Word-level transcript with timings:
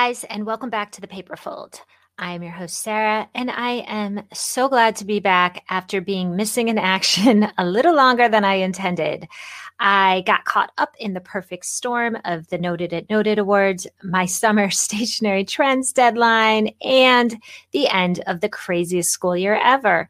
guys, 0.00 0.24
and 0.30 0.46
welcome 0.46 0.70
back 0.70 0.90
to 0.90 1.02
the 1.02 1.06
Paperfold. 1.06 1.78
I 2.16 2.32
am 2.32 2.42
your 2.42 2.52
host, 2.52 2.80
Sarah, 2.80 3.28
and 3.34 3.50
I 3.50 3.84
am 3.86 4.22
so 4.32 4.66
glad 4.66 4.96
to 4.96 5.04
be 5.04 5.20
back 5.20 5.62
after 5.68 6.00
being 6.00 6.34
missing 6.34 6.68
in 6.68 6.78
action 6.78 7.46
a 7.58 7.66
little 7.66 7.94
longer 7.94 8.26
than 8.26 8.42
I 8.42 8.54
intended. 8.54 9.28
I 9.78 10.22
got 10.24 10.46
caught 10.46 10.72
up 10.78 10.94
in 10.98 11.12
the 11.12 11.20
perfect 11.20 11.66
storm 11.66 12.16
of 12.24 12.48
the 12.48 12.56
Noted 12.56 12.94
at 12.94 13.10
Noted 13.10 13.38
Awards, 13.38 13.86
my 14.02 14.24
summer 14.24 14.70
stationery 14.86 15.44
trends 15.44 15.92
deadline, 15.92 16.70
and 16.80 17.36
the 17.72 17.86
end 17.88 18.22
of 18.26 18.40
the 18.40 18.48
craziest 18.48 19.10
school 19.10 19.36
year 19.36 19.60
ever. 19.62 20.08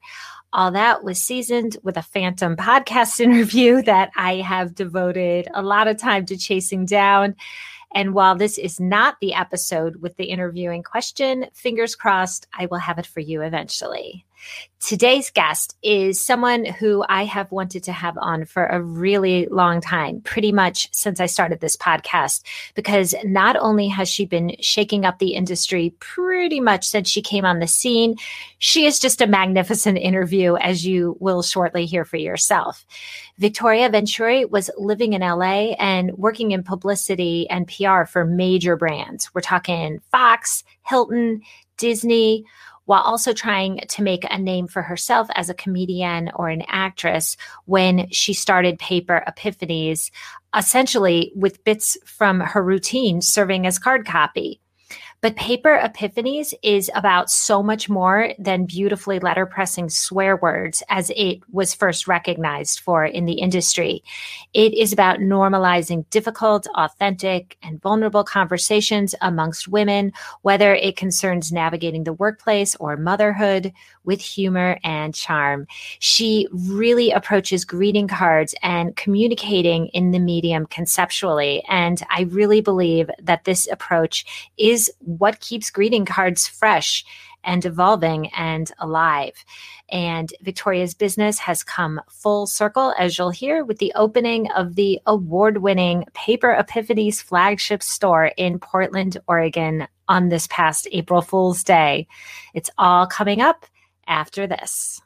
All 0.53 0.71
that 0.71 1.03
was 1.03 1.21
seasoned 1.21 1.79
with 1.83 1.97
a 1.97 2.03
phantom 2.03 2.55
podcast 2.55 3.19
interview 3.29 3.83
that 3.83 4.13
I 4.15 4.37
have 4.37 4.77
devoted 4.77 5.49
a 5.53 5.63
lot 5.63 5.89
of 5.89 5.97
time 5.97 6.27
to 6.27 6.37
chasing 6.37 6.87
down. 6.87 7.35
And 7.95 8.15
while 8.15 8.37
this 8.37 8.57
is 8.57 8.79
not 8.79 9.17
the 9.21 9.35
episode 9.35 9.97
with 9.97 10.17
the 10.17 10.27
interviewing 10.27 10.83
question, 10.83 11.47
fingers 11.55 11.97
crossed, 11.97 12.47
I 12.57 12.67
will 12.67 12.79
have 12.79 12.99
it 12.99 13.07
for 13.07 13.21
you 13.21 13.43
eventually. 13.43 14.25
Today's 14.81 15.29
guest 15.31 15.77
is 15.83 16.19
someone 16.19 16.65
who 16.65 17.05
I 17.07 17.27
have 17.27 17.53
wanted 17.53 17.85
to 17.85 17.93
have 17.93 18.17
on 18.17 18.47
for 18.47 18.65
a 18.65 18.81
really 18.81 19.47
long 19.51 19.83
time, 19.83 20.23
pretty 20.23 20.53
much 20.53 20.89
since 20.93 21.21
I 21.21 21.27
started 21.27 21.61
this 21.61 21.77
podcast, 21.77 22.43
because 22.75 23.15
not 23.23 23.57
only 23.57 23.89
has 23.89 24.09
she 24.09 24.25
been 24.25 24.57
shaking 24.61 25.05
up 25.05 25.19
the 25.19 25.35
industry 25.35 25.95
pretty 26.01 26.61
much 26.61 26.89
since 26.89 27.11
she 27.11 27.21
came 27.21 27.45
on 27.45 27.59
the 27.59 27.67
scene, 27.67 28.17
she 28.59 28.87
is 28.87 28.99
just 28.99 29.21
a 29.21 29.27
magnificent 29.27 29.99
interview, 29.99 30.57
as 30.57 30.87
you 30.87 31.15
will 31.21 31.43
shortly 31.43 31.85
hear 31.85 32.07
for 32.07 32.17
yourself. 32.17 32.87
Victoria 33.37 33.91
Venturi 33.91 34.47
was 34.47 34.71
living 34.79 35.13
in 35.13 35.21
LA 35.21 35.75
and 35.79 36.13
working 36.13 36.53
in 36.53 36.63
publicity 36.63 37.49
and 37.51 37.69
PR 37.69 38.05
for 38.05 38.25
major 38.25 38.77
brands. 38.77 39.29
We're 39.35 39.43
talking 39.43 40.01
Fox, 40.11 40.65
Hilton, 40.87 41.43
Disney 41.77 42.45
while 42.85 43.03
also 43.03 43.33
trying 43.33 43.81
to 43.89 44.03
make 44.03 44.25
a 44.29 44.39
name 44.39 44.67
for 44.67 44.83
herself 44.83 45.29
as 45.35 45.49
a 45.49 45.55
comedian 45.55 46.31
or 46.35 46.49
an 46.49 46.63
actress 46.67 47.37
when 47.67 48.09
she 48.11 48.33
started 48.33 48.79
Paper 48.79 49.23
Epiphanies, 49.29 50.11
essentially 50.57 51.33
with 51.35 51.63
bits 51.65 51.97
from 52.05 52.41
her 52.41 52.63
routine 52.63 53.21
serving 53.21 53.67
as 53.67 53.79
card 53.79 54.07
copy. 54.07 54.61
But 55.23 55.37
Paper 55.37 55.79
Epiphanies 55.79 56.55
is 56.63 56.91
about 56.95 57.29
so 57.29 57.63
much 57.63 57.91
more 57.91 58.33
than 58.39 58.65
beautifully 58.65 59.21
letterpressing 59.21 59.93
swear 59.93 60.37
words 60.37 60.83
as 60.89 61.11
it 61.15 61.41
was 61.53 61.75
first 61.75 62.09
recognized 62.09 62.81
for 62.81 63.05
in 63.05 63.27
the 63.27 63.35
industry. 63.35 64.03
It 64.55 64.73
is 64.73 64.95
about 64.95 65.19
normalizing 65.19 66.09
difficult, 66.09 66.67
authentic, 66.75 67.59
and 67.63 67.83
vulnerable 67.83 68.25
conversations 68.25 69.15
amongst 69.21 69.69
women, 69.69 70.13
whether 70.41 70.75
it 70.75 70.97
concerns 70.97 71.53
navigating 71.53 72.05
the 72.05 72.15
workplace 72.15 72.75
or 72.77 72.97
motherhood 72.97 73.75
with 74.05 74.21
humor 74.21 74.79
and 74.83 75.15
charm. 75.15 75.67
She 75.99 76.49
really 76.53 77.11
approaches 77.11 77.65
greeting 77.65 78.09
cards 78.09 78.55
and 78.63 78.97
communicating 78.97 79.87
in 79.89 80.11
the 80.11 80.19
medium 80.19 80.67
conceptually. 80.67 81.63
And 81.69 82.03
I 82.11 82.23
really 82.23 82.61
believe 82.61 83.11
that 83.23 83.45
this 83.45 83.69
approach 83.71 84.51
is 84.57 84.91
what 85.01 85.41
keeps 85.41 85.71
greeting 85.71 86.05
cards 86.05 86.47
fresh 86.47 87.05
and 87.45 87.65
evolving 87.65 88.29
and 88.29 88.71
alive. 88.79 89.45
And 89.89 90.33
Victoria's 90.43 90.95
business 90.95 91.39
has 91.39 91.65
come 91.65 92.01
full 92.09 92.47
circle, 92.47 92.95
as 92.99 93.17
you'll 93.17 93.31
hear, 93.31 93.65
with 93.65 93.79
the 93.79 93.93
opening 93.97 94.51
of 94.53 94.75
the 94.75 95.01
award 95.07 95.59
winning 95.59 96.05
Paper 96.15 96.57
Epiphanies 96.59 97.23
flagship 97.23 97.83
store 97.83 98.27
in 98.37 98.59
Portland, 98.59 99.17
Oregon 99.27 99.89
on 100.09 100.29
this 100.29 100.47
past 100.49 100.87
April 100.93 101.23
Fool's 101.23 101.65
Day. 101.65 102.07
It's 102.55 102.71
all 102.79 103.07
coming 103.07 103.41
up 103.41 103.67
after 104.11 104.47
this. 104.49 105.01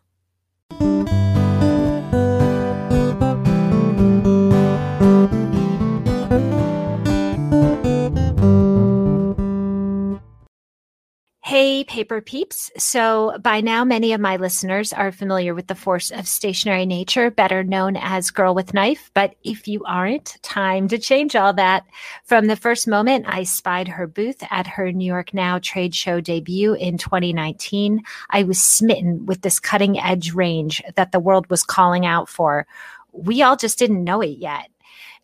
Hey, 11.54 11.84
paper 11.84 12.20
peeps. 12.20 12.72
So, 12.76 13.38
by 13.40 13.60
now, 13.60 13.84
many 13.84 14.12
of 14.12 14.20
my 14.20 14.38
listeners 14.38 14.92
are 14.92 15.12
familiar 15.12 15.54
with 15.54 15.68
the 15.68 15.76
force 15.76 16.10
of 16.10 16.26
stationery 16.26 16.84
nature, 16.84 17.30
better 17.30 17.62
known 17.62 17.96
as 17.96 18.32
Girl 18.32 18.56
with 18.56 18.74
Knife. 18.74 19.12
But 19.14 19.36
if 19.44 19.68
you 19.68 19.84
aren't, 19.84 20.36
time 20.42 20.88
to 20.88 20.98
change 20.98 21.36
all 21.36 21.52
that. 21.52 21.86
From 22.24 22.48
the 22.48 22.56
first 22.56 22.88
moment 22.88 23.26
I 23.28 23.44
spied 23.44 23.86
her 23.86 24.08
booth 24.08 24.42
at 24.50 24.66
her 24.66 24.90
New 24.90 25.06
York 25.06 25.32
Now 25.32 25.60
trade 25.60 25.94
show 25.94 26.20
debut 26.20 26.74
in 26.74 26.98
2019, 26.98 28.02
I 28.30 28.42
was 28.42 28.60
smitten 28.60 29.24
with 29.24 29.42
this 29.42 29.60
cutting 29.60 29.96
edge 29.96 30.32
range 30.32 30.82
that 30.96 31.12
the 31.12 31.20
world 31.20 31.48
was 31.50 31.62
calling 31.62 32.04
out 32.04 32.28
for. 32.28 32.66
We 33.12 33.42
all 33.42 33.54
just 33.54 33.78
didn't 33.78 34.02
know 34.02 34.22
it 34.22 34.38
yet. 34.38 34.70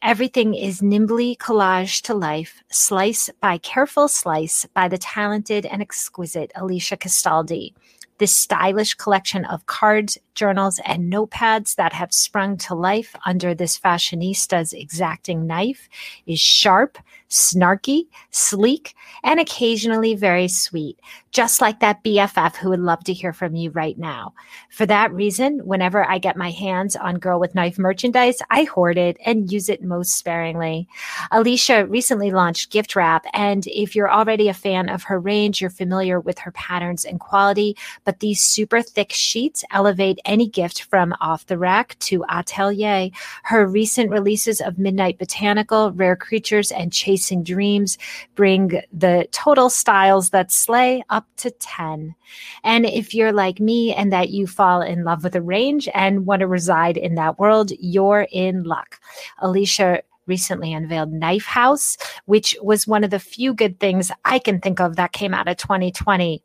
Everything 0.03 0.55
is 0.55 0.81
nimbly 0.81 1.37
collaged 1.37 2.05
to 2.05 2.15
life, 2.15 2.62
slice 2.72 3.28
by 3.38 3.59
careful 3.59 4.09
slice 4.09 4.65
by 4.72 4.88
the 4.88 4.97
talented 4.97 5.66
and 5.66 5.83
exquisite 5.83 6.50
Alicia 6.55 6.97
Castaldi. 6.97 7.75
This 8.20 8.36
stylish 8.36 8.94
collection 8.94 9.47
of 9.47 9.64
cards, 9.64 10.19
journals, 10.34 10.78
and 10.84 11.10
notepads 11.10 11.76
that 11.76 11.94
have 11.94 12.12
sprung 12.12 12.58
to 12.58 12.75
life 12.75 13.16
under 13.25 13.54
this 13.54 13.78
fashionista's 13.78 14.75
exacting 14.75 15.47
knife 15.47 15.88
is 16.26 16.38
sharp, 16.38 16.98
snarky, 17.31 18.08
sleek, 18.31 18.94
and 19.22 19.41
occasionally 19.41 20.14
very 20.14 20.48
sweet, 20.48 20.98
just 21.31 21.60
like 21.60 21.81
that 21.81 22.03
BFF 22.03 22.56
who 22.56 22.70
would 22.70 22.81
love 22.81 23.04
to 23.04 23.12
hear 23.12 23.32
from 23.32 23.54
you 23.54 23.70
right 23.70 23.97
now. 23.97 24.34
For 24.69 24.84
that 24.87 25.12
reason, 25.12 25.60
whenever 25.64 26.04
I 26.04 26.19
get 26.19 26.37
my 26.37 26.50
hands 26.50 26.97
on 26.97 27.20
Girl 27.20 27.38
with 27.38 27.54
Knife 27.54 27.78
merchandise, 27.78 28.42
I 28.50 28.64
hoard 28.64 28.98
it 28.98 29.16
and 29.25 29.50
use 29.50 29.69
it 29.69 29.82
most 29.82 30.16
sparingly. 30.16 30.88
Alicia 31.31 31.87
recently 31.87 32.32
launched 32.32 32.72
Gift 32.72 32.97
Wrap, 32.97 33.25
and 33.32 33.66
if 33.69 33.94
you're 33.94 34.10
already 34.10 34.48
a 34.48 34.54
fan 34.54 34.88
of 34.88 35.04
her 35.04 35.19
range, 35.19 35.60
you're 35.60 35.70
familiar 35.70 36.20
with 36.20 36.41
her 36.41 36.50
patterns 36.50 37.04
and 37.04 37.20
quality, 37.20 37.76
but 38.04 38.09
these 38.19 38.43
super 38.43 38.82
thick 38.82 39.12
sheets 39.12 39.65
elevate 39.71 40.19
any 40.25 40.48
gift 40.48 40.82
from 40.82 41.15
off 41.21 41.47
the 41.47 41.56
rack 41.56 41.97
to 42.00 42.25
atelier. 42.28 43.10
Her 43.44 43.66
recent 43.66 44.10
releases 44.10 44.60
of 44.60 44.78
Midnight 44.78 45.19
Botanical, 45.19 45.93
Rare 45.93 46.16
Creatures, 46.16 46.72
and 46.72 46.93
Chasing 46.93 47.44
Dreams 47.44 47.97
bring 48.34 48.81
the 48.93 49.28
total 49.31 49.70
styles 49.70 50.31
that 50.31 50.50
slay 50.50 51.04
up 51.09 51.26
to 51.37 51.53
10. 51.53 52.16
And 52.65 52.87
if 52.87 53.15
you're 53.15 53.32
like 53.32 53.60
me 53.60 53.94
and 53.94 54.12
that 54.12 54.31
you 54.31 54.49
fall 54.49 54.82
in 54.82 55.04
love 55.04 55.22
with 55.22 55.37
a 55.37 55.43
range 55.43 55.88
and 55.94 56.26
want 56.26 56.41
to 56.41 56.49
reside 56.49 56.97
in 56.97 57.15
that 57.15 57.38
world, 57.38 57.70
you're 57.78 58.26
in 58.32 58.65
luck. 58.65 59.00
Alicia 59.38 60.03
recently 60.26 60.72
unveiled 60.72 61.12
Knife 61.12 61.44
House, 61.44 61.97
which 62.26 62.56
was 62.62 62.87
one 62.87 63.04
of 63.04 63.10
the 63.10 63.19
few 63.19 63.53
good 63.53 63.81
things 63.81 64.12
I 64.25 64.38
can 64.38 64.60
think 64.60 64.81
of 64.81 64.97
that 64.97 65.12
came 65.12 65.34
out 65.34 65.49
of 65.49 65.56
2020 65.56 66.43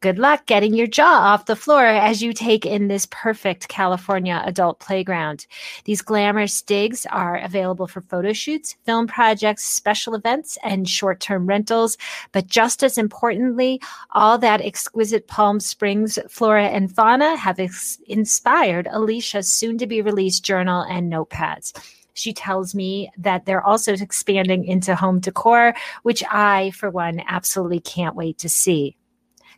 good 0.01 0.17
luck 0.17 0.47
getting 0.47 0.73
your 0.73 0.87
jaw 0.87 1.31
off 1.31 1.45
the 1.45 1.55
floor 1.55 1.85
as 1.85 2.23
you 2.23 2.33
take 2.33 2.65
in 2.65 2.87
this 2.87 3.07
perfect 3.11 3.67
California 3.67 4.41
adult 4.45 4.79
playground. 4.79 5.45
These 5.85 6.01
glamorous 6.01 6.61
digs 6.63 7.05
are 7.05 7.37
available 7.37 7.85
for 7.85 8.01
photo 8.01 8.33
shoots, 8.33 8.75
film 8.83 9.05
projects, 9.05 9.63
special 9.63 10.15
events, 10.15 10.57
and 10.63 10.89
short 10.89 11.19
term 11.19 11.45
rentals. 11.45 11.97
But 12.31 12.47
just 12.47 12.83
as 12.83 12.97
importantly, 12.97 13.79
all 14.11 14.39
that 14.39 14.61
exquisite 14.61 15.27
Palm 15.27 15.59
Springs 15.59 16.17
flora 16.27 16.65
and 16.65 16.93
fauna 16.93 17.37
have 17.37 17.59
ex- 17.59 17.99
inspired 18.07 18.87
Alicia's 18.91 19.47
soon 19.47 19.77
to 19.77 19.85
be 19.85 20.01
released 20.01 20.43
journal 20.43 20.81
and 20.81 21.11
notepads. 21.11 21.73
She 22.13 22.33
tells 22.33 22.73
me 22.73 23.11
that 23.17 23.45
they're 23.45 23.65
also 23.65 23.93
expanding 23.93 24.65
into 24.65 24.95
home 24.95 25.19
decor, 25.19 25.73
which 26.01 26.23
I, 26.29 26.71
for 26.71 26.89
one, 26.89 27.21
absolutely 27.27 27.79
can't 27.79 28.15
wait 28.15 28.39
to 28.39 28.49
see. 28.49 28.97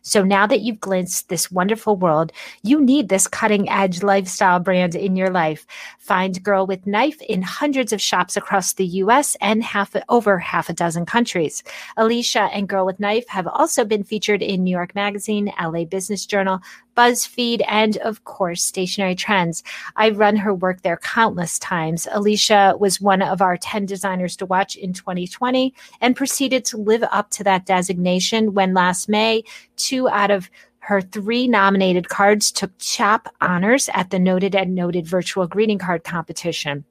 So 0.06 0.22
now 0.22 0.46
that 0.46 0.60
you've 0.60 0.80
glimpsed 0.80 1.30
this 1.30 1.50
wonderful 1.50 1.96
world, 1.96 2.30
you 2.62 2.78
need 2.78 3.08
this 3.08 3.26
cutting 3.26 3.70
edge 3.70 4.02
lifestyle 4.02 4.60
brand 4.60 4.94
in 4.94 5.16
your 5.16 5.30
life. 5.30 5.66
Find 5.98 6.42
Girl 6.42 6.66
with 6.66 6.86
Knife 6.86 7.20
in 7.22 7.40
hundreds 7.40 7.90
of 7.90 8.02
shops 8.02 8.36
across 8.36 8.74
the 8.74 8.84
US 8.84 9.34
and 9.40 9.64
half 9.64 9.96
over 10.10 10.38
half 10.38 10.68
a 10.68 10.74
dozen 10.74 11.06
countries. 11.06 11.64
Alicia 11.96 12.50
and 12.52 12.68
Girl 12.68 12.84
with 12.84 13.00
Knife 13.00 13.26
have 13.28 13.46
also 13.46 13.82
been 13.82 14.04
featured 14.04 14.42
in 14.42 14.62
New 14.62 14.70
York 14.70 14.94
Magazine, 14.94 15.50
LA 15.58 15.84
Business 15.84 16.26
Journal, 16.26 16.60
BuzzFeed, 16.96 17.62
and 17.68 17.96
of 17.98 18.24
course, 18.24 18.62
Stationery 18.62 19.14
Trends. 19.14 19.62
I've 19.96 20.18
run 20.18 20.36
her 20.36 20.54
work 20.54 20.82
there 20.82 20.96
countless 20.96 21.58
times. 21.58 22.06
Alicia 22.10 22.76
was 22.78 23.00
one 23.00 23.22
of 23.22 23.42
our 23.42 23.56
10 23.56 23.86
designers 23.86 24.36
to 24.36 24.46
watch 24.46 24.76
in 24.76 24.92
2020 24.92 25.74
and 26.00 26.16
proceeded 26.16 26.64
to 26.66 26.76
live 26.76 27.04
up 27.10 27.30
to 27.30 27.44
that 27.44 27.66
designation 27.66 28.54
when 28.54 28.74
last 28.74 29.08
May, 29.08 29.44
two 29.76 30.08
out 30.08 30.30
of 30.30 30.50
her 30.84 31.00
three 31.00 31.48
nominated 31.48 32.10
cards 32.10 32.52
took 32.52 32.70
CHAP 32.78 33.28
honors 33.40 33.88
at 33.94 34.10
the 34.10 34.18
Noted 34.18 34.54
and 34.54 34.74
Noted 34.74 35.06
virtual 35.06 35.46
greeting 35.46 35.78
card 35.78 36.04
competition. 36.04 36.84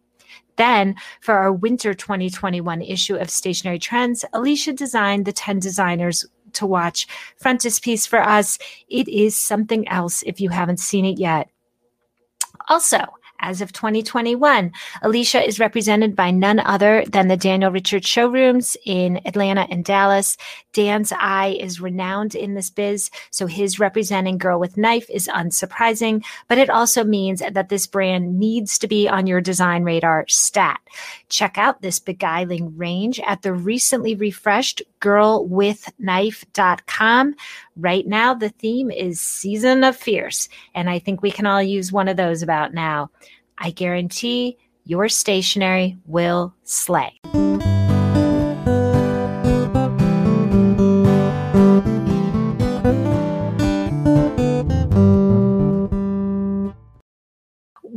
Then, 0.56 0.96
for 1.22 1.36
our 1.36 1.52
winter 1.52 1.94
2021 1.94 2.82
issue 2.82 3.16
of 3.16 3.30
Stationery 3.30 3.80
Trends, 3.80 4.26
Alicia 4.34 4.74
designed 4.74 5.26
the 5.26 5.34
10 5.34 5.60
designers 5.60 6.26
to 6.54 6.66
watch 6.66 7.08
frontispiece 7.38 8.06
for 8.06 8.20
us. 8.20 8.58
It 8.90 9.08
is 9.08 9.40
something 9.40 9.88
else 9.88 10.24
if 10.24 10.40
you 10.40 10.50
haven't 10.50 10.80
seen 10.80 11.06
it 11.06 11.20
yet. 11.20 11.50
Also, 12.70 13.06
as 13.44 13.62
of 13.62 13.74
2021. 13.74 14.72
Alicia 15.04 15.46
is 15.46 15.60
represented 15.60 16.16
by 16.16 16.32
none 16.32 16.60
other 16.60 17.04
than 17.08 17.28
the 17.28 17.38
Daniel 17.38 17.72
Richards 17.72 18.08
showrooms 18.08 18.76
in 18.86 19.20
Atlanta 19.26 19.68
and 19.70 19.86
Dallas. 19.86 20.38
Dan's 20.74 21.14
eye 21.14 21.58
is 21.60 21.80
renowned 21.80 22.34
in 22.36 22.56
this 22.56 22.70
biz, 22.70 23.10
so 23.31 23.48
his 23.48 23.80
representing 23.80 24.38
Girl 24.38 24.60
with 24.60 24.78
Knife 24.78 25.10
is 25.10 25.28
unsurprising, 25.28 26.25
but 26.48 26.58
it 26.58 26.70
also 26.70 27.04
means 27.04 27.42
that 27.42 27.68
this 27.70 27.88
brand 27.88 28.40
needs 28.40 28.78
to 28.80 28.88
be 28.88 29.08
on 29.08 29.28
your 29.28 29.40
design 29.40 29.84
radar 29.84 30.25
stat. 30.28 30.81
Check 31.30 31.58
out 31.58 31.81
this 31.81 32.00
beguiling 32.00 32.75
range 32.75 33.22
at 33.22 33.44
the 33.44 33.54
recently 33.54 34.16
refreshed 34.16 34.81
girlwithknife.com. 35.00 37.36
Right 37.76 38.08
now, 38.08 38.34
the 38.34 38.50
theme 38.50 38.90
is 38.92 39.22
Season 39.22 39.84
of 39.84 39.96
Fierce, 39.96 40.50
and 40.74 40.90
I 40.90 40.98
think 41.00 41.22
we 41.22 41.31
can 41.31 41.46
all 41.46 41.62
use 41.62 41.92
one 41.92 42.08
of 42.08 42.18
those 42.18 42.42
about 42.42 42.74
now. 42.74 43.12
I 43.58 43.72
guarantee 43.72 44.58
your 44.86 45.10
stationery 45.10 45.98
will 46.06 46.54
slay. 46.64 47.19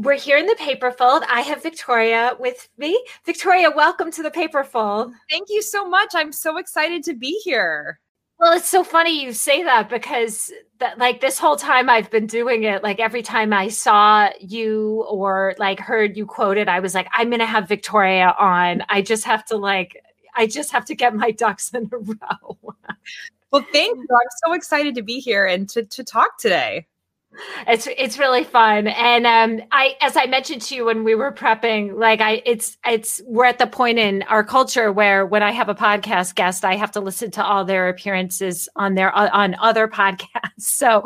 We're 0.06 0.14
here 0.14 0.36
in 0.36 0.46
the 0.46 0.54
paper 0.54 0.92
fold. 0.92 1.24
I 1.28 1.40
have 1.40 1.64
Victoria 1.64 2.36
with 2.38 2.68
me. 2.78 3.04
Victoria, 3.24 3.72
welcome 3.72 4.12
to 4.12 4.22
the 4.22 4.30
paper 4.30 4.62
fold. 4.62 5.12
Thank 5.28 5.48
you 5.50 5.60
so 5.60 5.84
much. 5.88 6.10
I'm 6.14 6.30
so 6.30 6.58
excited 6.58 7.02
to 7.06 7.14
be 7.14 7.40
here. 7.42 7.98
Well, 8.38 8.52
it's 8.52 8.68
so 8.68 8.84
funny 8.84 9.20
you 9.20 9.32
say 9.32 9.64
that 9.64 9.90
because 9.90 10.52
that 10.78 10.98
like 10.98 11.20
this 11.20 11.40
whole 11.40 11.56
time 11.56 11.90
I've 11.90 12.08
been 12.08 12.28
doing 12.28 12.62
it, 12.62 12.84
like 12.84 13.00
every 13.00 13.20
time 13.20 13.52
I 13.52 13.66
saw 13.66 14.28
you 14.38 15.04
or 15.08 15.56
like 15.58 15.80
heard 15.80 16.16
you 16.16 16.24
quoted, 16.24 16.68
I 16.68 16.78
was 16.78 16.94
like, 16.94 17.08
I'm 17.12 17.28
gonna 17.28 17.44
have 17.44 17.66
Victoria 17.66 18.32
on. 18.38 18.84
I 18.88 19.02
just 19.02 19.24
have 19.24 19.44
to 19.46 19.56
like 19.56 20.00
I 20.36 20.46
just 20.46 20.70
have 20.70 20.84
to 20.84 20.94
get 20.94 21.16
my 21.16 21.32
ducks 21.32 21.74
in 21.74 21.90
a 21.92 21.96
row. 21.98 22.58
well, 23.50 23.66
thank 23.72 23.96
you. 23.96 24.06
I'm 24.08 24.28
so 24.46 24.52
excited 24.52 24.94
to 24.94 25.02
be 25.02 25.18
here 25.18 25.46
and 25.46 25.68
to 25.70 25.82
to 25.82 26.04
talk 26.04 26.38
today 26.38 26.86
it's 27.66 27.88
it's 27.96 28.18
really 28.18 28.44
fun. 28.44 28.86
And 28.88 29.26
um 29.26 29.66
i 29.72 29.94
as 30.00 30.16
i 30.16 30.26
mentioned 30.26 30.62
to 30.62 30.74
you 30.74 30.84
when 30.84 31.04
we 31.04 31.14
were 31.14 31.32
prepping 31.32 31.98
like 31.98 32.20
i 32.20 32.42
it's 32.44 32.76
it's 32.86 33.20
we're 33.26 33.44
at 33.44 33.58
the 33.58 33.66
point 33.66 33.98
in 33.98 34.22
our 34.24 34.44
culture 34.44 34.92
where 34.92 35.26
when 35.26 35.42
i 35.42 35.50
have 35.50 35.68
a 35.68 35.74
podcast 35.74 36.34
guest 36.34 36.64
i 36.64 36.74
have 36.76 36.90
to 36.92 37.00
listen 37.00 37.30
to 37.30 37.44
all 37.44 37.64
their 37.64 37.88
appearances 37.88 38.68
on 38.76 38.94
their 38.94 39.12
on 39.12 39.54
other 39.60 39.88
podcasts. 39.96 40.26
So 40.58 41.04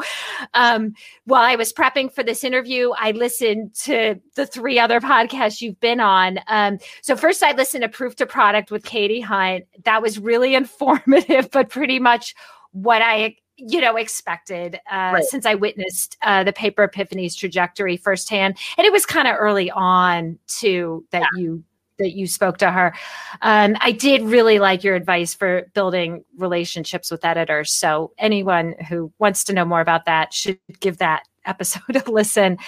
um 0.54 0.94
while 1.24 1.42
i 1.42 1.56
was 1.56 1.72
prepping 1.72 2.12
for 2.12 2.22
this 2.22 2.44
interview 2.44 2.90
i 2.98 3.10
listened 3.12 3.74
to 3.74 4.20
the 4.36 4.46
three 4.46 4.78
other 4.78 5.00
podcasts 5.00 5.60
you've 5.60 5.80
been 5.80 6.00
on. 6.00 6.38
Um 6.48 6.78
so 7.02 7.16
first 7.16 7.42
i 7.42 7.52
listened 7.52 7.82
to 7.82 7.88
proof 7.88 8.16
to 8.16 8.26
product 8.26 8.70
with 8.70 8.84
katie 8.84 9.20
hunt. 9.20 9.64
That 9.84 10.02
was 10.02 10.18
really 10.18 10.54
informative 10.60 11.50
but 11.50 11.68
pretty 11.68 11.98
much 11.98 12.34
what 12.72 13.02
i 13.02 13.34
you 13.60 13.80
know 13.80 13.96
expected 13.96 14.76
uh, 14.90 15.12
right. 15.14 15.24
since 15.24 15.46
I 15.46 15.54
witnessed 15.54 16.16
uh, 16.22 16.44
the 16.44 16.52
paper 16.52 16.82
epiphany's 16.84 17.34
trajectory 17.34 17.96
firsthand, 17.96 18.58
and 18.76 18.86
it 18.86 18.92
was 18.92 19.06
kind 19.06 19.28
of 19.28 19.36
early 19.38 19.70
on 19.70 20.38
too 20.46 21.04
that 21.10 21.22
yeah. 21.22 21.40
you 21.40 21.64
that 22.00 22.12
you 22.12 22.26
spoke 22.26 22.58
to 22.58 22.70
her. 22.70 22.94
Um, 23.42 23.76
I 23.80 23.92
did 23.92 24.22
really 24.22 24.58
like 24.58 24.82
your 24.82 24.96
advice 24.96 25.34
for 25.34 25.70
building 25.74 26.24
relationships 26.36 27.10
with 27.10 27.24
editors. 27.24 27.72
So 27.72 28.12
anyone 28.18 28.74
who 28.88 29.12
wants 29.18 29.44
to 29.44 29.52
know 29.52 29.64
more 29.64 29.80
about 29.80 30.06
that 30.06 30.32
should 30.34 30.58
give 30.80 30.98
that 30.98 31.24
episode 31.44 31.96
a 32.06 32.10
listen. 32.10 32.58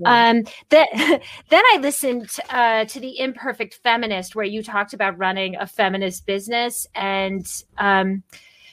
Yeah. 0.00 0.30
Um, 0.30 0.44
that, 0.70 0.88
then 1.50 1.62
I 1.72 1.78
listened 1.80 2.30
uh, 2.48 2.86
to 2.86 3.00
the 3.00 3.18
Imperfect 3.20 3.74
Feminist, 3.82 4.34
where 4.34 4.44
you 4.44 4.62
talked 4.62 4.94
about 4.94 5.16
running 5.18 5.56
a 5.56 5.66
feminist 5.66 6.26
business 6.26 6.86
and. 6.94 7.46
Um, 7.78 8.24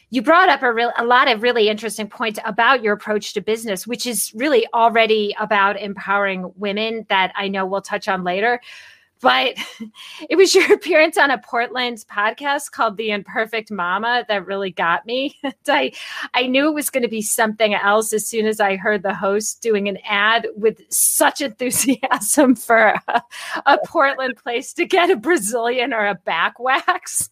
you 0.10 0.22
brought 0.22 0.50
up 0.50 0.64
a, 0.64 0.74
real, 0.74 0.94
a 0.98 1.04
lot 1.04 1.30
of 1.30 1.42
really 1.42 1.68
interesting 1.68 2.08
points 2.08 2.40
about 2.46 2.82
your 2.82 2.94
approach 2.94 3.34
to 3.34 3.42
business, 3.42 3.86
which 3.86 4.06
is 4.06 4.32
really 4.34 4.66
already 4.74 5.36
about 5.40 5.80
empowering 5.80 6.52
women 6.56 7.06
that 7.10 7.34
I 7.36 7.50
know 7.50 7.66
we'll 7.66 7.82
touch 7.82 8.08
on 8.08 8.24
later. 8.24 8.62
But 9.20 9.56
it 10.30 10.36
was 10.36 10.54
your 10.54 10.72
appearance 10.74 11.18
on 11.18 11.32
a 11.32 11.38
Portland 11.38 12.06
podcast 12.10 12.72
called 12.72 12.98
The 12.98 13.12
Imperfect 13.12 13.72
Mama 13.72 14.26
that 14.28 14.46
really 14.46 14.72
got 14.72 15.06
me. 15.06 15.38
I, 15.68 15.92
I 16.34 16.48
knew 16.48 16.68
it 16.68 16.74
was 16.74 16.90
going 16.90 17.04
to 17.04 17.10
be 17.10 17.22
something 17.22 17.74
else 17.74 18.14
as 18.14 18.28
soon 18.28 18.46
as 18.46 18.60
I 18.60 18.76
heard 18.76 19.04
the 19.04 19.14
host 19.16 19.62
doing 19.62 19.90
an 19.90 19.98
ad 20.06 20.48
with 20.56 20.82
such 20.90 21.42
enthusiasm 21.42 22.56
for 22.56 22.96
a, 23.08 23.22
a 23.66 23.78
Portland 23.86 24.38
place 24.38 24.74
to 24.74 24.86
get 24.86 25.10
a 25.10 25.16
Brazilian 25.16 25.94
or 25.94 26.06
a 26.06 26.16
back 26.16 26.60
wax. 26.60 27.30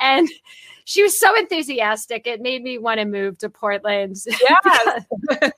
and 0.00 0.28
she 0.86 1.02
was 1.02 1.18
so 1.18 1.36
enthusiastic. 1.36 2.28
It 2.28 2.40
made 2.40 2.62
me 2.62 2.78
want 2.78 3.00
to 3.00 3.04
move 3.04 3.38
to 3.38 3.50
Portland. 3.50 4.16
Yeah. 4.48 5.00
because, 5.28 5.52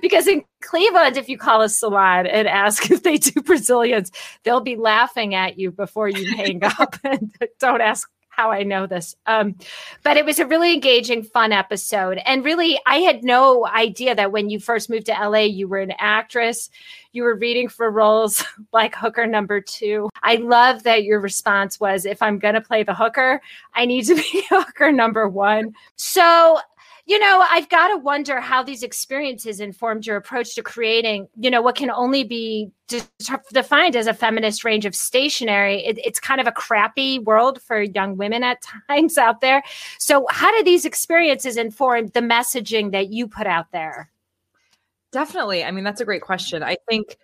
because 0.00 0.26
in 0.28 0.44
Cleveland, 0.62 1.16
if 1.16 1.28
you 1.28 1.36
call 1.36 1.62
a 1.62 1.68
salon 1.68 2.26
and 2.28 2.46
ask 2.46 2.88
if 2.92 3.02
they 3.02 3.16
do 3.16 3.42
Brazilians, 3.42 4.12
they'll 4.44 4.60
be 4.60 4.76
laughing 4.76 5.34
at 5.34 5.58
you 5.58 5.72
before 5.72 6.08
you 6.08 6.36
hang 6.36 6.62
up. 6.78 6.94
and 7.02 7.34
don't 7.58 7.80
ask 7.80 8.08
how 8.36 8.50
I 8.50 8.62
know 8.62 8.86
this. 8.86 9.16
Um, 9.26 9.56
but 10.02 10.16
it 10.16 10.24
was 10.24 10.38
a 10.38 10.46
really 10.46 10.74
engaging, 10.74 11.22
fun 11.22 11.52
episode. 11.52 12.18
And 12.24 12.44
really, 12.44 12.80
I 12.86 12.98
had 12.98 13.24
no 13.24 13.66
idea 13.66 14.14
that 14.14 14.32
when 14.32 14.50
you 14.50 14.58
first 14.58 14.90
moved 14.90 15.06
to 15.06 15.12
LA, 15.12 15.40
you 15.40 15.68
were 15.68 15.78
an 15.78 15.92
actress. 15.98 16.70
You 17.12 17.22
were 17.22 17.36
reading 17.36 17.68
for 17.68 17.90
roles 17.90 18.44
like 18.72 18.94
hooker 18.94 19.26
number 19.26 19.60
two. 19.60 20.10
I 20.22 20.36
love 20.36 20.82
that 20.82 21.04
your 21.04 21.20
response 21.20 21.78
was 21.78 22.06
if 22.06 22.22
I'm 22.22 22.38
going 22.38 22.54
to 22.54 22.60
play 22.60 22.82
the 22.82 22.94
hooker, 22.94 23.40
I 23.74 23.86
need 23.86 24.06
to 24.06 24.14
be 24.32 24.44
hooker 24.50 24.90
number 24.90 25.28
one. 25.28 25.74
So 25.96 26.58
you 27.06 27.18
know, 27.18 27.44
I've 27.50 27.68
got 27.68 27.88
to 27.88 27.98
wonder 27.98 28.40
how 28.40 28.62
these 28.62 28.82
experiences 28.82 29.60
informed 29.60 30.06
your 30.06 30.16
approach 30.16 30.54
to 30.54 30.62
creating, 30.62 31.28
you 31.38 31.50
know, 31.50 31.60
what 31.60 31.76
can 31.76 31.90
only 31.90 32.24
be 32.24 32.70
de- 32.88 33.02
defined 33.52 33.94
as 33.94 34.06
a 34.06 34.14
feminist 34.14 34.64
range 34.64 34.86
of 34.86 34.94
stationery. 34.94 35.84
It, 35.84 35.98
it's 36.02 36.18
kind 36.18 36.40
of 36.40 36.46
a 36.46 36.52
crappy 36.52 37.18
world 37.18 37.60
for 37.60 37.82
young 37.82 38.16
women 38.16 38.42
at 38.42 38.62
times 38.88 39.18
out 39.18 39.42
there. 39.42 39.62
So, 39.98 40.26
how 40.30 40.56
do 40.56 40.64
these 40.64 40.86
experiences 40.86 41.58
inform 41.58 42.06
the 42.08 42.20
messaging 42.20 42.92
that 42.92 43.12
you 43.12 43.28
put 43.28 43.46
out 43.46 43.70
there? 43.70 44.10
Definitely. 45.12 45.62
I 45.62 45.72
mean, 45.72 45.84
that's 45.84 46.00
a 46.00 46.06
great 46.06 46.22
question. 46.22 46.62
I 46.62 46.76
think, 46.88 47.18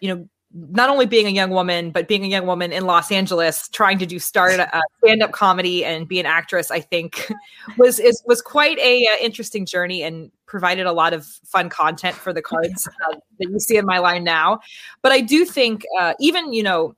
you 0.00 0.14
know, 0.14 0.28
not 0.52 0.88
only 0.88 1.04
being 1.04 1.26
a 1.26 1.30
young 1.30 1.50
woman, 1.50 1.90
but 1.90 2.08
being 2.08 2.24
a 2.24 2.28
young 2.28 2.46
woman 2.46 2.72
in 2.72 2.86
Los 2.86 3.12
Angeles, 3.12 3.68
trying 3.68 3.98
to 3.98 4.06
do 4.06 4.18
start 4.18 4.58
uh, 4.58 4.80
stand 5.04 5.22
up 5.22 5.32
comedy 5.32 5.84
and 5.84 6.08
be 6.08 6.18
an 6.18 6.26
actress, 6.26 6.70
I 6.70 6.80
think 6.80 7.30
was 7.78 7.98
is, 7.98 8.22
was 8.26 8.40
quite 8.40 8.78
a 8.78 9.06
uh, 9.06 9.16
interesting 9.20 9.66
journey 9.66 10.02
and 10.02 10.30
provided 10.46 10.86
a 10.86 10.92
lot 10.92 11.12
of 11.12 11.26
fun 11.44 11.68
content 11.68 12.16
for 12.16 12.32
the 12.32 12.40
cards 12.40 12.86
uh, 12.86 13.16
that 13.38 13.50
you 13.50 13.60
see 13.60 13.76
in 13.76 13.84
my 13.84 13.98
line 13.98 14.24
now. 14.24 14.60
But 15.02 15.12
I 15.12 15.20
do 15.20 15.44
think 15.44 15.84
uh, 16.00 16.14
even 16.18 16.52
you 16.52 16.62
know 16.62 16.96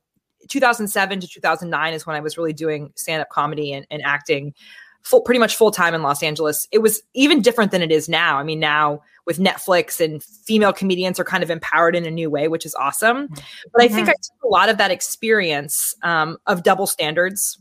2007 0.49 1.21
to 1.21 1.26
2009 1.26 1.95
is 1.95 2.07
when 2.07 2.16
I 2.16 2.21
was 2.21 2.38
really 2.38 2.52
doing 2.52 2.92
stand 2.95 3.21
up 3.21 3.30
comedy 3.30 3.73
and, 3.73 3.85
and 3.90 4.00
acting 4.04 4.54
full, 5.02 5.23
pretty 5.23 5.40
much 5.40 5.57
full 5.57 5.71
time 5.71 5.95
in 5.95 6.02
Los 6.02 6.23
Angeles. 6.23 6.69
It 6.71 6.78
was 6.78 7.02
even 7.14 7.42
different 7.42 7.73
than 7.73 7.83
it 7.83 7.90
is 7.90 8.09
now. 8.09 8.38
I 8.38 8.42
mean, 8.42 8.61
now 8.61 9.02
with 9.30 9.38
Netflix 9.38 10.04
and 10.04 10.20
female 10.25 10.72
comedians 10.72 11.20
are 11.20 11.25
kind 11.25 11.44
of 11.44 11.50
empowered 11.50 11.94
in 11.94 12.04
a 12.04 12.10
new 12.10 12.28
way, 12.28 12.49
which 12.49 12.66
is 12.66 12.75
awesome. 12.75 13.28
But 13.72 13.80
I 13.80 13.87
think. 13.87 14.08
I 14.08 14.12
took 14.12 14.42
a 14.42 14.49
lot 14.49 14.68
of 14.68 14.76
that 14.78 14.90
experience 14.90 15.94
um, 16.02 16.37
of 16.49 16.64
double 16.64 16.88
standards. 16.88 17.56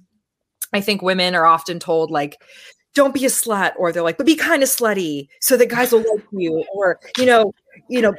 I 0.74 0.82
think 0.82 1.04
women 1.04 1.36
are 1.36 1.46
often 1.46 1.78
told, 1.78 2.10
like, 2.10 2.42
don't 2.96 3.14
be 3.14 3.24
a 3.24 3.30
slut 3.30 3.74
or 3.78 3.92
they're 3.92 4.02
like 4.02 4.18
but 4.18 4.26
be 4.26 4.36
kind 4.36 4.64
of 4.64 4.68
slutty 4.68 5.28
so 5.42 5.56
that 5.56 5.70
guys 5.70 5.92
will 5.92 6.00
like 6.00 6.26
you 6.32 6.66
or 6.74 7.00
you 7.20 7.26
know 7.26 7.54
you 7.88 8.02
know 8.02 8.16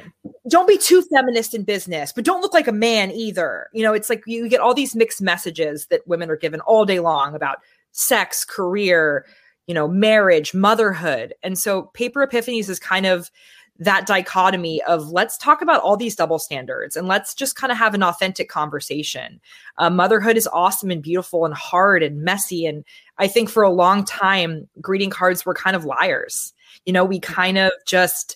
don't 0.47 0.65
be 0.65 0.77
too 0.77 1.03
feminist 1.13 1.53
in 1.53 1.63
business 1.63 2.13
but 2.13 2.23
don't 2.23 2.39
look 2.39 2.53
like 2.53 2.69
a 2.69 2.71
man 2.71 3.11
either 3.11 3.67
you 3.73 3.83
know 3.83 3.91
it's 3.91 4.09
like 4.09 4.23
you 4.25 4.47
get 4.47 4.61
all 4.61 4.73
these 4.73 4.95
mixed 4.95 5.21
messages 5.21 5.87
that 5.87 6.07
women 6.07 6.29
are 6.29 6.37
given 6.37 6.61
all 6.61 6.85
day 6.85 7.01
long 7.01 7.35
about 7.35 7.57
sex 7.91 8.45
career 8.45 9.25
you 9.71 9.73
know 9.73 9.87
marriage 9.87 10.53
motherhood 10.53 11.33
and 11.43 11.57
so 11.57 11.83
paper 11.93 12.27
epiphanies 12.27 12.67
is 12.67 12.77
kind 12.77 13.05
of 13.05 13.31
that 13.79 14.05
dichotomy 14.05 14.83
of 14.83 15.11
let's 15.11 15.37
talk 15.37 15.61
about 15.61 15.81
all 15.81 15.95
these 15.95 16.13
double 16.13 16.39
standards 16.39 16.97
and 16.97 17.07
let's 17.07 17.33
just 17.33 17.55
kind 17.55 17.71
of 17.71 17.77
have 17.77 17.93
an 17.93 18.03
authentic 18.03 18.49
conversation. 18.49 19.39
Uh, 19.77 19.89
motherhood 19.89 20.35
is 20.35 20.47
awesome 20.51 20.91
and 20.91 21.01
beautiful 21.01 21.45
and 21.45 21.53
hard 21.53 22.03
and 22.03 22.21
messy. 22.21 22.65
And 22.65 22.83
I 23.17 23.27
think 23.27 23.49
for 23.49 23.63
a 23.63 23.71
long 23.71 24.03
time, 24.03 24.67
greeting 24.81 25.09
cards 25.09 25.45
were 25.45 25.53
kind 25.53 25.75
of 25.75 25.85
liars. 25.85 26.53
You 26.85 26.91
know, 26.91 27.05
we 27.05 27.19
kind 27.21 27.57
of 27.57 27.71
just 27.87 28.35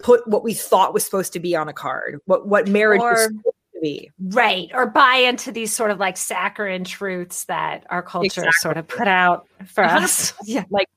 put 0.00 0.26
what 0.26 0.42
we 0.42 0.52
thought 0.52 0.92
was 0.92 1.04
supposed 1.04 1.32
to 1.34 1.40
be 1.40 1.54
on 1.54 1.68
a 1.68 1.72
card, 1.72 2.20
what 2.26 2.48
what 2.48 2.66
marriage 2.66 3.00
or, 3.00 3.12
was 3.12 3.30
be. 3.82 4.10
Right. 4.18 4.70
Or 4.72 4.86
buy 4.86 5.16
into 5.16 5.52
these 5.52 5.72
sort 5.72 5.90
of 5.90 5.98
like 5.98 6.16
saccharine 6.16 6.84
truths 6.84 7.44
that 7.44 7.84
our 7.90 8.02
culture 8.02 8.40
exactly. 8.40 8.52
sort 8.60 8.76
of 8.78 8.88
put 8.88 9.08
out 9.08 9.46
for 9.66 9.84
us. 9.84 10.32
yeah. 10.44 10.64
Like 10.70 10.88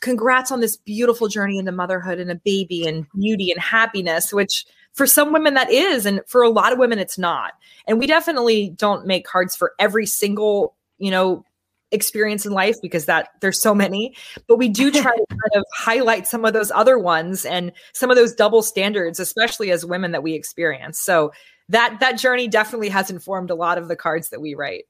congrats 0.00 0.50
on 0.50 0.60
this 0.60 0.76
beautiful 0.76 1.28
journey 1.28 1.58
into 1.58 1.70
motherhood 1.70 2.18
and 2.18 2.30
a 2.30 2.34
baby 2.34 2.86
and 2.86 3.06
beauty 3.16 3.52
and 3.52 3.60
happiness, 3.60 4.32
which 4.32 4.64
for 4.92 5.06
some 5.06 5.32
women 5.32 5.54
that 5.54 5.70
is, 5.70 6.06
and 6.06 6.20
for 6.26 6.42
a 6.42 6.48
lot 6.48 6.72
of 6.72 6.78
women 6.78 6.98
it's 6.98 7.18
not. 7.18 7.52
And 7.86 7.98
we 7.98 8.06
definitely 8.06 8.70
don't 8.70 9.06
make 9.06 9.24
cards 9.24 9.54
for 9.54 9.74
every 9.78 10.06
single, 10.06 10.74
you 10.98 11.10
know, 11.10 11.44
experience 11.92 12.46
in 12.46 12.52
life 12.52 12.76
because 12.80 13.06
that 13.06 13.30
there's 13.40 13.60
so 13.60 13.74
many 13.74 14.14
but 14.46 14.58
we 14.58 14.68
do 14.68 14.92
try 14.92 15.10
to 15.10 15.26
kind 15.28 15.56
of 15.56 15.64
highlight 15.74 16.24
some 16.24 16.44
of 16.44 16.52
those 16.52 16.70
other 16.70 16.96
ones 16.96 17.44
and 17.44 17.72
some 17.92 18.10
of 18.10 18.16
those 18.16 18.32
double 18.32 18.62
standards 18.62 19.18
especially 19.18 19.72
as 19.72 19.84
women 19.84 20.12
that 20.12 20.22
we 20.22 20.34
experience 20.34 21.00
so 21.00 21.32
that 21.70 21.98
that 22.00 22.18
journey 22.18 22.46
definitely 22.46 22.88
has 22.88 23.10
informed 23.10 23.50
a 23.50 23.54
lot 23.54 23.78
of 23.78 23.88
the 23.88 23.96
cards 23.96 24.28
that 24.28 24.40
we 24.40 24.54
write 24.54 24.84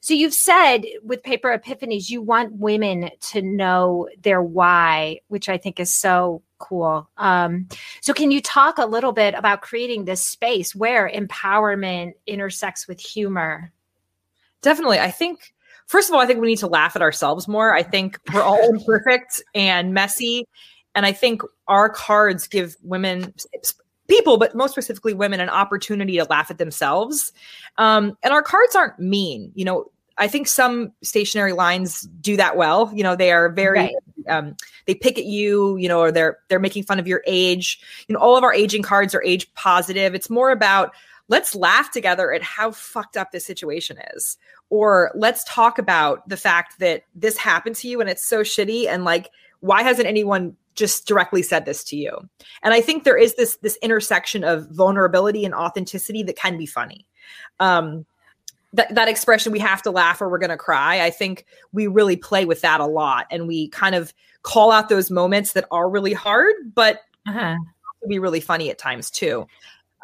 so 0.00 0.14
you've 0.14 0.34
said 0.34 0.84
with 1.02 1.22
Paper 1.22 1.56
Epiphanies, 1.56 2.10
you 2.10 2.22
want 2.22 2.52
women 2.52 3.10
to 3.32 3.42
know 3.42 4.08
their 4.22 4.42
why, 4.42 5.20
which 5.28 5.48
I 5.48 5.58
think 5.58 5.80
is 5.80 5.90
so 5.90 6.42
cool. 6.58 7.08
Um, 7.16 7.68
so 8.00 8.12
can 8.12 8.30
you 8.30 8.40
talk 8.40 8.78
a 8.78 8.86
little 8.86 9.12
bit 9.12 9.34
about 9.34 9.62
creating 9.62 10.04
this 10.04 10.24
space 10.24 10.74
where 10.74 11.10
empowerment 11.12 12.12
intersects 12.26 12.88
with 12.88 13.00
humor? 13.00 13.72
Definitely. 14.62 14.98
I 14.98 15.10
think 15.10 15.52
first 15.86 16.08
of 16.08 16.14
all, 16.14 16.20
I 16.20 16.26
think 16.26 16.40
we 16.40 16.46
need 16.46 16.58
to 16.58 16.66
laugh 16.66 16.96
at 16.96 17.02
ourselves 17.02 17.46
more. 17.46 17.74
I 17.74 17.82
think 17.82 18.18
we're 18.32 18.42
all 18.42 18.62
imperfect 18.72 19.42
and 19.54 19.92
messy. 19.92 20.46
And 20.94 21.04
I 21.04 21.12
think 21.12 21.42
our 21.68 21.90
cards 21.90 22.46
give 22.46 22.76
women 22.82 23.34
people, 24.08 24.38
but 24.38 24.54
most 24.54 24.72
specifically 24.72 25.14
women, 25.14 25.40
an 25.40 25.48
opportunity 25.48 26.16
to 26.16 26.24
laugh 26.24 26.50
at 26.50 26.58
themselves. 26.58 27.32
Um, 27.78 28.16
and 28.22 28.32
our 28.32 28.42
cards 28.42 28.74
aren't 28.74 28.98
mean. 28.98 29.52
You 29.54 29.64
know, 29.64 29.90
I 30.18 30.28
think 30.28 30.48
some 30.48 30.92
stationery 31.02 31.52
lines 31.52 32.02
do 32.20 32.36
that 32.36 32.56
well. 32.56 32.90
You 32.94 33.02
know, 33.02 33.16
they 33.16 33.32
are 33.32 33.48
very 33.50 33.78
right. 33.78 33.94
um, 34.28 34.56
they 34.86 34.94
pick 34.94 35.18
at 35.18 35.26
you, 35.26 35.76
you 35.76 35.88
know, 35.88 36.00
or 36.00 36.10
they're 36.10 36.38
they're 36.48 36.58
making 36.58 36.84
fun 36.84 36.98
of 36.98 37.06
your 37.06 37.22
age. 37.26 37.80
You 38.08 38.14
know, 38.14 38.20
all 38.20 38.36
of 38.36 38.44
our 38.44 38.54
aging 38.54 38.82
cards 38.82 39.14
are 39.14 39.22
age 39.22 39.52
positive. 39.54 40.14
It's 40.14 40.30
more 40.30 40.50
about 40.50 40.92
let's 41.28 41.54
laugh 41.54 41.90
together 41.90 42.32
at 42.32 42.42
how 42.42 42.70
fucked 42.70 43.16
up 43.16 43.32
this 43.32 43.44
situation 43.44 43.98
is. 44.14 44.38
Or 44.68 45.12
let's 45.14 45.44
talk 45.44 45.78
about 45.78 46.28
the 46.28 46.36
fact 46.36 46.78
that 46.80 47.02
this 47.14 47.36
happened 47.36 47.76
to 47.76 47.88
you 47.88 48.00
and 48.00 48.10
it's 48.10 48.24
so 48.24 48.42
shitty 48.42 48.88
and 48.88 49.04
like 49.04 49.30
why 49.60 49.82
hasn't 49.82 50.06
anyone 50.06 50.56
just 50.74 51.06
directly 51.06 51.42
said 51.42 51.64
this 51.64 51.82
to 51.84 51.96
you 51.96 52.16
and 52.62 52.74
i 52.74 52.80
think 52.80 53.04
there 53.04 53.16
is 53.16 53.34
this 53.34 53.56
this 53.58 53.78
intersection 53.82 54.44
of 54.44 54.68
vulnerability 54.70 55.44
and 55.44 55.54
authenticity 55.54 56.22
that 56.22 56.36
can 56.36 56.56
be 56.58 56.66
funny 56.66 57.06
um 57.60 58.04
that, 58.72 58.94
that 58.94 59.08
expression 59.08 59.52
we 59.52 59.58
have 59.58 59.80
to 59.82 59.90
laugh 59.90 60.20
or 60.20 60.28
we're 60.28 60.38
going 60.38 60.50
to 60.50 60.56
cry 60.56 61.02
i 61.02 61.10
think 61.10 61.46
we 61.72 61.86
really 61.86 62.16
play 62.16 62.44
with 62.44 62.60
that 62.60 62.80
a 62.80 62.86
lot 62.86 63.26
and 63.30 63.48
we 63.48 63.68
kind 63.68 63.94
of 63.94 64.12
call 64.42 64.70
out 64.70 64.88
those 64.88 65.10
moments 65.10 65.52
that 65.52 65.66
are 65.70 65.88
really 65.88 66.12
hard 66.12 66.54
but 66.74 67.00
uh-huh. 67.26 67.56
be 68.08 68.18
really 68.18 68.40
funny 68.40 68.70
at 68.70 68.78
times 68.78 69.10
too 69.10 69.46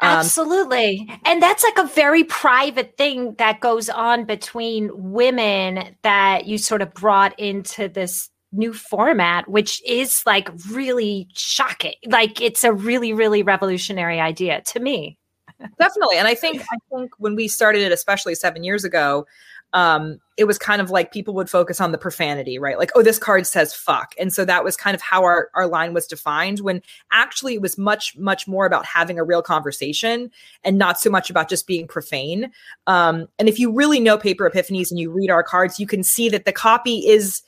um, 0.01 0.17
Absolutely. 0.19 1.07
And 1.23 1.41
that's 1.41 1.63
like 1.63 1.77
a 1.77 1.87
very 1.87 2.25
private 2.25 2.97
thing 2.97 3.35
that 3.35 3.61
goes 3.61 3.89
on 3.89 4.25
between 4.25 4.91
women 4.93 5.95
that 6.01 6.45
you 6.45 6.57
sort 6.57 6.81
of 6.81 6.93
brought 6.93 7.39
into 7.39 7.87
this 7.87 8.29
new 8.53 8.73
format, 8.73 9.49
which 9.49 9.81
is 9.85 10.21
like 10.25 10.49
really 10.69 11.27
shocking. 11.33 11.95
Like 12.05 12.39
it's 12.41 12.63
a 12.63 12.71
really, 12.71 13.13
really 13.13 13.43
revolutionary 13.43 14.19
idea 14.19 14.61
to 14.67 14.79
me. 14.79 15.17
Definitely. 15.79 16.17
And 16.17 16.27
I 16.27 16.35
think 16.35 16.61
I 16.61 16.77
think 16.91 17.11
when 17.17 17.35
we 17.35 17.47
started 17.47 17.81
it, 17.81 17.91
especially 17.91 18.35
seven 18.35 18.63
years 18.63 18.83
ago, 18.83 19.25
um, 19.73 20.19
it 20.37 20.43
was 20.45 20.57
kind 20.59 20.81
of 20.81 20.91
like 20.91 21.11
people 21.11 21.33
would 21.33 21.49
focus 21.49 21.81
on 21.81 21.91
the 21.91 21.97
profanity, 21.97 22.59
right? 22.59 22.77
Like, 22.77 22.91
oh, 22.95 23.01
this 23.01 23.17
card 23.17 23.47
says 23.47 23.73
fuck. 23.73 24.13
And 24.19 24.31
so 24.31 24.45
that 24.45 24.63
was 24.63 24.77
kind 24.77 24.95
of 24.95 25.01
how 25.01 25.23
our, 25.23 25.49
our 25.55 25.67
line 25.67 25.93
was 25.93 26.05
defined 26.05 26.59
when 26.59 26.81
actually 27.11 27.55
it 27.55 27.61
was 27.61 27.77
much, 27.77 28.15
much 28.17 28.47
more 28.47 28.65
about 28.65 28.85
having 28.85 29.17
a 29.17 29.23
real 29.23 29.41
conversation 29.41 30.29
and 30.63 30.77
not 30.77 30.99
so 30.99 31.09
much 31.09 31.29
about 31.29 31.49
just 31.49 31.65
being 31.65 31.87
profane. 31.87 32.51
Um, 32.85 33.27
and 33.39 33.49
if 33.49 33.59
you 33.59 33.71
really 33.71 33.99
know 33.99 34.17
Paper 34.17 34.49
Epiphanies 34.49 34.91
and 34.91 34.99
you 34.99 35.11
read 35.11 35.31
our 35.31 35.43
cards, 35.43 35.79
you 35.79 35.87
can 35.87 36.03
see 36.03 36.29
that 36.29 36.45
the 36.45 36.53
copy 36.53 37.07
is 37.07 37.41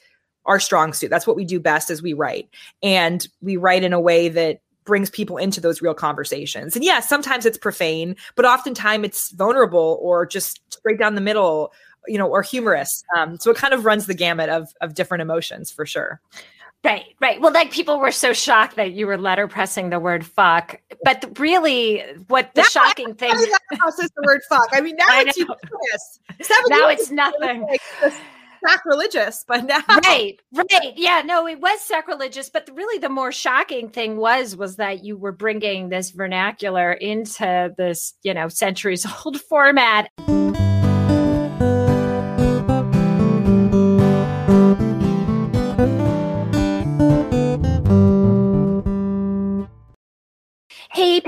our 0.46 0.60
strong 0.60 0.94
suit. 0.94 1.10
That's 1.10 1.28
what 1.28 1.36
we 1.36 1.46
do 1.46 1.60
best 1.60 1.90
as 1.90 2.02
we 2.02 2.14
write. 2.14 2.50
And 2.84 3.28
we 3.42 3.58
write 3.58 3.84
in 3.84 3.94
a 3.94 4.00
way 4.00 4.30
that 4.30 4.62
brings 4.86 5.10
people 5.10 5.38
into 5.38 5.60
those 5.60 5.82
real 5.82 5.96
conversations. 5.96 6.76
And 6.76 6.86
yeah, 6.86 7.00
sometimes 7.00 7.46
it's 7.46 7.58
profane, 7.58 8.16
but 8.36 8.46
oftentimes 8.46 9.06
it's 9.06 9.32
vulnerable 9.32 10.00
or 10.02 10.26
just 10.26 10.62
straight 10.72 11.00
down 11.00 11.16
the 11.16 11.22
middle, 11.22 11.74
you 12.08 12.18
know, 12.18 12.28
or 12.28 12.44
humorous. 12.44 13.04
Um, 13.18 13.40
so 13.40 13.50
it 13.50 13.58
kind 13.58 13.74
of 13.74 13.84
runs 13.84 14.06
the 14.06 14.14
gamut 14.14 14.50
of 14.50 14.74
of 14.82 14.94
different 14.94 15.22
emotions 15.22 15.72
for 15.72 15.86
sure. 15.86 16.22
Right, 16.84 17.06
right. 17.20 17.42
Well, 17.42 17.52
like 17.52 17.72
people 17.72 18.00
were 18.00 18.12
so 18.12 18.32
shocked 18.32 18.76
that 18.76 18.92
you 18.92 19.08
were 19.08 19.18
letterpressing 19.18 19.90
the 19.90 20.00
word 20.00 20.24
fuck, 20.24 20.80
but 21.04 21.40
really, 21.40 22.04
what 22.28 22.54
the 22.54 22.62
shocking 22.62 23.16
thing 23.16 23.32
is 23.34 23.48
the 23.72 24.24
word 24.24 24.42
fuck. 24.48 24.68
I 24.72 24.82
mean, 24.82 24.96
now 24.96 25.06
it's 25.10 25.36
Now 26.70 26.88
it's 26.90 27.10
nothing. 27.10 27.64
Like, 27.64 28.14
sacrilegious, 28.66 29.44
but 29.48 29.66
now 29.66 29.82
right, 30.06 30.40
right, 30.54 30.94
yeah, 30.96 31.22
no, 31.26 31.48
it 31.48 31.60
was 31.60 31.82
sacrilegious. 31.82 32.50
But 32.50 32.70
really, 32.74 33.00
the 33.00 33.10
more 33.10 33.32
shocking 33.32 33.90
thing 33.90 34.18
was 34.18 34.56
was 34.56 34.78
that 34.78 35.04
you 35.04 35.18
were 35.18 35.32
bringing 35.32 35.90
this 35.90 36.12
vernacular 36.12 36.92
into 36.94 37.74
this, 37.78 38.14
you 38.24 38.34
know, 38.34 38.48
centuries 38.48 39.06
old 39.26 39.40
format. 39.50 40.10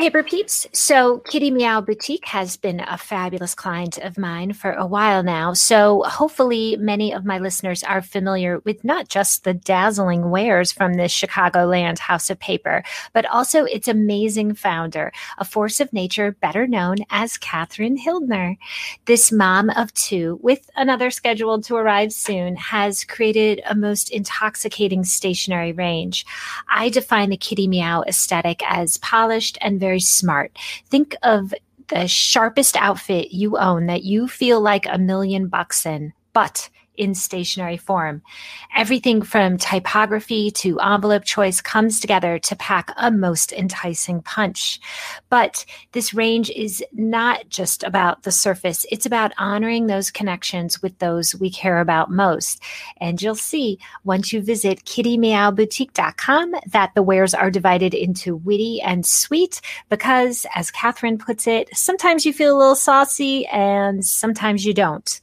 Paper 0.07 0.23
Peeps. 0.23 0.65
So, 0.71 1.17
Kitty 1.25 1.51
Meow 1.51 1.81
Boutique 1.81 2.27
has 2.27 2.55
been 2.55 2.79
a 2.79 2.97
fabulous 2.97 3.53
client 3.53 3.97
of 3.97 4.17
mine 4.17 4.53
for 4.53 4.71
a 4.71 4.85
while 4.85 5.21
now. 5.21 5.51
So, 5.51 6.01
hopefully, 6.03 6.77
many 6.77 7.13
of 7.13 7.25
my 7.25 7.39
listeners 7.39 7.83
are 7.83 8.01
familiar 8.01 8.59
with 8.59 8.85
not 8.85 9.09
just 9.09 9.43
the 9.43 9.53
dazzling 9.53 10.29
wares 10.29 10.71
from 10.71 10.93
this 10.93 11.11
Chicagoland 11.11 11.99
House 11.99 12.29
of 12.29 12.39
Paper, 12.39 12.85
but 13.11 13.25
also 13.25 13.65
its 13.65 13.89
amazing 13.89 14.55
founder, 14.55 15.11
a 15.39 15.43
force 15.43 15.81
of 15.81 15.91
nature 15.91 16.31
better 16.31 16.67
known 16.67 16.99
as 17.09 17.37
Catherine 17.37 17.97
Hildner. 17.97 18.55
This 19.07 19.29
mom 19.29 19.69
of 19.71 19.93
two, 19.93 20.39
with 20.41 20.69
another 20.77 21.11
scheduled 21.11 21.65
to 21.65 21.75
arrive 21.75 22.13
soon, 22.13 22.55
has 22.55 23.03
created 23.03 23.61
a 23.69 23.75
most 23.75 24.09
intoxicating 24.09 25.03
stationery 25.03 25.73
range. 25.73 26.25
I 26.69 26.87
define 26.87 27.29
the 27.29 27.35
Kitty 27.35 27.67
Meow 27.67 28.03
aesthetic 28.07 28.63
as 28.65 28.95
polished 28.99 29.57
and 29.59 29.81
very 29.81 29.96
smart. 29.99 30.57
Think 30.87 31.15
of 31.23 31.53
the 31.87 32.07
sharpest 32.07 32.75
outfit 32.75 33.31
you 33.31 33.57
own 33.57 33.85
that 33.85 34.03
you 34.03 34.27
feel 34.27 34.59
like 34.61 34.85
a 34.89 34.97
million 34.97 35.47
bucks 35.47 35.85
in, 35.85 36.13
but 36.33 36.69
in 36.97 37.15
stationery 37.15 37.77
form. 37.77 38.21
Everything 38.75 39.21
from 39.21 39.57
typography 39.57 40.51
to 40.51 40.79
envelope 40.79 41.23
choice 41.23 41.61
comes 41.61 41.99
together 41.99 42.39
to 42.39 42.55
pack 42.55 42.91
a 42.97 43.11
most 43.11 43.53
enticing 43.53 44.21
punch. 44.21 44.79
But 45.29 45.65
this 45.93 46.13
range 46.13 46.49
is 46.49 46.83
not 46.91 47.47
just 47.49 47.83
about 47.83 48.23
the 48.23 48.31
surface, 48.31 48.85
it's 48.91 49.05
about 49.05 49.33
honoring 49.37 49.87
those 49.87 50.11
connections 50.11 50.81
with 50.81 50.97
those 50.99 51.35
we 51.35 51.49
care 51.49 51.79
about 51.79 52.11
most. 52.11 52.61
And 52.99 53.21
you'll 53.21 53.35
see 53.35 53.79
once 54.03 54.33
you 54.33 54.41
visit 54.41 54.85
kittymeowboutique.com 54.85 56.55
that 56.67 56.93
the 56.95 57.03
wares 57.03 57.33
are 57.33 57.51
divided 57.51 57.93
into 57.93 58.35
witty 58.35 58.81
and 58.81 59.05
sweet 59.05 59.61
because, 59.89 60.45
as 60.55 60.71
Catherine 60.71 61.17
puts 61.17 61.47
it, 61.47 61.69
sometimes 61.73 62.25
you 62.25 62.33
feel 62.33 62.55
a 62.55 62.57
little 62.57 62.75
saucy 62.75 63.45
and 63.47 64.05
sometimes 64.05 64.65
you 64.65 64.73
don't. 64.73 65.21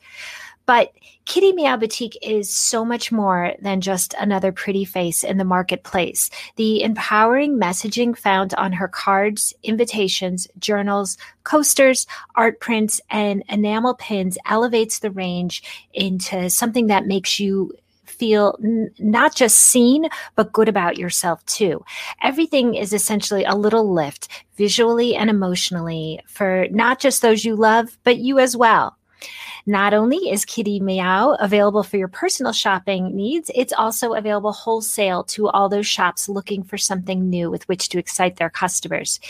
But 0.67 0.93
Kitty 1.27 1.55
Meow 1.55 1.79
Boutique 1.79 2.19
is 2.21 2.55
so 2.55 2.85
much 2.85 3.11
more 3.11 3.55
than 3.63 3.81
just 3.81 4.15
another 4.21 4.53
pretty 4.53 4.85
face 4.85 5.25
in 5.25 5.39
the 5.39 5.45
marketplace. 5.45 6.29
The 6.57 6.83
empowering 6.83 7.59
messaging 7.59 8.17
found 8.17 8.53
on 8.55 8.73
her 8.73 8.89
cards, 8.89 9.55
invitations, 9.63 10.47
journals, 10.59 11.17
coasters, 11.45 12.07
art 12.35 12.61
prints, 12.61 13.01
and 13.09 13.43
enamel 13.49 13.95
pins 13.95 14.37
elevates 14.47 14.99
the 14.99 15.11
range 15.11 15.63
into 15.95 16.51
something 16.51 16.89
that 16.89 17.07
makes 17.07 17.41
you 17.41 17.73
feel 18.05 18.59
n- 18.63 18.91
not 18.99 19.35
just 19.35 19.57
seen, 19.57 20.09
but 20.37 20.53
good 20.53 20.69
about 20.69 20.99
yourself 20.99 21.45
too. 21.47 21.83
Everything 22.23 22.75
is 22.75 22.93
essentially 22.93 23.45
a 23.45 23.55
little 23.55 23.93
lift 23.93 24.29
visually 24.57 25.17
and 25.17 25.31
emotionally 25.31 26.21
for 26.27 26.67
not 26.71 27.01
just 27.01 27.23
those 27.23 27.47
you 27.47 27.57
love, 27.57 27.99
but 28.05 28.19
you 28.19 28.39
as 28.39 28.55
well. 28.57 28.97
Not 29.67 29.95
only 29.95 30.31
is 30.31 30.45
Kitty 30.45 30.79
Meow 30.81 31.39
available 31.41 31.83
for 31.83 31.97
your 31.97 32.09
personal 32.09 32.53
shopping 32.53 33.17
needs, 33.17 33.51
it's 33.55 33.73
also 33.73 34.13
available 34.13 34.53
wholesale 34.53 35.25
to 35.25 35.49
all 35.49 35.71
those 35.71 35.87
shops 35.87 36.29
looking 36.29 36.63
for 36.63 36.77
something 36.77 37.31
new 37.31 37.51
with 37.51 37.67
which 37.69 37.89
to 37.91 37.99
excite 37.99 38.37
their 38.37 38.51
customers. 38.51 39.21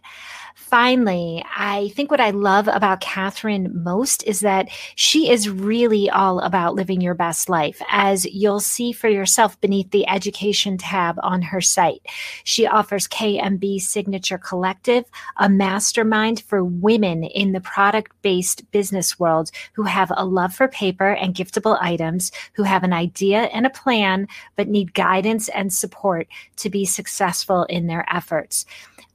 finally, 0.70 1.44
I 1.56 1.88
think 1.96 2.12
what 2.12 2.20
I 2.20 2.30
love 2.30 2.68
about 2.68 3.00
Catherine 3.00 3.82
most 3.82 4.22
is 4.22 4.38
that 4.40 4.68
she 4.94 5.28
is 5.28 5.50
really 5.50 6.08
all 6.08 6.38
about 6.38 6.76
living 6.76 7.00
your 7.00 7.14
best 7.14 7.48
life, 7.48 7.82
as 7.90 8.24
you'll 8.24 8.60
see 8.60 8.92
for 8.92 9.08
yourself 9.08 9.60
beneath 9.60 9.90
the 9.90 10.08
education 10.08 10.78
tab 10.78 11.16
on 11.24 11.42
her 11.42 11.60
site. 11.60 12.06
She 12.44 12.68
offers 12.68 13.08
KMB 13.08 13.80
Signature 13.80 14.38
Collective, 14.38 15.04
a 15.38 15.48
mastermind 15.48 16.40
for 16.42 16.62
women 16.62 17.24
in 17.24 17.50
the 17.50 17.60
product 17.60 18.12
based 18.22 18.70
business 18.70 19.18
world 19.18 19.50
who 19.72 19.82
have 19.82 20.12
a 20.16 20.24
love 20.24 20.54
for 20.54 20.68
paper 20.68 21.10
and 21.10 21.34
giftable 21.34 21.78
items, 21.82 22.30
who 22.52 22.62
have 22.62 22.84
an 22.84 22.92
idea 22.92 23.42
and 23.52 23.66
a 23.66 23.70
plan, 23.70 24.28
but 24.54 24.68
need 24.68 24.94
guidance 24.94 25.48
and 25.48 25.72
support 25.72 26.28
to 26.56 26.70
be 26.70 26.84
successful 26.84 27.64
in 27.64 27.88
their 27.88 28.06
efforts. 28.08 28.64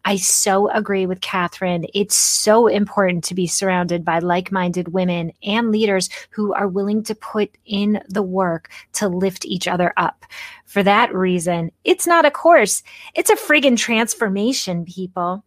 I 0.07 0.17
so 0.17 0.69
agree 0.69 1.07
with 1.07 1.21
Catherine. 1.21 1.88
It's 1.95 2.15
so 2.15 2.67
important 2.67 3.24
to 3.25 3.33
be 3.33 3.47
surrounded 3.47 4.05
by 4.05 4.19
like 4.19 4.51
minded 4.51 4.93
women 4.93 5.31
and 5.43 5.71
leaders 5.71 6.09
who 6.29 6.53
are 6.53 6.67
willing 6.67 7.01
to 7.03 7.15
put 7.15 7.50
in 7.65 8.00
the 8.07 8.21
work 8.21 8.69
to 8.93 9.09
lift 9.09 9.45
each 9.45 9.67
other 9.67 9.93
up. 9.97 10.24
For 10.67 10.83
that 10.83 11.13
reason, 11.13 11.71
it's 11.83 12.05
not 12.05 12.25
a 12.25 12.31
course, 12.31 12.83
it's 13.15 13.31
a 13.31 13.35
friggin' 13.35 13.77
transformation, 13.77 14.85
people. 14.85 15.43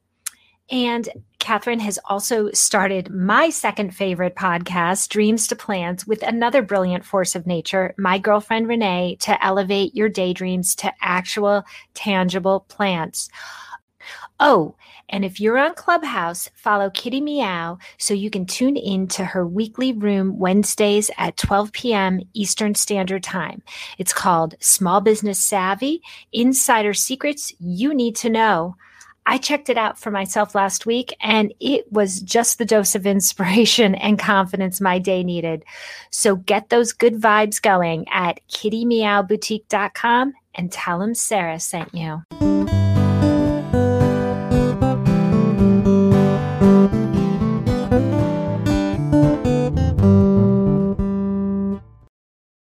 And 0.71 1.09
Catherine 1.39 1.81
has 1.81 1.99
also 2.11 2.51
started 2.51 3.11
my 3.11 3.49
second 3.49 3.95
favorite 3.95 4.35
podcast, 4.35 5.09
Dreams 5.09 5.47
to 5.47 5.57
Plans, 5.57 6.07
with 6.07 6.23
another 6.23 6.61
brilliant 6.63 7.05
force 7.05 7.35
of 7.35 7.47
nature, 7.47 7.95
my 7.97 8.19
girlfriend 8.19 8.69
Renee, 8.69 9.17
to 9.21 9.43
elevate 9.43 9.95
your 9.95 10.11
daydreams 10.11 10.75
to 10.77 10.93
actual, 11.01 11.65
tangible 11.95 12.67
plants. 12.69 13.31
Oh, 14.41 14.77
and 15.09 15.25
if 15.25 15.41
you're 15.41 15.59
on 15.59 15.75
Clubhouse, 15.75 16.51
follow 16.55 16.91
Kitty 16.91 17.21
Meow 17.21 17.79
so 17.97 18.15
you 18.15 18.31
can 18.31 18.47
tune 18.47 18.77
in 18.77 19.09
to 19.09 19.25
her 19.25 19.47
weekly 19.47 19.93
room 19.93 20.39
Wednesdays 20.39 21.11
at 21.19 21.37
12 21.37 21.73
p.m. 21.73 22.21
Eastern 22.35 22.75
Standard 22.75 23.23
Time. 23.23 23.63
It's 23.97 24.13
called 24.13 24.55
Small 24.61 25.01
Business 25.01 25.39
Savvy 25.39 26.03
Insider 26.33 26.95
Secrets 26.95 27.53
You 27.59 27.95
Need 27.95 28.17
to 28.17 28.29
Know. 28.29 28.77
I 29.29 29.37
checked 29.37 29.69
it 29.69 29.77
out 29.77 29.99
for 29.99 30.11
myself 30.11 30.55
last 30.55 30.87
week 30.87 31.15
and 31.21 31.53
it 31.61 31.93
was 31.93 32.21
just 32.21 32.57
the 32.57 32.65
dose 32.65 32.95
of 32.95 33.07
inspiration 33.07 33.95
and 33.97 34.19
confidence 34.19 34.81
my 34.81 34.99
day 34.99 35.23
needed. 35.23 35.65
So 36.11 36.37
get 36.37 36.71
those 36.71 36.95
good 36.95 37.21
vibes 37.21 37.61
going 37.61 38.07
at 38.09 38.41
kittymeowboutique.com 38.49 40.33
and 40.55 40.73
tell 40.73 40.99
them 40.99 41.15
Sarah 41.15 41.61
sent 41.61 41.95
you. 41.95 42.23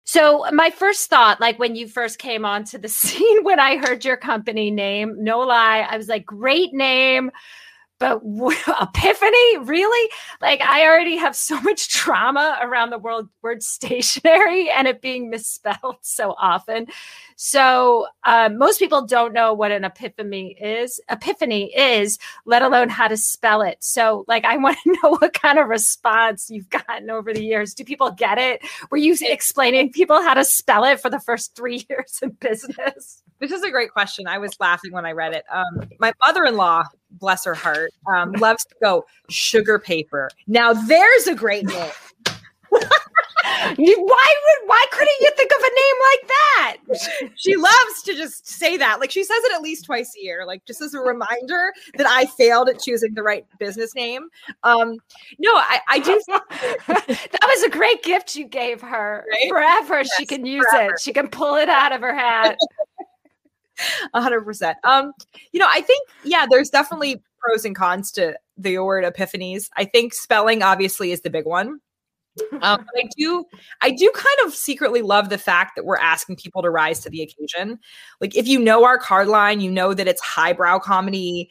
So 0.09 0.43
uh, 0.43 0.51
my 0.51 0.71
first 0.71 1.07
thought, 1.07 1.39
like 1.39 1.59
when 1.59 1.75
you 1.75 1.87
first 1.87 2.17
came 2.17 2.43
onto 2.43 2.79
the 2.79 2.89
scene, 2.99 3.43
when 3.43 3.59
I 3.59 3.77
heard 3.77 4.03
your 4.03 4.17
company 4.17 4.71
name, 4.71 5.23
no 5.23 5.41
lie, 5.41 5.85
I 5.87 5.97
was 5.97 6.07
like, 6.07 6.25
great 6.25 6.73
name 6.73 7.29
but 7.99 8.21
epiphany? 8.81 9.57
Really? 9.59 10.09
Like 10.41 10.61
i 10.61 10.85
already 10.85 11.17
have 11.17 11.35
so 11.35 11.59
much 11.61 11.89
trauma 11.89 12.57
around 12.61 12.89
the 12.89 12.97
world 12.97 13.29
word 13.41 13.61
stationery 13.61 14.69
and 14.75 14.87
it 14.87 15.01
being 15.01 15.29
misspelled 15.29 15.97
so 16.01 16.35
often. 16.39 16.87
So 17.35 18.07
uh, 18.23 18.49
most 18.49 18.79
people 18.79 19.05
don't 19.05 19.33
know 19.33 19.53
what 19.53 19.71
an 19.71 19.85
epiphany 19.85 20.57
is. 20.59 20.99
Epiphany 21.09 21.73
is 21.75 22.17
let 22.45 22.61
alone 22.61 22.89
how 22.89 23.07
to 23.07 23.17
spell 23.17 23.61
it. 23.61 23.77
So 23.81 24.25
like 24.27 24.45
i 24.45 24.57
want 24.57 24.77
to 24.83 24.97
know 25.03 25.11
what 25.11 25.33
kind 25.33 25.59
of 25.59 25.67
response 25.67 26.49
you've 26.49 26.69
gotten 26.69 27.09
over 27.09 27.33
the 27.33 27.43
years. 27.43 27.73
Do 27.73 27.83
people 27.83 28.11
get 28.11 28.37
it? 28.37 28.61
Were 28.89 28.97
you 28.97 29.15
explaining 29.21 29.91
people 29.91 30.21
how 30.21 30.33
to 30.33 30.45
spell 30.45 30.83
it 30.85 30.99
for 30.99 31.09
the 31.09 31.19
first 31.19 31.55
three 31.55 31.85
years 31.89 32.19
in 32.21 32.31
business? 32.31 33.23
This 33.39 33.51
is 33.51 33.63
a 33.63 33.71
great 33.71 33.91
question. 33.91 34.27
I 34.27 34.37
was 34.37 34.59
laughing 34.59 34.91
when 34.91 35.05
I 35.05 35.13
read 35.13 35.33
it. 35.33 35.45
Um, 35.51 35.89
my 35.99 36.13
mother-in-law, 36.25 36.83
bless 37.11 37.45
her 37.45 37.55
heart, 37.55 37.91
um, 38.07 38.31
loves 38.33 38.65
to 38.65 38.75
go 38.81 39.05
sugar 39.29 39.79
paper. 39.79 40.29
Now 40.47 40.73
there's 40.73 41.27
a 41.27 41.35
great 41.35 41.65
name. 41.65 41.91
why 42.71 43.75
would 43.75 44.67
why 44.67 44.85
couldn't 44.91 45.19
you 45.21 45.31
think 45.35 45.51
of 45.51 45.57
a 45.57 45.69
name 45.69 45.95
like 46.11 46.27
that? 46.27 46.77
she 47.35 47.55
loves 47.55 48.03
to 48.03 48.13
just 48.13 48.47
say 48.47 48.77
that. 48.77 48.99
Like 48.99 49.11
she 49.11 49.23
says 49.23 49.37
it 49.43 49.53
at 49.53 49.61
least 49.61 49.85
twice 49.85 50.13
a 50.17 50.23
year, 50.23 50.45
like 50.45 50.65
just 50.65 50.81
as 50.81 50.93
a 50.93 50.99
reminder 50.99 51.73
that 51.97 52.05
I 52.07 52.25
failed 52.25 52.69
at 52.69 52.79
choosing 52.79 53.13
the 53.13 53.23
right 53.23 53.45
business 53.59 53.95
name. 53.95 54.29
Um, 54.63 54.97
no, 55.39 55.55
I, 55.55 55.79
I 55.87 55.99
do. 55.99 56.21
that 56.27 57.47
was 57.47 57.63
a 57.63 57.69
great 57.69 58.03
gift 58.03 58.35
you 58.35 58.45
gave 58.45 58.81
her. 58.81 59.25
Right? 59.31 59.49
Forever, 59.49 59.99
yes, 59.99 60.09
she 60.17 60.25
can 60.25 60.45
use 60.45 60.65
forever. 60.71 60.93
it. 60.93 60.99
She 60.99 61.13
can 61.13 61.27
pull 61.27 61.55
it 61.55 61.69
out 61.69 61.91
of 61.91 62.01
her 62.01 62.13
hat. 62.13 62.57
hundred 64.13 64.41
percent. 64.41 64.77
Um, 64.83 65.13
you 65.51 65.59
know, 65.59 65.67
I 65.69 65.81
think 65.81 66.07
yeah, 66.23 66.45
there's 66.49 66.69
definitely 66.69 67.21
pros 67.39 67.65
and 67.65 67.75
cons 67.75 68.11
to 68.13 68.37
the 68.57 68.77
word 68.79 69.05
epiphanies. 69.05 69.69
I 69.75 69.85
think 69.85 70.13
spelling 70.13 70.61
obviously 70.61 71.11
is 71.11 71.21
the 71.21 71.29
big 71.29 71.45
one. 71.45 71.79
Um, 72.61 72.85
I 72.95 73.03
do, 73.17 73.45
I 73.81 73.91
do 73.91 74.11
kind 74.13 74.47
of 74.47 74.53
secretly 74.53 75.01
love 75.01 75.29
the 75.29 75.37
fact 75.37 75.75
that 75.75 75.85
we're 75.85 75.97
asking 75.97 76.37
people 76.37 76.61
to 76.61 76.69
rise 76.69 76.99
to 77.01 77.09
the 77.09 77.21
occasion. 77.21 77.79
Like, 78.21 78.35
if 78.35 78.47
you 78.47 78.59
know 78.59 78.85
our 78.85 78.97
card 78.97 79.27
line, 79.27 79.61
you 79.61 79.71
know 79.71 79.93
that 79.93 80.07
it's 80.07 80.21
highbrow 80.21 80.79
comedy. 80.79 81.49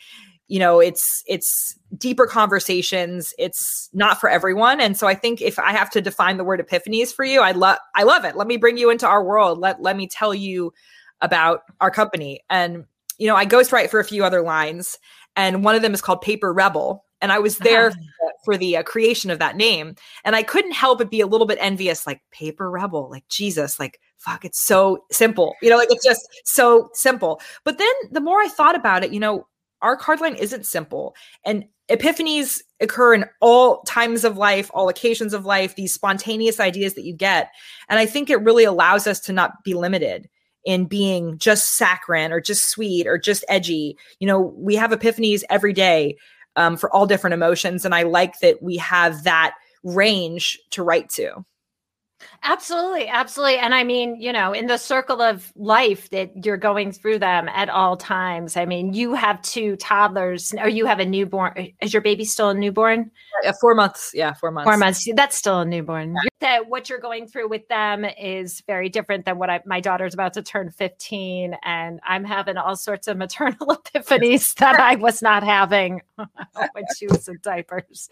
You 0.50 0.58
know, 0.58 0.80
it's 0.80 1.22
it's 1.26 1.78
deeper 1.98 2.26
conversations. 2.26 3.34
It's 3.38 3.90
not 3.92 4.18
for 4.18 4.30
everyone, 4.30 4.80
and 4.80 4.96
so 4.96 5.06
I 5.06 5.14
think 5.14 5.42
if 5.42 5.58
I 5.58 5.72
have 5.72 5.90
to 5.90 6.00
define 6.00 6.38
the 6.38 6.44
word 6.44 6.66
epiphanies 6.66 7.12
for 7.12 7.22
you, 7.22 7.42
I 7.42 7.52
love 7.52 7.76
I 7.94 8.04
love 8.04 8.24
it. 8.24 8.34
Let 8.34 8.46
me 8.46 8.56
bring 8.56 8.78
you 8.78 8.88
into 8.88 9.06
our 9.06 9.22
world. 9.22 9.58
Let 9.58 9.82
let 9.82 9.94
me 9.94 10.08
tell 10.08 10.34
you 10.34 10.72
about 11.20 11.62
our 11.80 11.90
company. 11.90 12.40
And, 12.50 12.84
you 13.18 13.26
know, 13.26 13.36
I 13.36 13.46
ghostwrite 13.46 13.90
for 13.90 14.00
a 14.00 14.04
few 14.04 14.24
other 14.24 14.42
lines, 14.42 14.98
and 15.36 15.64
one 15.64 15.74
of 15.74 15.82
them 15.82 15.94
is 15.94 16.02
called 16.02 16.20
Paper 16.20 16.52
Rebel. 16.52 17.04
And 17.20 17.32
I 17.32 17.40
was 17.40 17.58
there 17.58 17.88
uh-huh. 17.88 18.30
for 18.44 18.56
the 18.56 18.76
uh, 18.76 18.82
creation 18.84 19.30
of 19.30 19.40
that 19.40 19.56
name. 19.56 19.96
And 20.24 20.36
I 20.36 20.44
couldn't 20.44 20.72
help 20.72 20.98
but 20.98 21.10
be 21.10 21.20
a 21.20 21.26
little 21.26 21.48
bit 21.48 21.58
envious, 21.60 22.06
like 22.06 22.20
Paper 22.30 22.70
Rebel, 22.70 23.10
like 23.10 23.28
Jesus, 23.28 23.80
like, 23.80 23.98
fuck, 24.18 24.44
it's 24.44 24.64
so 24.64 25.04
simple. 25.10 25.54
You 25.60 25.70
know, 25.70 25.76
like 25.76 25.90
it's 25.90 26.04
just 26.04 26.28
so 26.44 26.90
simple. 26.92 27.40
But 27.64 27.78
then 27.78 27.92
the 28.12 28.20
more 28.20 28.38
I 28.38 28.48
thought 28.48 28.76
about 28.76 29.02
it, 29.02 29.12
you 29.12 29.18
know, 29.18 29.48
our 29.82 29.96
card 29.96 30.20
line 30.20 30.34
isn't 30.36 30.66
simple. 30.66 31.16
And 31.44 31.64
epiphanies 31.88 32.60
occur 32.80 33.14
in 33.14 33.24
all 33.40 33.82
times 33.82 34.24
of 34.24 34.36
life, 34.36 34.70
all 34.74 34.88
occasions 34.88 35.32
of 35.34 35.44
life, 35.44 35.74
these 35.74 35.92
spontaneous 35.94 36.60
ideas 36.60 36.94
that 36.94 37.04
you 37.04 37.14
get. 37.14 37.50
And 37.88 37.98
I 37.98 38.06
think 38.06 38.30
it 38.30 38.42
really 38.42 38.64
allows 38.64 39.06
us 39.06 39.20
to 39.20 39.32
not 39.32 39.64
be 39.64 39.74
limited 39.74 40.28
in 40.64 40.86
being 40.86 41.38
just 41.38 41.76
saccharine 41.76 42.32
or 42.32 42.40
just 42.40 42.68
sweet 42.68 43.06
or 43.06 43.18
just 43.18 43.44
edgy. 43.48 43.96
You 44.20 44.26
know, 44.26 44.54
we 44.56 44.74
have 44.76 44.90
epiphanies 44.90 45.42
every 45.48 45.72
day 45.72 46.16
um, 46.56 46.76
for 46.76 46.92
all 46.94 47.06
different 47.06 47.34
emotions. 47.34 47.84
And 47.84 47.94
I 47.94 48.02
like 48.02 48.40
that 48.40 48.62
we 48.62 48.76
have 48.78 49.24
that 49.24 49.54
range 49.84 50.58
to 50.70 50.82
write 50.82 51.08
to. 51.10 51.44
Absolutely, 52.42 53.08
absolutely. 53.08 53.58
And 53.58 53.74
I 53.74 53.84
mean, 53.84 54.20
you 54.20 54.32
know, 54.32 54.52
in 54.52 54.66
the 54.66 54.76
circle 54.76 55.20
of 55.20 55.52
life 55.56 56.10
that 56.10 56.44
you're 56.44 56.56
going 56.56 56.92
through 56.92 57.18
them 57.18 57.48
at 57.48 57.68
all 57.68 57.96
times. 57.96 58.56
I 58.56 58.64
mean, 58.64 58.92
you 58.92 59.14
have 59.14 59.42
two 59.42 59.76
toddlers, 59.76 60.54
or 60.54 60.68
you 60.68 60.86
have 60.86 60.98
a 60.98 61.04
newborn. 61.04 61.72
Is 61.80 61.92
your 61.92 62.02
baby 62.02 62.24
still 62.24 62.50
a 62.50 62.54
newborn? 62.54 63.10
Yeah, 63.42 63.52
four 63.60 63.74
months. 63.74 64.12
Yeah, 64.14 64.32
four 64.34 64.50
months. 64.50 64.66
Four 64.66 64.76
months. 64.76 65.08
That's 65.14 65.36
still 65.36 65.60
a 65.60 65.64
newborn. 65.64 66.14
Yeah. 66.14 66.28
That 66.40 66.68
what 66.68 66.88
you're 66.88 67.00
going 67.00 67.26
through 67.26 67.48
with 67.48 67.66
them 67.68 68.04
is 68.04 68.62
very 68.66 68.88
different 68.88 69.24
than 69.24 69.38
what 69.38 69.50
I, 69.50 69.60
my 69.66 69.80
daughter's 69.80 70.14
about 70.14 70.34
to 70.34 70.42
turn 70.42 70.70
15, 70.70 71.56
and 71.64 72.00
I'm 72.06 72.24
having 72.24 72.56
all 72.56 72.76
sorts 72.76 73.08
of 73.08 73.16
maternal 73.16 73.58
epiphanies 73.94 74.54
that 74.54 74.78
I 74.78 74.94
was 74.96 75.20
not 75.22 75.42
having 75.42 76.02
when 76.16 76.84
she 76.96 77.08
was 77.08 77.28
in 77.28 77.38
diapers. 77.42 78.08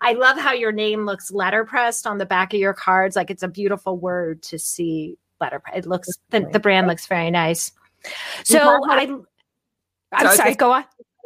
I 0.00 0.12
love 0.12 0.38
how 0.38 0.52
your 0.52 0.72
name 0.72 1.06
looks 1.06 1.30
letterpressed 1.30 2.06
on 2.06 2.18
the 2.18 2.26
back 2.26 2.52
of 2.52 2.60
your 2.60 2.74
cards. 2.74 3.16
Like 3.16 3.23
it's 3.30 3.42
a 3.42 3.48
beautiful 3.48 3.96
word 3.96 4.42
to 4.44 4.58
see 4.58 5.16
letterpress. 5.40 5.76
It 5.76 5.86
looks 5.86 6.08
the, 6.30 6.48
the 6.52 6.60
brand 6.60 6.86
looks 6.86 7.06
very 7.06 7.30
nice. 7.30 7.72
So 8.44 8.80
I, 8.88 9.16
I'm 10.12 10.36
sorry. 10.36 10.54
Go 10.54 10.72
on. 10.72 10.84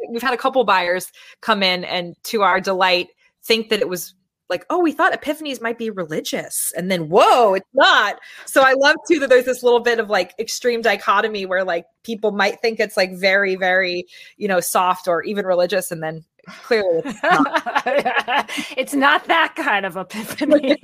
We've 0.09 0.21
had 0.21 0.33
a 0.33 0.37
couple 0.37 0.63
buyers 0.63 1.11
come 1.41 1.61
in 1.61 1.83
and, 1.83 2.15
to 2.23 2.41
our 2.41 2.61
delight, 2.61 3.09
think 3.43 3.69
that 3.69 3.81
it 3.81 3.89
was 3.89 4.15
like, 4.49 4.65
oh, 4.69 4.79
we 4.79 4.91
thought 4.91 5.13
epiphanies 5.13 5.61
might 5.61 5.77
be 5.77 5.89
religious. 5.91 6.73
And 6.75 6.89
then, 6.89 7.09
whoa, 7.09 7.53
it's 7.53 7.69
not. 7.73 8.19
So 8.45 8.61
I 8.61 8.73
love 8.73 8.95
too 9.07 9.19
that 9.19 9.29
there's 9.29 9.45
this 9.45 9.61
little 9.61 9.81
bit 9.81 9.99
of 9.99 10.09
like 10.09 10.33
extreme 10.39 10.81
dichotomy 10.81 11.45
where 11.45 11.63
like 11.63 11.85
people 12.03 12.31
might 12.31 12.59
think 12.61 12.79
it's 12.79 12.97
like 12.97 13.13
very, 13.13 13.55
very, 13.55 14.07
you 14.37 14.47
know, 14.47 14.59
soft 14.59 15.07
or 15.07 15.21
even 15.23 15.45
religious. 15.45 15.91
And 15.91 16.01
then 16.01 16.23
clearly 16.63 17.01
it's 17.05 17.23
not, 17.23 18.49
it's 18.77 18.93
not 18.93 19.25
that 19.25 19.55
kind 19.55 19.85
of 19.85 19.97
epiphany. 19.97 20.77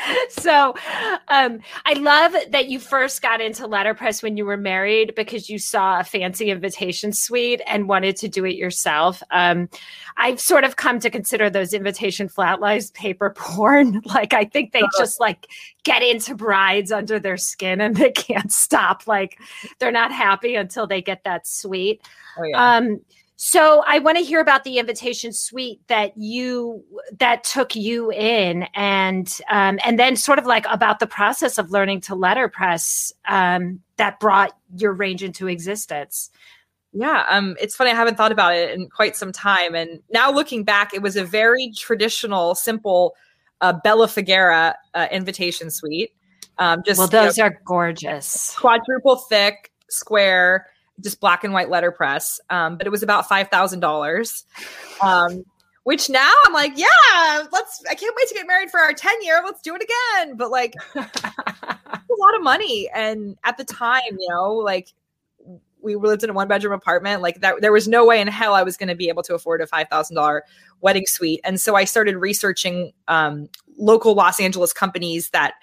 so 0.28 0.74
um, 1.28 1.60
I 1.84 1.94
love 1.94 2.34
that 2.50 2.68
you 2.68 2.78
first 2.78 3.22
got 3.22 3.40
into 3.40 3.66
letterpress 3.66 4.22
when 4.22 4.36
you 4.36 4.44
were 4.44 4.56
married 4.56 5.14
because 5.14 5.48
you 5.48 5.58
saw 5.58 6.00
a 6.00 6.04
fancy 6.04 6.50
invitation 6.50 7.12
suite 7.12 7.60
and 7.66 7.88
wanted 7.88 8.16
to 8.16 8.28
do 8.28 8.44
it 8.44 8.56
yourself. 8.56 9.22
Um, 9.30 9.68
I've 10.16 10.40
sort 10.40 10.64
of 10.64 10.76
come 10.76 10.98
to 11.00 11.10
consider 11.10 11.50
those 11.50 11.72
invitation 11.72 12.28
flatlies 12.28 12.92
paper 12.92 13.30
porn. 13.36 14.02
Like 14.04 14.32
I 14.32 14.44
think 14.44 14.72
they 14.72 14.82
just 14.98 15.20
like 15.20 15.46
get 15.84 16.02
into 16.02 16.34
brides 16.34 16.92
under 16.92 17.18
their 17.18 17.36
skin 17.36 17.80
and 17.80 17.96
they 17.96 18.10
can't 18.10 18.52
stop. 18.52 19.06
Like 19.06 19.38
they're 19.78 19.92
not 19.92 20.12
happy 20.12 20.54
until 20.54 20.86
they 20.86 21.02
get 21.02 21.24
that 21.24 21.46
suite. 21.46 22.02
Oh, 22.38 22.44
yeah. 22.44 22.76
Um, 22.76 23.00
so 23.44 23.82
I 23.88 23.98
want 23.98 24.18
to 24.18 24.22
hear 24.22 24.38
about 24.38 24.62
the 24.62 24.78
invitation 24.78 25.32
suite 25.32 25.80
that 25.88 26.16
you 26.16 26.84
that 27.18 27.42
took 27.42 27.74
you 27.74 28.12
in, 28.12 28.68
and 28.72 29.36
um, 29.50 29.80
and 29.84 29.98
then 29.98 30.14
sort 30.14 30.38
of 30.38 30.46
like 30.46 30.64
about 30.70 31.00
the 31.00 31.08
process 31.08 31.58
of 31.58 31.72
learning 31.72 32.02
to 32.02 32.14
letterpress 32.14 33.12
um, 33.26 33.80
that 33.96 34.20
brought 34.20 34.56
your 34.76 34.92
range 34.92 35.24
into 35.24 35.48
existence. 35.48 36.30
Yeah, 36.92 37.24
um, 37.28 37.56
it's 37.60 37.74
funny. 37.74 37.90
I 37.90 37.96
haven't 37.96 38.16
thought 38.16 38.30
about 38.30 38.54
it 38.54 38.78
in 38.78 38.88
quite 38.88 39.16
some 39.16 39.32
time, 39.32 39.74
and 39.74 39.98
now 40.12 40.30
looking 40.30 40.62
back, 40.62 40.94
it 40.94 41.02
was 41.02 41.16
a 41.16 41.24
very 41.24 41.72
traditional, 41.76 42.54
simple 42.54 43.16
uh, 43.60 43.72
Bella 43.72 44.06
Figura 44.06 44.74
uh, 44.94 45.08
invitation 45.10 45.68
suite. 45.68 46.12
Um, 46.58 46.84
just 46.86 46.96
well, 46.96 47.08
those 47.08 47.36
you 47.36 47.42
know, 47.42 47.48
are 47.48 47.60
gorgeous, 47.64 48.54
quadruple 48.56 49.16
thick, 49.16 49.72
square 49.90 50.68
just 51.00 51.20
black 51.20 51.44
and 51.44 51.52
white 51.52 51.70
letterpress. 51.70 52.40
Um, 52.50 52.76
but 52.76 52.86
it 52.86 52.90
was 52.90 53.02
about 53.02 53.28
five 53.28 53.48
thousand 53.48 53.80
dollars. 53.80 54.44
Um, 55.02 55.44
which 55.84 56.08
now 56.08 56.32
I'm 56.44 56.52
like, 56.52 56.72
yeah, 56.76 57.44
let's. 57.50 57.82
I 57.90 57.94
can't 57.94 58.14
wait 58.16 58.28
to 58.28 58.34
get 58.34 58.46
married 58.46 58.70
for 58.70 58.78
our 58.78 58.92
ten 58.92 59.14
year. 59.22 59.42
Let's 59.44 59.62
do 59.62 59.74
it 59.74 59.82
again. 59.82 60.36
But 60.36 60.50
like, 60.50 60.74
a 60.94 61.00
lot 62.18 62.36
of 62.36 62.42
money, 62.42 62.88
and 62.94 63.36
at 63.44 63.56
the 63.56 63.64
time, 63.64 64.00
you 64.10 64.28
know, 64.28 64.52
like 64.54 64.92
we 65.82 65.96
lived 65.96 66.22
in 66.22 66.30
a 66.30 66.32
one 66.32 66.48
bedroom 66.48 66.72
apartment. 66.72 67.22
Like 67.22 67.40
that, 67.40 67.60
there 67.60 67.72
was 67.72 67.88
no 67.88 68.06
way 68.06 68.20
in 68.20 68.28
hell 68.28 68.54
I 68.54 68.62
was 68.62 68.76
going 68.76 68.88
to 68.88 68.94
be 68.94 69.08
able 69.08 69.22
to 69.24 69.34
afford 69.34 69.60
a 69.60 69.66
five 69.66 69.88
thousand 69.88 70.16
dollar 70.16 70.44
wedding 70.80 71.06
suite. 71.06 71.40
And 71.44 71.60
so 71.60 71.74
I 71.74 71.84
started 71.84 72.16
researching 72.16 72.92
um, 73.08 73.48
local 73.78 74.14
Los 74.14 74.40
Angeles 74.40 74.72
companies 74.72 75.30
that 75.30 75.54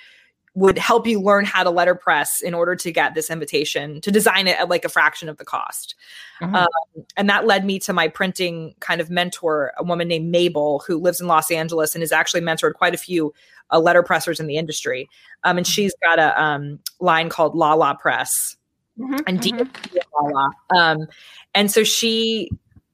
would 0.60 0.78
help 0.78 1.08
you 1.08 1.22
learn 1.22 1.46
how 1.46 1.64
to 1.64 1.70
letterpress 1.70 2.42
in 2.42 2.54
order 2.54 2.76
to 2.76 2.92
get 2.92 3.16
this 3.16 3.30
invitation 3.30 4.02
to 4.02 4.12
design 4.12 4.46
it 4.46 4.60
at 4.60 4.68
like 4.68 4.84
a 4.84 4.90
fraction 4.90 5.30
of 5.30 5.38
the 5.38 5.46
cost. 5.46 5.96
Mm-hmm. 6.42 6.54
Um, 6.54 6.68
and 7.16 7.30
that 7.30 7.48
led 7.48 7.64
me 7.64 7.80
to 7.80 7.94
my 7.94 8.10
printing 8.10 8.76
kind 8.82 9.00
of 9.00 9.10
mentor, 9.10 9.72
a 9.78 9.84
woman 9.86 10.10
named 10.10 10.30
Mabel, 10.30 10.84
who 10.86 10.98
lives 10.98 11.22
in 11.22 11.28
Los 11.28 11.50
Angeles 11.50 11.96
and 11.96 12.02
has 12.02 12.12
actually 12.12 12.42
mentored 12.42 12.74
quite 12.74 12.94
a 12.94 12.98
few 12.98 13.34
uh, 13.70 13.80
letterpressers 13.80 14.42
in 14.42 14.48
the 14.48 14.58
industry. 14.58 15.10
Um, 15.46 15.58
and 15.58 15.66
she's 15.66 15.94
got 16.04 16.20
a 16.20 16.42
um, 16.42 16.80
line 17.00 17.30
called 17.30 17.56
La 17.56 17.74
La 17.74 17.94
Press 17.94 18.58
mm-hmm. 19.00 19.16
and 19.28 19.40
mm-hmm. 19.40 19.98
Lala. 20.22 20.50
Um, 20.76 21.08
and 21.56 21.72
so 21.72 21.86
she 21.86 22.50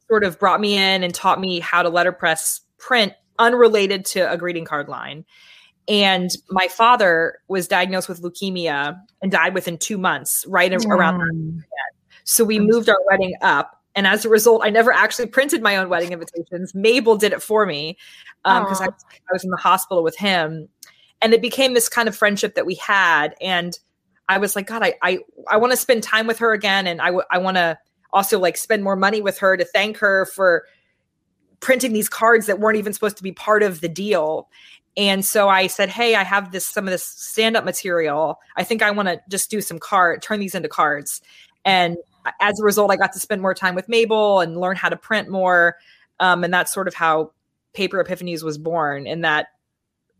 sort 0.07 0.23
of 0.23 0.37
brought 0.37 0.61
me 0.61 0.77
in 0.77 1.03
and 1.03 1.15
taught 1.15 1.39
me 1.39 1.59
how 1.61 1.81
to 1.81 1.89
letterpress 1.89 2.61
print 2.77 3.13
unrelated 3.39 4.05
to 4.05 4.31
a 4.31 4.37
greeting 4.37 4.65
card 4.65 4.87
line. 4.87 5.25
And 5.87 6.31
my 6.49 6.67
father 6.67 7.39
was 7.47 7.67
diagnosed 7.67 8.09
with 8.09 8.21
leukemia 8.21 8.99
and 9.21 9.31
died 9.31 9.53
within 9.53 9.77
two 9.77 9.97
months, 9.97 10.45
right 10.47 10.71
mm. 10.71 10.85
around 10.87 11.19
that. 11.59 12.21
So 12.23 12.43
we 12.43 12.59
moved 12.59 12.89
our 12.89 12.99
wedding 13.09 13.35
up. 13.41 13.81
And 13.95 14.07
as 14.07 14.25
a 14.25 14.29
result, 14.29 14.61
I 14.63 14.69
never 14.69 14.91
actually 14.91 15.27
printed 15.27 15.61
my 15.61 15.77
own 15.77 15.87
wedding 15.87 16.11
invitations. 16.11 16.73
Mabel 16.73 17.17
did 17.17 17.31
it 17.31 17.41
for 17.41 17.65
me 17.65 17.97
because 18.43 18.81
um, 18.81 18.87
I, 18.89 18.91
I, 18.91 19.33
was 19.33 19.43
in 19.43 19.51
the 19.51 19.57
hospital 19.57 20.03
with 20.03 20.17
him. 20.17 20.67
And 21.21 21.33
it 21.33 21.41
became 21.41 21.73
this 21.73 21.87
kind 21.87 22.09
of 22.09 22.15
friendship 22.15 22.55
that 22.55 22.65
we 22.65 22.75
had. 22.75 23.35
And 23.39 23.77
I 24.27 24.37
was 24.37 24.55
like, 24.55 24.67
God, 24.67 24.83
I 24.83 24.95
I, 25.01 25.19
I 25.49 25.57
want 25.57 25.71
to 25.71 25.77
spend 25.77 26.03
time 26.03 26.27
with 26.27 26.39
her 26.39 26.51
again. 26.51 26.87
And 26.87 26.99
I, 26.99 27.07
w- 27.07 27.23
I 27.31 27.37
want 27.37 27.57
to 27.57 27.77
also 28.11 28.39
like 28.39 28.57
spend 28.57 28.83
more 28.83 28.95
money 28.95 29.21
with 29.21 29.37
her 29.37 29.55
to 29.55 29.63
thank 29.63 29.97
her 29.97 30.25
for 30.25 30.65
printing 31.59 31.93
these 31.93 32.09
cards 32.09 32.47
that 32.47 32.59
weren't 32.59 32.77
even 32.77 32.93
supposed 32.93 33.17
to 33.17 33.23
be 33.23 33.31
part 33.31 33.63
of 33.63 33.81
the 33.81 33.89
deal. 33.89 34.49
And 34.97 35.25
so 35.25 35.49
I 35.49 35.67
said, 35.67 35.89
Hey, 35.89 36.15
I 36.15 36.23
have 36.23 36.51
this 36.51 36.65
some 36.65 36.85
of 36.85 36.91
this 36.91 37.03
stand 37.03 37.57
up 37.57 37.65
material. 37.65 38.39
I 38.55 38.63
think 38.63 38.81
I 38.81 38.91
want 38.91 39.09
to 39.09 39.19
just 39.29 39.49
do 39.49 39.61
some 39.61 39.79
card, 39.79 40.21
turn 40.21 40.39
these 40.39 40.55
into 40.55 40.69
cards. 40.69 41.21
And 41.65 41.97
as 42.39 42.59
a 42.59 42.63
result, 42.63 42.91
I 42.91 42.95
got 42.95 43.13
to 43.13 43.19
spend 43.19 43.41
more 43.41 43.53
time 43.53 43.75
with 43.75 43.89
Mabel 43.89 44.39
and 44.39 44.59
learn 44.59 44.75
how 44.75 44.89
to 44.89 44.97
print 44.97 45.29
more. 45.29 45.75
Um, 46.19 46.43
and 46.43 46.53
that's 46.53 46.73
sort 46.73 46.87
of 46.87 46.93
how 46.93 47.31
Paper 47.73 48.03
Epiphanies 48.03 48.43
was 48.43 48.57
born 48.57 49.05
in 49.05 49.21
that 49.21 49.47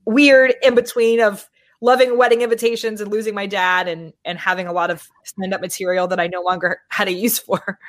weird 0.06 0.54
in 0.62 0.76
between 0.76 1.20
of 1.22 1.50
loving 1.82 2.18
wedding 2.18 2.42
invitations 2.42 3.02
and 3.02 3.12
losing 3.12 3.34
my 3.34 3.46
dad 3.46 3.88
and 3.88 4.14
and 4.24 4.38
having 4.38 4.68
a 4.68 4.74
lot 4.74 4.92
of 4.92 5.08
stand 5.24 5.54
up 5.54 5.62
material 5.62 6.08
that 6.08 6.20
I 6.20 6.28
no 6.28 6.42
longer 6.42 6.82
had 6.90 7.08
a 7.08 7.14
use 7.14 7.40
for. 7.40 7.80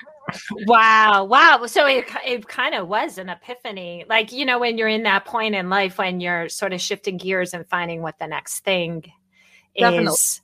Wow 0.66 1.24
wow 1.24 1.64
so 1.66 1.86
it, 1.86 2.04
it 2.24 2.48
kind 2.48 2.74
of 2.74 2.88
was 2.88 3.18
an 3.18 3.28
epiphany 3.28 4.04
like 4.08 4.32
you 4.32 4.44
know 4.44 4.58
when 4.58 4.76
you're 4.78 4.88
in 4.88 5.02
that 5.02 5.24
point 5.24 5.54
in 5.54 5.68
life 5.68 5.98
when 5.98 6.20
you're 6.20 6.48
sort 6.48 6.72
of 6.72 6.80
shifting 6.80 7.16
gears 7.16 7.54
and 7.54 7.66
finding 7.68 8.02
what 8.02 8.18
the 8.18 8.26
next 8.26 8.60
thing 8.60 9.04
Definitely. 9.78 10.06
is 10.06 10.40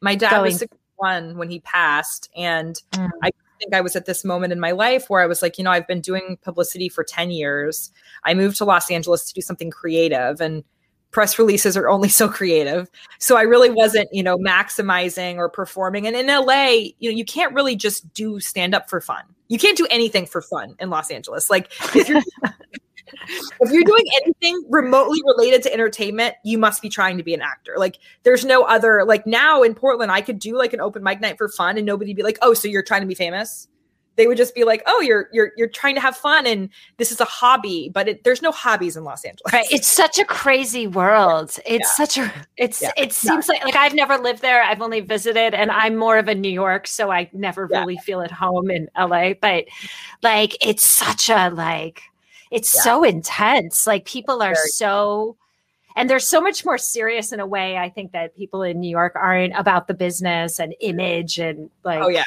my 0.00 0.14
dad 0.14 0.30
going- 0.30 0.42
was 0.44 0.58
61 0.58 1.38
when 1.38 1.50
he 1.50 1.60
passed 1.60 2.30
and 2.36 2.82
mm. 2.92 3.10
i 3.22 3.30
think 3.58 3.74
i 3.74 3.80
was 3.80 3.96
at 3.96 4.06
this 4.06 4.24
moment 4.24 4.52
in 4.52 4.60
my 4.60 4.72
life 4.72 5.08
where 5.08 5.22
i 5.22 5.26
was 5.26 5.40
like 5.40 5.56
you 5.58 5.64
know 5.64 5.70
i've 5.70 5.86
been 5.86 6.00
doing 6.00 6.38
publicity 6.42 6.88
for 6.88 7.04
10 7.04 7.30
years 7.30 7.90
i 8.24 8.34
moved 8.34 8.56
to 8.56 8.64
los 8.64 8.90
angeles 8.90 9.24
to 9.24 9.34
do 9.34 9.40
something 9.40 9.70
creative 9.70 10.40
and 10.40 10.64
press 11.12 11.38
releases 11.38 11.76
are 11.76 11.88
only 11.88 12.08
so 12.20 12.28
creative. 12.28 12.90
So 13.18 13.36
I 13.36 13.42
really 13.42 13.70
wasn't, 13.70 14.08
you 14.12 14.22
know, 14.22 14.36
maximizing 14.38 15.36
or 15.36 15.48
performing. 15.48 16.06
And 16.06 16.16
in 16.16 16.26
LA, 16.26 16.92
you 16.98 17.10
know, 17.10 17.16
you 17.16 17.24
can't 17.24 17.54
really 17.54 17.76
just 17.76 18.12
do 18.14 18.40
stand 18.40 18.74
up 18.74 18.90
for 18.90 19.00
fun. 19.00 19.22
You 19.48 19.58
can't 19.58 19.76
do 19.76 19.86
anything 19.90 20.26
for 20.26 20.42
fun 20.42 20.74
in 20.80 20.90
Los 20.90 21.10
Angeles. 21.10 21.50
Like 21.50 21.70
if 21.94 22.08
you're 22.08 22.22
if 23.60 23.70
you're 23.70 23.84
doing 23.84 24.04
anything 24.22 24.64
remotely 24.70 25.20
related 25.26 25.62
to 25.64 25.72
entertainment, 25.72 26.34
you 26.42 26.56
must 26.58 26.80
be 26.80 26.88
trying 26.88 27.18
to 27.18 27.22
be 27.22 27.34
an 27.34 27.42
actor. 27.42 27.74
Like 27.76 27.98
there's 28.22 28.44
no 28.44 28.62
other 28.62 29.04
like 29.04 29.26
now 29.26 29.62
in 29.62 29.74
Portland, 29.74 30.10
I 30.10 30.22
could 30.22 30.38
do 30.38 30.56
like 30.56 30.72
an 30.72 30.80
open 30.80 31.02
mic 31.02 31.20
night 31.20 31.36
for 31.36 31.48
fun 31.48 31.76
and 31.76 31.86
nobody 31.86 32.14
be 32.14 32.22
like, 32.22 32.38
"Oh, 32.40 32.54
so 32.54 32.66
you're 32.68 32.82
trying 32.82 33.02
to 33.02 33.06
be 33.06 33.14
famous?" 33.14 33.68
They 34.16 34.26
would 34.26 34.36
just 34.36 34.54
be 34.54 34.64
like, 34.64 34.82
"Oh, 34.86 35.00
you're 35.00 35.28
you're 35.32 35.52
you're 35.56 35.68
trying 35.68 35.94
to 35.94 36.00
have 36.00 36.16
fun, 36.16 36.46
and 36.46 36.68
this 36.98 37.10
is 37.10 37.20
a 37.20 37.24
hobby." 37.24 37.90
But 37.92 38.08
it, 38.08 38.24
there's 38.24 38.42
no 38.42 38.52
hobbies 38.52 38.96
in 38.96 39.04
Los 39.04 39.24
Angeles. 39.24 39.52
Right. 39.52 39.66
It's 39.70 39.88
such 39.88 40.18
a 40.18 40.24
crazy 40.24 40.86
world. 40.86 41.56
It's 41.64 41.88
yeah. 41.98 42.06
such 42.06 42.18
a. 42.18 42.32
It's 42.56 42.82
yeah. 42.82 42.92
it 42.96 43.12
seems 43.12 43.48
yeah. 43.48 43.54
like 43.54 43.64
like 43.64 43.76
I've 43.76 43.94
never 43.94 44.18
lived 44.18 44.42
there. 44.42 44.62
I've 44.62 44.82
only 44.82 45.00
visited, 45.00 45.54
and 45.54 45.70
I'm 45.70 45.96
more 45.96 46.18
of 46.18 46.28
a 46.28 46.34
New 46.34 46.50
York, 46.50 46.86
so 46.86 47.10
I 47.10 47.30
never 47.32 47.66
really 47.66 47.96
feel 47.98 48.20
at 48.20 48.30
home 48.30 48.70
in 48.70 48.88
LA. 48.98 49.34
But 49.40 49.64
like, 50.22 50.56
it's 50.64 50.84
such 50.84 51.30
a 51.30 51.50
like, 51.50 52.02
it's 52.50 52.70
so 52.70 53.04
intense. 53.04 53.86
Like 53.86 54.04
people 54.04 54.42
are 54.42 54.54
Very 54.54 54.68
so 54.68 55.36
and 55.94 56.08
they're 56.08 56.18
so 56.18 56.40
much 56.40 56.64
more 56.64 56.78
serious 56.78 57.32
in 57.32 57.40
a 57.40 57.46
way 57.46 57.76
i 57.76 57.90
think 57.90 58.12
that 58.12 58.34
people 58.34 58.62
in 58.62 58.80
new 58.80 58.88
york 58.88 59.12
aren't 59.14 59.52
about 59.58 59.88
the 59.88 59.92
business 59.94 60.58
and 60.58 60.74
image 60.80 61.38
and 61.38 61.68
oh, 61.84 61.88
like 61.88 62.02
oh 62.02 62.08
yeah 62.08 62.24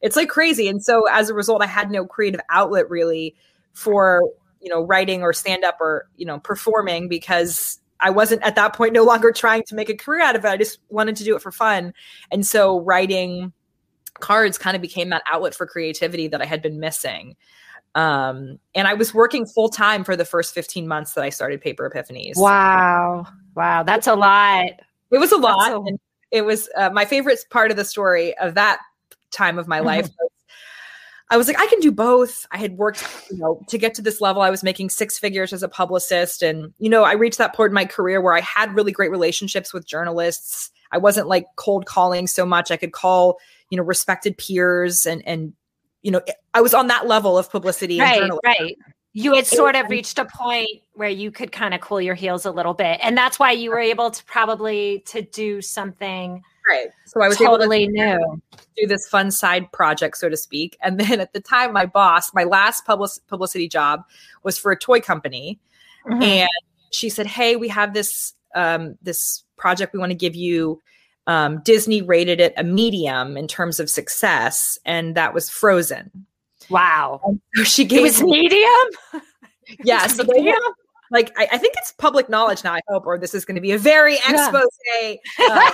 it's 0.00 0.16
like 0.16 0.28
crazy. 0.28 0.68
And 0.68 0.82
so 0.82 1.04
as 1.10 1.30
a 1.30 1.34
result, 1.34 1.62
I 1.62 1.66
had 1.66 1.90
no 1.90 2.06
creative 2.06 2.40
outlet 2.50 2.88
really 2.88 3.34
for, 3.72 4.22
you 4.60 4.68
know, 4.68 4.82
writing 4.82 5.22
or 5.22 5.32
stand 5.32 5.64
up 5.64 5.78
or, 5.80 6.08
you 6.16 6.26
know, 6.26 6.38
performing 6.38 7.08
because 7.08 7.80
I 8.00 8.10
wasn't 8.10 8.42
at 8.42 8.54
that 8.54 8.74
point 8.74 8.92
no 8.92 9.04
longer 9.04 9.32
trying 9.32 9.64
to 9.64 9.74
make 9.74 9.88
a 9.88 9.96
career 9.96 10.22
out 10.22 10.36
of 10.36 10.44
it. 10.44 10.48
I 10.48 10.56
just 10.56 10.78
wanted 10.88 11.16
to 11.16 11.24
do 11.24 11.34
it 11.34 11.42
for 11.42 11.50
fun. 11.50 11.92
And 12.30 12.46
so 12.46 12.80
writing 12.80 13.52
cards 14.20 14.58
kind 14.58 14.76
of 14.76 14.82
became 14.82 15.10
that 15.10 15.22
outlet 15.26 15.54
for 15.54 15.66
creativity 15.66 16.28
that 16.28 16.40
I 16.40 16.44
had 16.44 16.62
been 16.62 16.80
missing. 16.80 17.36
Um, 17.94 18.58
and 18.74 18.86
I 18.86 18.94
was 18.94 19.14
working 19.14 19.46
full 19.46 19.68
time 19.68 20.04
for 20.04 20.14
the 20.14 20.24
first 20.24 20.54
15 20.54 20.86
months 20.86 21.14
that 21.14 21.24
I 21.24 21.30
started 21.30 21.60
Paper 21.60 21.90
Epiphanies. 21.90 22.36
Wow. 22.36 23.26
Wow. 23.56 23.82
That's 23.82 24.06
a 24.06 24.14
lot. 24.14 24.66
It 25.10 25.18
was 25.18 25.32
a 25.32 25.36
lot. 25.36 25.72
A- 25.72 25.98
it 26.30 26.42
was 26.42 26.68
uh, 26.76 26.90
my 26.90 27.04
favorite 27.06 27.38
part 27.50 27.70
of 27.70 27.76
the 27.76 27.84
story 27.84 28.36
of 28.38 28.54
that 28.54 28.80
time 29.30 29.58
of 29.58 29.68
my 29.68 29.80
life. 29.80 30.08
I 31.30 31.36
was 31.36 31.46
like, 31.46 31.58
I 31.58 31.66
can 31.66 31.80
do 31.80 31.92
both. 31.92 32.46
I 32.50 32.56
had 32.56 32.78
worked, 32.78 33.06
you 33.30 33.36
know, 33.36 33.62
to 33.68 33.76
get 33.76 33.94
to 33.94 34.02
this 34.02 34.20
level. 34.20 34.40
I 34.40 34.48
was 34.48 34.62
making 34.62 34.88
six 34.88 35.18
figures 35.18 35.52
as 35.52 35.62
a 35.62 35.68
publicist. 35.68 36.42
And, 36.42 36.72
you 36.78 36.88
know, 36.88 37.04
I 37.04 37.12
reached 37.12 37.36
that 37.38 37.54
point 37.54 37.70
in 37.70 37.74
my 37.74 37.84
career 37.84 38.20
where 38.20 38.34
I 38.34 38.40
had 38.40 38.74
really 38.74 38.92
great 38.92 39.10
relationships 39.10 39.74
with 39.74 39.86
journalists. 39.86 40.70
I 40.90 40.96
wasn't 40.96 41.28
like 41.28 41.44
cold 41.56 41.84
calling 41.84 42.26
so 42.26 42.46
much. 42.46 42.70
I 42.70 42.78
could 42.78 42.92
call, 42.92 43.38
you 43.68 43.76
know, 43.76 43.82
respected 43.82 44.38
peers 44.38 45.04
and, 45.04 45.22
and, 45.26 45.52
you 46.00 46.10
know, 46.10 46.22
I 46.54 46.62
was 46.62 46.72
on 46.72 46.86
that 46.86 47.06
level 47.06 47.36
of 47.36 47.50
publicity. 47.50 48.00
Right. 48.00 48.30
Right. 48.42 48.78
You 49.12 49.34
had 49.34 49.46
sort 49.46 49.74
of 49.74 49.90
reached 49.90 50.18
a 50.18 50.24
point 50.24 50.68
where 50.94 51.08
you 51.08 51.30
could 51.30 51.52
kind 51.52 51.74
of 51.74 51.80
cool 51.80 52.00
your 52.00 52.14
heels 52.14 52.46
a 52.46 52.50
little 52.50 52.74
bit. 52.74 53.00
And 53.02 53.18
that's 53.18 53.38
why 53.38 53.50
you 53.50 53.70
were 53.70 53.80
able 53.80 54.10
to 54.10 54.24
probably 54.24 55.02
to 55.06 55.22
do 55.22 55.60
something 55.60 56.42
right. 56.68 56.88
So 57.06 57.22
I 57.22 57.28
was 57.28 57.38
totally 57.38 57.84
able 57.84 57.94
to 57.94 58.18
new. 58.18 58.42
do 58.76 58.86
this 58.86 59.08
fun 59.08 59.30
side 59.30 59.70
project, 59.72 60.16
so 60.16 60.28
to 60.28 60.36
speak. 60.36 60.76
And 60.82 60.98
then 61.00 61.20
at 61.20 61.32
the 61.32 61.40
time, 61.40 61.72
my 61.72 61.86
boss, 61.86 62.32
my 62.34 62.44
last 62.44 62.84
public, 62.84 63.10
publicity 63.28 63.68
job 63.68 64.04
was 64.42 64.58
for 64.58 64.72
a 64.72 64.78
toy 64.78 65.00
company, 65.00 65.58
mm-hmm. 66.06 66.22
and 66.22 66.50
she 66.90 67.08
said, 67.08 67.26
"Hey, 67.26 67.56
we 67.56 67.68
have 67.68 67.94
this 67.94 68.34
um, 68.54 68.96
this 69.02 69.44
project 69.56 69.92
we 69.92 69.98
want 69.98 70.10
to 70.10 70.16
give 70.16 70.34
you." 70.34 70.80
Um, 71.26 71.60
Disney 71.62 72.00
rated 72.00 72.40
it 72.40 72.54
a 72.56 72.64
medium 72.64 73.36
in 73.36 73.46
terms 73.48 73.80
of 73.80 73.90
success, 73.90 74.78
and 74.86 75.14
that 75.14 75.34
was 75.34 75.50
Frozen. 75.50 76.26
Wow, 76.70 77.20
so 77.54 77.64
she 77.64 77.84
gave 77.84 77.98
it 78.00 78.02
was 78.02 78.22
medium. 78.22 79.24
Yeah, 79.84 80.06
so 80.06 80.24
medium? 80.24 80.56
Like 81.10 81.32
I, 81.38 81.48
I, 81.52 81.58
think 81.58 81.74
it's 81.78 81.92
public 81.92 82.28
knowledge 82.28 82.64
now. 82.64 82.74
I 82.74 82.80
hope, 82.88 83.06
or 83.06 83.18
this 83.18 83.34
is 83.34 83.44
going 83.44 83.54
to 83.54 83.60
be 83.60 83.72
a 83.72 83.78
very 83.78 84.14
expose 84.16 84.66
yeah. 85.02 85.70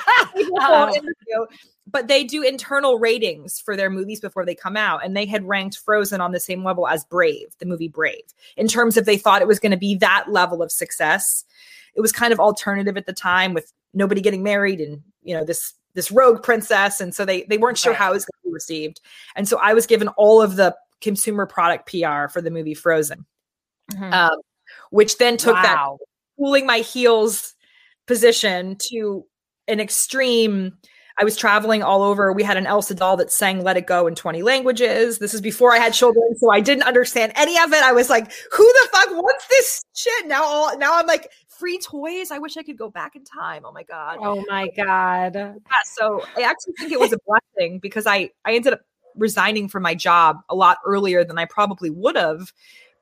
uh, 0.61 0.91
interview. 0.95 1.47
But 1.87 2.09
they 2.09 2.25
do 2.25 2.43
internal 2.43 2.99
ratings 2.99 3.61
for 3.61 3.77
their 3.77 3.91
movies 3.91 4.21
before 4.21 4.47
they 4.47 4.55
come 4.55 4.77
out, 4.77 5.05
and 5.05 5.17
they 5.17 5.27
had 5.27 5.47
ranked 5.47 5.79
Frozen 5.79 6.21
on 6.21 6.33
the 6.33 6.41
same 6.41 6.65
level 6.65 6.89
as 6.89 7.05
Brave, 7.05 7.49
the 7.59 7.67
movie 7.67 7.89
Brave, 7.89 8.25
in 8.57 8.69
terms 8.69 8.97
of 8.97 9.05
they 9.05 9.19
thought 9.19 9.43
it 9.43 9.49
was 9.49 9.61
going 9.61 9.73
to 9.73 9.79
be 9.79 9.95
that 9.97 10.27
level 10.29 10.63
of 10.63 10.73
success. 10.73 11.45
It 11.95 12.01
was 12.01 12.11
kind 12.11 12.33
of 12.33 12.41
alternative 12.41 12.97
at 12.97 13.07
the 13.07 13.13
time 13.13 13.55
with 13.55 13.73
nobody 13.93 14.21
getting 14.21 14.43
married 14.43 14.81
and 14.81 15.03
you 15.23 15.37
know 15.37 15.45
this 15.45 15.75
this 15.95 16.11
rogue 16.11 16.43
princess, 16.43 17.01
and 17.01 17.15
so 17.15 17.25
they 17.25 17.43
they 17.45 17.59
weren't 17.59 17.79
sure 17.79 17.95
how 17.95 18.11
it 18.11 18.15
was 18.15 18.25
going 18.25 18.41
to 18.43 18.49
be 18.49 18.53
received. 18.53 19.01
And 19.37 19.49
so 19.49 19.59
I 19.59 19.75
was 19.75 19.87
given 19.87 20.09
all 20.09 20.43
of 20.43 20.57
the 20.57 20.75
consumer 21.01 21.47
product 21.47 21.89
PR 21.89 22.29
for 22.29 22.41
the 22.41 22.51
movie 22.51 22.75
Frozen. 22.75 23.27
Mm-hmm. 23.93 24.13
Um, 24.13 24.41
which 24.91 25.19
then 25.19 25.37
took 25.37 25.55
wow. 25.55 25.63
that 25.63 26.07
cooling 26.39 26.67
my 26.67 26.79
heels 26.79 27.55
position 28.07 28.77
to 28.91 29.25
an 29.69 29.81
extreme. 29.81 30.77
I 31.19 31.25
was 31.25 31.37
traveling 31.37 31.83
all 31.83 32.03
over. 32.03 32.33
We 32.33 32.43
had 32.43 32.57
an 32.57 32.67
Elsa 32.67 32.95
doll 32.95 33.17
that 33.19 33.31
sang 33.31 33.63
Let 33.63 33.77
It 33.77 33.87
Go 33.87 34.09
in 34.09 34.17
20 34.17 34.43
languages. 34.43 35.19
This 35.19 35.33
is 35.33 35.41
before 35.41 35.73
I 35.73 35.79
had 35.79 35.95
children, 35.95 36.37
so 36.37 36.51
I 36.51 36.61
didn't 36.61 36.83
understand 36.85 37.33
any 37.37 37.57
of 37.59 37.73
it. 37.73 37.83
I 37.83 37.93
was 37.93 38.11
like, 38.11 38.33
who 38.51 38.65
the 38.65 38.89
fuck 38.91 39.11
wants 39.11 39.47
this 39.49 39.83
shit? 39.95 40.27
Now 40.27 40.43
all 40.45 40.77
now 40.77 40.99
I'm 40.99 41.07
like, 41.07 41.31
free 41.59 41.79
toys. 41.79 42.31
I 42.31 42.39
wish 42.39 42.57
I 42.57 42.63
could 42.63 42.77
go 42.77 42.91
back 42.91 43.17
in 43.17 43.25
time. 43.25 43.63
Oh 43.65 43.73
my 43.73 43.85
God. 43.85 44.19
Oh 44.21 44.45
my 44.49 44.69
God. 44.77 45.35
Yeah, 45.35 45.55
so 45.85 46.23
I 46.37 46.43
actually 46.43 46.75
think 46.79 46.93
it 46.93 47.01
was 47.01 47.13
a 47.13 47.19
blessing 47.27 47.79
because 47.79 48.07
I 48.07 48.31
I 48.45 48.55
ended 48.55 48.73
up 48.75 48.81
resigning 49.17 49.69
from 49.69 49.83
my 49.83 49.95
job 49.95 50.39
a 50.49 50.55
lot 50.55 50.79
earlier 50.85 51.25
than 51.25 51.39
I 51.39 51.45
probably 51.45 51.91
would 51.91 52.17
have 52.17 52.53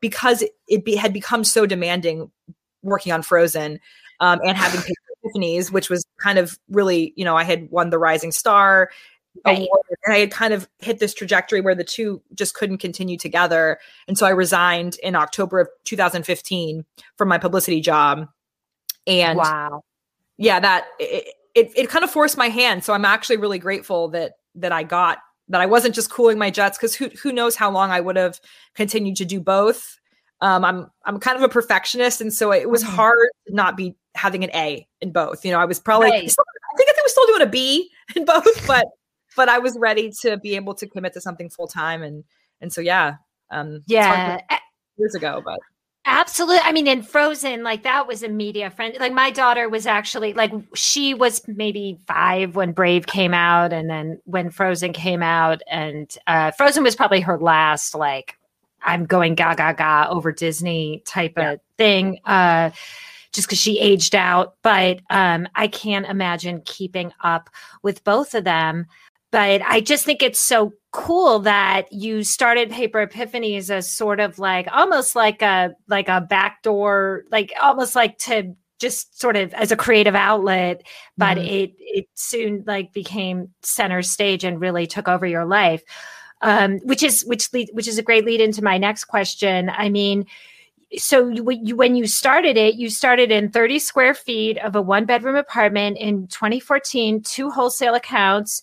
because 0.02 0.44
it 0.68 0.84
be, 0.84 0.96
had 0.96 1.14
become 1.14 1.44
so 1.44 1.64
demanding 1.64 2.30
working 2.82 3.12
on 3.12 3.22
Frozen 3.22 3.80
um, 4.20 4.40
and 4.44 4.58
having 4.58 4.80
epiphanies, 5.24 5.70
which 5.70 5.88
was 5.88 6.04
kind 6.20 6.38
of 6.38 6.58
really, 6.68 7.14
you 7.16 7.24
know, 7.24 7.36
I 7.36 7.44
had 7.44 7.70
won 7.70 7.88
the 7.88 7.98
Rising 7.98 8.32
Star 8.32 8.90
right. 9.46 9.58
award, 9.58 9.80
and 10.04 10.14
I 10.14 10.18
had 10.18 10.30
kind 10.30 10.52
of 10.52 10.68
hit 10.80 10.98
this 10.98 11.14
trajectory 11.14 11.60
where 11.62 11.74
the 11.74 11.84
two 11.84 12.20
just 12.34 12.54
couldn't 12.54 12.78
continue 12.78 13.16
together, 13.16 13.78
and 14.08 14.18
so 14.18 14.26
I 14.26 14.30
resigned 14.30 14.98
in 15.02 15.14
October 15.14 15.60
of 15.60 15.68
2015 15.84 16.84
from 17.16 17.28
my 17.28 17.38
publicity 17.38 17.80
job. 17.80 18.28
And 19.06 19.38
wow, 19.38 19.82
yeah, 20.36 20.60
that 20.60 20.86
it, 20.98 21.34
it, 21.54 21.72
it 21.76 21.88
kind 21.88 22.04
of 22.04 22.10
forced 22.10 22.36
my 22.36 22.48
hand. 22.48 22.84
So 22.84 22.92
I'm 22.92 23.04
actually 23.04 23.36
really 23.36 23.58
grateful 23.58 24.08
that 24.08 24.32
that 24.56 24.72
I 24.72 24.82
got 24.82 25.18
that 25.48 25.60
I 25.60 25.66
wasn't 25.66 25.94
just 25.94 26.10
cooling 26.10 26.38
my 26.38 26.50
jets 26.50 26.78
because 26.78 26.94
who 26.94 27.08
who 27.22 27.32
knows 27.32 27.56
how 27.56 27.70
long 27.70 27.90
I 27.90 28.00
would 28.00 28.16
have 28.16 28.40
continued 28.74 29.16
to 29.16 29.24
do 29.24 29.40
both. 29.40 29.98
Um, 30.40 30.64
I'm 30.64 30.90
I'm 31.04 31.20
kind 31.20 31.36
of 31.36 31.42
a 31.42 31.48
perfectionist, 31.48 32.20
and 32.20 32.32
so 32.32 32.52
it 32.52 32.68
was 32.68 32.82
mm-hmm. 32.82 32.94
hard 32.94 33.28
to 33.46 33.54
not 33.54 33.76
be 33.76 33.94
having 34.14 34.44
an 34.44 34.50
A 34.54 34.86
in 35.00 35.12
both. 35.12 35.44
You 35.44 35.52
know, 35.52 35.58
I 35.58 35.64
was 35.64 35.78
probably 35.78 36.10
right. 36.10 36.30
still, 36.30 36.44
I 36.74 36.76
think 36.76 36.90
I 36.90 37.02
was 37.02 37.12
still 37.12 37.26
doing 37.26 37.42
a 37.42 37.46
B 37.46 37.90
in 38.16 38.24
both, 38.24 38.66
but 38.66 38.86
but 39.36 39.48
I 39.48 39.58
was 39.58 39.76
ready 39.78 40.10
to 40.22 40.36
be 40.36 40.56
able 40.56 40.74
to 40.74 40.86
commit 40.86 41.14
to 41.14 41.20
something 41.20 41.48
full 41.48 41.68
time, 41.68 42.02
and 42.02 42.24
and 42.60 42.72
so 42.72 42.80
yeah, 42.80 43.16
um, 43.50 43.82
yeah, 43.86 44.40
years 44.96 45.14
ago, 45.14 45.42
but 45.44 45.58
Absolutely. 46.04 46.58
I 46.64 46.72
mean, 46.72 46.88
in 46.88 47.02
Frozen, 47.02 47.62
like 47.62 47.84
that 47.84 48.08
was 48.08 48.24
a 48.24 48.28
media 48.28 48.70
friend. 48.70 48.96
Like 48.98 49.12
my 49.12 49.30
daughter 49.30 49.68
was 49.68 49.86
actually 49.86 50.32
like 50.32 50.52
she 50.74 51.14
was 51.14 51.46
maybe 51.46 52.00
five 52.06 52.56
when 52.56 52.72
Brave 52.72 53.06
came 53.06 53.32
out, 53.32 53.72
and 53.72 53.88
then 53.88 54.20
when 54.24 54.50
Frozen 54.50 54.94
came 54.94 55.22
out, 55.22 55.62
and 55.70 56.12
uh, 56.26 56.50
Frozen 56.52 56.82
was 56.82 56.96
probably 56.96 57.20
her 57.20 57.38
last 57.38 57.94
like 57.94 58.36
I'm 58.82 59.04
going 59.04 59.36
ga 59.36 59.54
ga 59.54 59.72
ga 59.74 60.08
over 60.10 60.32
Disney 60.32 61.04
type 61.06 61.34
yeah. 61.36 61.52
of 61.52 61.60
thing. 61.78 62.18
Uh, 62.24 62.70
just 63.32 63.48
because 63.48 63.60
she 63.60 63.78
aged 63.78 64.14
out, 64.14 64.56
but 64.62 65.00
um, 65.08 65.48
I 65.54 65.66
can't 65.66 66.06
imagine 66.06 66.62
keeping 66.66 67.12
up 67.22 67.48
with 67.82 68.04
both 68.04 68.34
of 68.34 68.44
them 68.44 68.86
but 69.32 69.62
I 69.62 69.80
just 69.80 70.04
think 70.04 70.22
it's 70.22 70.38
so 70.38 70.74
cool 70.92 71.38
that 71.40 71.90
you 71.90 72.22
started 72.22 72.70
Paper 72.70 73.04
Epiphanies 73.04 73.70
as 73.70 73.90
sort 73.90 74.20
of 74.20 74.38
like 74.38 74.68
almost 74.70 75.16
like 75.16 75.40
a 75.40 75.74
like 75.88 76.08
a 76.08 76.20
backdoor, 76.20 77.24
like 77.32 77.50
almost 77.60 77.96
like 77.96 78.18
to 78.18 78.54
just 78.78 79.18
sort 79.18 79.36
of 79.36 79.54
as 79.54 79.72
a 79.72 79.76
creative 79.76 80.14
outlet, 80.14 80.82
but 81.16 81.38
mm-hmm. 81.38 81.46
it 81.46 81.72
it 81.78 82.06
soon 82.14 82.62
like 82.66 82.92
became 82.92 83.48
center 83.62 84.02
stage 84.02 84.44
and 84.44 84.60
really 84.60 84.86
took 84.86 85.08
over 85.08 85.26
your 85.26 85.46
life. 85.46 85.82
Um, 86.42 86.80
which 86.80 87.02
is 87.02 87.22
which 87.22 87.50
lead, 87.52 87.70
which 87.72 87.88
is 87.88 87.98
a 87.98 88.02
great 88.02 88.26
lead 88.26 88.40
into 88.40 88.62
my 88.62 88.76
next 88.76 89.04
question. 89.04 89.70
I 89.70 89.88
mean, 89.88 90.26
so 90.98 91.28
you, 91.28 91.48
you, 91.50 91.76
when 91.76 91.94
you 91.94 92.06
started 92.06 92.56
it, 92.56 92.74
you 92.74 92.90
started 92.90 93.30
in 93.30 93.50
30 93.50 93.78
square 93.78 94.12
feet 94.12 94.58
of 94.58 94.76
a 94.76 94.82
one 94.82 95.06
bedroom 95.06 95.36
apartment 95.36 95.96
in 95.96 96.26
2014, 96.26 97.22
two 97.22 97.48
wholesale 97.48 97.94
accounts 97.94 98.62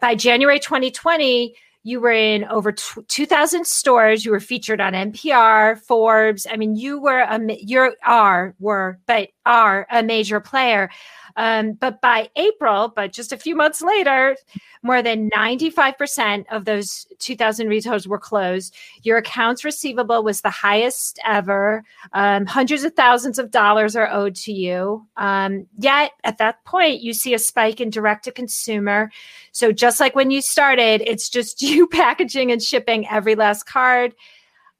by 0.00 0.14
January 0.14 0.58
2020, 0.58 1.54
you 1.84 2.00
were 2.00 2.12
in 2.12 2.44
over 2.44 2.72
2000 2.72 3.66
stores. 3.66 4.24
You 4.24 4.30
were 4.30 4.40
featured 4.40 4.80
on 4.80 4.92
npr 4.92 5.80
forbes. 5.80 6.46
I 6.50 6.56
mean 6.56 6.76
you 6.76 7.00
were 7.00 7.20
a 7.20 7.40
you 7.60 7.94
are 8.04 8.54
were 8.60 8.98
but 9.06 9.30
are 9.46 9.86
a 9.90 10.02
major 10.02 10.40
player 10.40 10.90
um, 11.36 11.72
but 11.72 12.00
by 12.00 12.28
April, 12.36 12.92
but 12.94 13.12
just 13.12 13.32
a 13.32 13.36
few 13.36 13.54
months 13.54 13.82
later, 13.82 14.36
more 14.82 15.02
than 15.02 15.30
95% 15.30 16.44
of 16.50 16.64
those 16.64 17.06
2,000 17.18 17.68
retailers 17.68 18.08
were 18.08 18.18
closed. 18.18 18.74
Your 19.02 19.18
accounts 19.18 19.64
receivable 19.64 20.22
was 20.22 20.40
the 20.40 20.50
highest 20.50 21.18
ever. 21.26 21.84
Um, 22.12 22.46
hundreds 22.46 22.84
of 22.84 22.94
thousands 22.94 23.38
of 23.38 23.50
dollars 23.50 23.96
are 23.96 24.10
owed 24.10 24.34
to 24.36 24.52
you. 24.52 25.06
Um, 25.16 25.66
yet 25.78 26.12
at 26.24 26.38
that 26.38 26.64
point, 26.64 27.00
you 27.00 27.14
see 27.14 27.34
a 27.34 27.38
spike 27.38 27.80
in 27.80 27.90
direct 27.90 28.24
to 28.24 28.32
consumer. 28.32 29.10
So 29.52 29.72
just 29.72 30.00
like 30.00 30.14
when 30.14 30.30
you 30.30 30.42
started, 30.42 31.02
it's 31.06 31.28
just 31.28 31.62
you 31.62 31.86
packaging 31.86 32.50
and 32.52 32.62
shipping 32.62 33.06
every 33.08 33.34
last 33.34 33.64
card. 33.64 34.14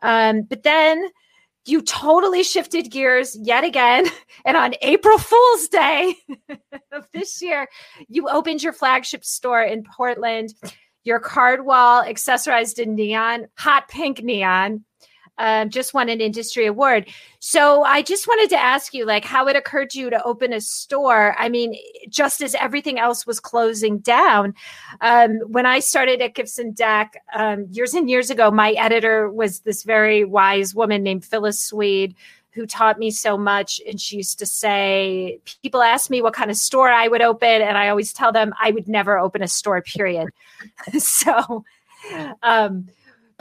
Um, 0.02 0.42
but 0.42 0.64
then 0.64 1.10
you 1.64 1.82
totally 1.82 2.42
shifted 2.42 2.90
gears 2.90 3.36
yet 3.40 3.64
again. 3.64 4.06
And 4.44 4.56
on 4.56 4.74
April 4.82 5.18
Fool's 5.18 5.68
Day 5.68 6.16
of 6.92 7.06
this 7.12 7.40
year, 7.40 7.68
you 8.08 8.28
opened 8.28 8.60
your 8.60 8.72
flagship 8.72 9.24
store 9.24 9.62
in 9.62 9.84
Portland, 9.84 10.52
your 11.04 11.20
card 11.20 11.64
wall 11.64 12.02
accessorized 12.02 12.80
in 12.80 12.96
neon, 12.96 13.46
hot 13.56 13.86
pink 13.86 14.20
neon 14.20 14.84
um, 15.38 15.70
just 15.70 15.94
won 15.94 16.08
an 16.08 16.20
industry 16.20 16.66
award. 16.66 17.08
So 17.38 17.82
I 17.82 18.02
just 18.02 18.26
wanted 18.26 18.50
to 18.50 18.60
ask 18.60 18.94
you, 18.94 19.04
like, 19.04 19.24
how 19.24 19.48
it 19.48 19.56
occurred 19.56 19.90
to 19.90 19.98
you 19.98 20.10
to 20.10 20.22
open 20.24 20.52
a 20.52 20.60
store. 20.60 21.34
I 21.38 21.48
mean, 21.48 21.76
just 22.08 22.42
as 22.42 22.54
everything 22.54 22.98
else 22.98 23.26
was 23.26 23.40
closing 23.40 23.98
down, 23.98 24.54
um, 25.00 25.38
when 25.46 25.66
I 25.66 25.80
started 25.80 26.20
at 26.20 26.34
Gibson 26.34 26.72
Deck 26.72 27.22
um, 27.34 27.66
years 27.70 27.94
and 27.94 28.08
years 28.08 28.30
ago, 28.30 28.50
my 28.50 28.72
editor 28.72 29.30
was 29.30 29.60
this 29.60 29.82
very 29.82 30.24
wise 30.24 30.74
woman 30.74 31.02
named 31.02 31.24
Phyllis 31.24 31.62
Swede 31.62 32.14
who 32.52 32.66
taught 32.66 32.98
me 32.98 33.10
so 33.10 33.38
much. 33.38 33.80
And 33.88 34.00
she 34.00 34.18
used 34.18 34.38
to 34.38 34.46
say, 34.46 35.40
people 35.62 35.82
ask 35.82 36.10
me 36.10 36.20
what 36.20 36.34
kind 36.34 36.50
of 36.50 36.56
store 36.56 36.90
I 36.90 37.08
would 37.08 37.22
open, 37.22 37.62
and 37.62 37.78
I 37.78 37.88
always 37.88 38.12
tell 38.12 38.30
them 38.30 38.52
I 38.60 38.70
would 38.70 38.88
never 38.88 39.18
open 39.18 39.42
a 39.42 39.48
store, 39.48 39.80
period. 39.82 40.28
so, 40.98 41.64
um, 42.42 42.88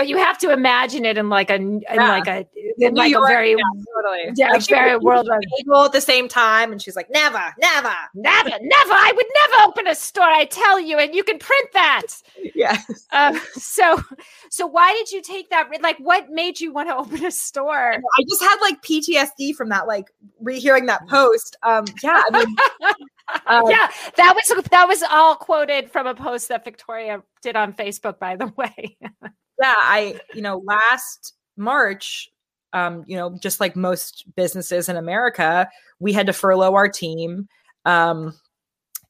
but 0.01 0.07
you 0.07 0.17
have 0.17 0.39
to 0.39 0.51
imagine 0.51 1.05
it 1.05 1.15
in 1.15 1.29
like 1.29 1.51
a 1.51 1.57
in 1.57 1.83
yeah. 1.93 2.07
like 2.07 2.25
a 2.25 2.47
in 2.79 2.95
like 2.95 3.11
York, 3.11 3.29
a 3.29 3.31
very 3.31 3.51
yeah, 3.51 3.57
totally. 3.95 4.33
Yeah 4.35 4.49
like 4.49 4.67
very 4.67 4.97
world 4.97 5.29
at 5.29 5.91
the 5.91 6.01
same 6.01 6.27
time 6.27 6.71
and 6.71 6.81
she's 6.81 6.95
like 6.95 7.07
never 7.11 7.53
never 7.59 7.93
never 8.15 8.49
never. 8.49 8.93
I 8.93 9.11
would 9.15 9.25
never 9.35 9.69
open 9.69 9.85
a 9.85 9.93
store 9.93 10.23
I 10.23 10.45
tell 10.45 10.79
you 10.79 10.97
and 10.97 11.13
you 11.13 11.23
can 11.23 11.37
print 11.37 11.69
that. 11.73 12.01
Yeah. 12.55 12.79
Uh, 13.11 13.39
so 13.53 14.01
so 14.49 14.67
why 14.67 14.91
did 14.93 15.11
you 15.11 15.21
take 15.21 15.49
that 15.51 15.69
like 15.81 15.97
what 15.99 16.29
made 16.31 16.59
you 16.59 16.73
want 16.73 16.89
to 16.89 16.95
open 16.95 17.23
a 17.23 17.31
store? 17.31 17.93
I 17.93 18.23
just 18.27 18.41
had 18.41 18.57
like 18.59 18.81
PTSD 18.81 19.53
from 19.55 19.69
that 19.69 19.87
like 19.87 20.11
rehearing 20.39 20.87
that 20.87 21.07
post. 21.07 21.57
Um 21.61 21.85
yeah 22.01 22.23
I 22.31 22.45
mean 22.45 22.55
um, 23.45 23.69
yeah, 23.69 23.87
that 24.17 24.33
was 24.35 24.63
that 24.71 24.87
was 24.87 25.03
all 25.03 25.35
quoted 25.35 25.91
from 25.91 26.07
a 26.07 26.15
post 26.15 26.49
that 26.49 26.65
Victoria 26.65 27.21
did 27.41 27.55
on 27.55 27.73
Facebook, 27.73 28.19
by 28.19 28.35
the 28.35 28.47
way 28.57 28.97
yeah, 29.61 29.75
I, 29.77 30.19
you 30.33 30.41
know, 30.41 30.63
last 30.65 31.35
March, 31.55 32.29
um, 32.73 33.03
you 33.07 33.15
know, 33.15 33.37
just 33.41 33.59
like 33.59 33.75
most 33.75 34.25
businesses 34.35 34.89
in 34.89 34.97
America, 34.97 35.69
we 35.99 36.13
had 36.13 36.25
to 36.25 36.33
furlough 36.33 36.73
our 36.73 36.89
team. 36.89 37.47
Um, 37.85 38.33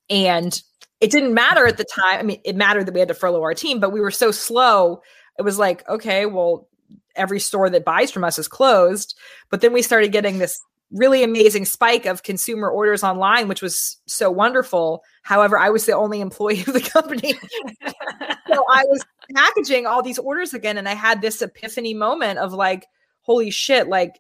and 0.10 0.62
it 1.00 1.10
didn't 1.10 1.34
matter 1.34 1.66
at 1.66 1.78
the 1.78 1.86
time. 1.86 2.20
I 2.20 2.24
mean, 2.24 2.42
it 2.44 2.56
mattered 2.56 2.86
that 2.86 2.94
we 2.94 3.00
had 3.00 3.08
to 3.08 3.14
furlough 3.14 3.42
our 3.42 3.54
team, 3.54 3.80
but 3.80 3.92
we 3.94 4.02
were 4.02 4.12
so 4.12 4.32
slow. 4.32 5.02
It 5.40 5.44
was 5.44 5.58
like, 5.58 5.88
okay, 5.88 6.26
well, 6.26 6.68
every 7.16 7.40
store 7.40 7.70
that 7.70 7.86
buys 7.86 8.12
from 8.12 8.24
us 8.24 8.38
is 8.38 8.48
closed. 8.48 9.18
But 9.50 9.62
then 9.62 9.72
we 9.72 9.82
started 9.82 10.12
getting 10.12 10.40
this 10.40 10.60
really 10.92 11.24
amazing 11.24 11.64
spike 11.66 12.06
of 12.06 12.24
consumer 12.24 12.70
orders 12.70 13.04
online, 13.04 13.48
which 13.48 13.62
was 13.62 13.98
so 14.06 14.30
wonderful. 14.30 15.02
However, 15.24 15.58
I 15.58 15.70
was 15.70 15.86
the 15.86 15.96
only 15.96 16.20
employee 16.20 16.62
of 16.68 16.74
the 16.74 16.82
company. 16.82 17.36
so 18.52 18.66
I 18.70 18.86
was 18.86 19.04
packaging 19.34 19.86
all 19.86 20.02
these 20.02 20.20
orders 20.20 20.54
again. 20.54 20.78
And 20.78 20.88
I 20.88 20.96
had 20.96 21.22
this 21.22 21.42
epiphany 21.42 21.94
moment 21.94 22.40
of 22.40 22.54
like, 22.54 22.88
holy 23.22 23.50
shit, 23.50 23.88
like 23.88 24.20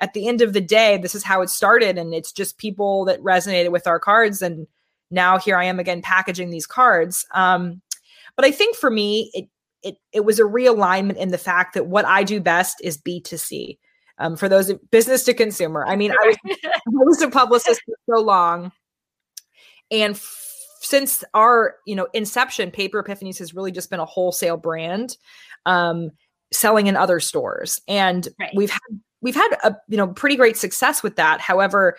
at 0.00 0.12
the 0.12 0.28
end 0.28 0.42
of 0.42 0.52
the 0.52 0.60
day, 0.60 0.98
this 0.98 1.14
is 1.14 1.24
how 1.24 1.42
it 1.42 1.50
started. 1.50 1.98
And 1.98 2.14
it's 2.14 2.32
just 2.32 2.58
people 2.58 3.04
that 3.06 3.22
resonated 3.22 3.70
with 3.70 3.86
our 3.86 3.98
cards. 3.98 4.42
And 4.42 4.66
now 5.10 5.38
here 5.38 5.56
I 5.56 5.64
am 5.64 5.78
again 5.78 6.02
packaging 6.02 6.50
these 6.50 6.66
cards. 6.66 7.24
Um, 7.32 7.80
but 8.36 8.44
I 8.44 8.50
think 8.50 8.76
for 8.76 8.90
me, 8.90 9.30
it 9.34 9.48
it 9.82 9.96
it 10.12 10.24
was 10.24 10.38
a 10.38 10.44
realignment 10.44 11.16
in 11.16 11.30
the 11.30 11.38
fact 11.38 11.74
that 11.74 11.86
what 11.86 12.04
I 12.04 12.24
do 12.24 12.40
best 12.40 12.80
is 12.82 12.98
B2C 12.98 13.78
um, 14.18 14.36
for 14.36 14.48
those 14.48 14.72
business 14.90 15.24
to 15.24 15.34
consumer. 15.34 15.86
I 15.86 15.96
mean, 15.96 16.12
I 16.12 16.26
was, 16.26 16.36
I 16.64 16.80
was 16.86 17.22
a 17.22 17.30
publicist 17.30 17.80
for 17.84 18.16
so 18.16 18.22
long, 18.22 18.72
and 19.90 20.14
f- 20.14 20.45
since 20.86 21.24
our 21.34 21.76
you 21.86 21.96
know 21.96 22.06
inception, 22.14 22.70
Paper 22.70 23.02
Epiphanies 23.02 23.38
has 23.38 23.54
really 23.54 23.72
just 23.72 23.90
been 23.90 24.00
a 24.00 24.06
wholesale 24.06 24.56
brand, 24.56 25.16
um, 25.64 26.10
selling 26.52 26.86
in 26.86 26.96
other 26.96 27.20
stores, 27.20 27.80
and 27.88 28.28
right. 28.38 28.52
we've 28.54 28.70
had 28.70 29.00
we've 29.20 29.34
had 29.34 29.56
a 29.64 29.76
you 29.88 29.96
know 29.96 30.08
pretty 30.08 30.36
great 30.36 30.56
success 30.56 31.02
with 31.02 31.16
that. 31.16 31.40
However, 31.40 31.96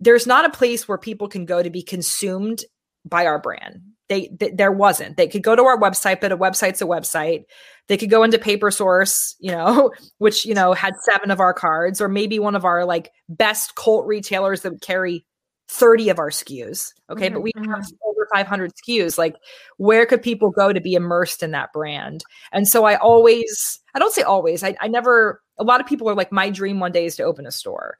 there's 0.00 0.26
not 0.26 0.44
a 0.44 0.50
place 0.50 0.88
where 0.88 0.98
people 0.98 1.28
can 1.28 1.44
go 1.44 1.62
to 1.62 1.70
be 1.70 1.82
consumed 1.82 2.64
by 3.04 3.26
our 3.26 3.38
brand. 3.38 3.82
They, 4.08 4.28
th- 4.28 4.52
there 4.54 4.72
wasn't. 4.72 5.18
They 5.18 5.28
could 5.28 5.42
go 5.42 5.54
to 5.54 5.64
our 5.64 5.78
website, 5.78 6.22
but 6.22 6.32
a 6.32 6.36
website's 6.36 6.80
a 6.80 6.86
website. 6.86 7.44
They 7.88 7.98
could 7.98 8.08
go 8.08 8.22
into 8.22 8.38
Paper 8.38 8.70
Source, 8.70 9.36
you 9.38 9.50
know, 9.50 9.92
which 10.18 10.46
you 10.46 10.54
know 10.54 10.72
had 10.72 10.94
seven 11.02 11.30
of 11.30 11.40
our 11.40 11.52
cards, 11.52 12.00
or 12.00 12.08
maybe 12.08 12.38
one 12.38 12.54
of 12.54 12.64
our 12.64 12.84
like 12.84 13.10
best 13.28 13.74
cult 13.74 14.06
retailers 14.06 14.62
that 14.62 14.72
would 14.72 14.80
carry 14.80 15.26
30 15.68 16.08
of 16.08 16.18
our 16.18 16.30
SKUs. 16.30 16.92
Okay. 17.10 17.26
Mm-hmm, 17.26 17.34
but 17.34 17.40
we 17.42 17.52
mm-hmm. 17.52 17.70
have 17.70 17.86
over 18.06 18.26
500 18.32 18.72
SKUs. 18.74 19.18
Like, 19.18 19.36
where 19.76 20.06
could 20.06 20.22
people 20.22 20.50
go 20.50 20.72
to 20.72 20.80
be 20.80 20.94
immersed 20.94 21.42
in 21.42 21.50
that 21.52 21.72
brand? 21.72 22.24
And 22.52 22.66
so 22.66 22.84
I 22.84 22.96
always, 22.96 23.80
I 23.94 23.98
don't 23.98 24.12
say 24.12 24.22
always, 24.22 24.64
I, 24.64 24.76
I 24.80 24.88
never, 24.88 25.42
a 25.58 25.64
lot 25.64 25.80
of 25.80 25.86
people 25.86 26.08
are 26.08 26.14
like, 26.14 26.32
my 26.32 26.50
dream 26.50 26.80
one 26.80 26.92
day 26.92 27.04
is 27.04 27.16
to 27.16 27.22
open 27.22 27.46
a 27.46 27.52
store. 27.52 27.98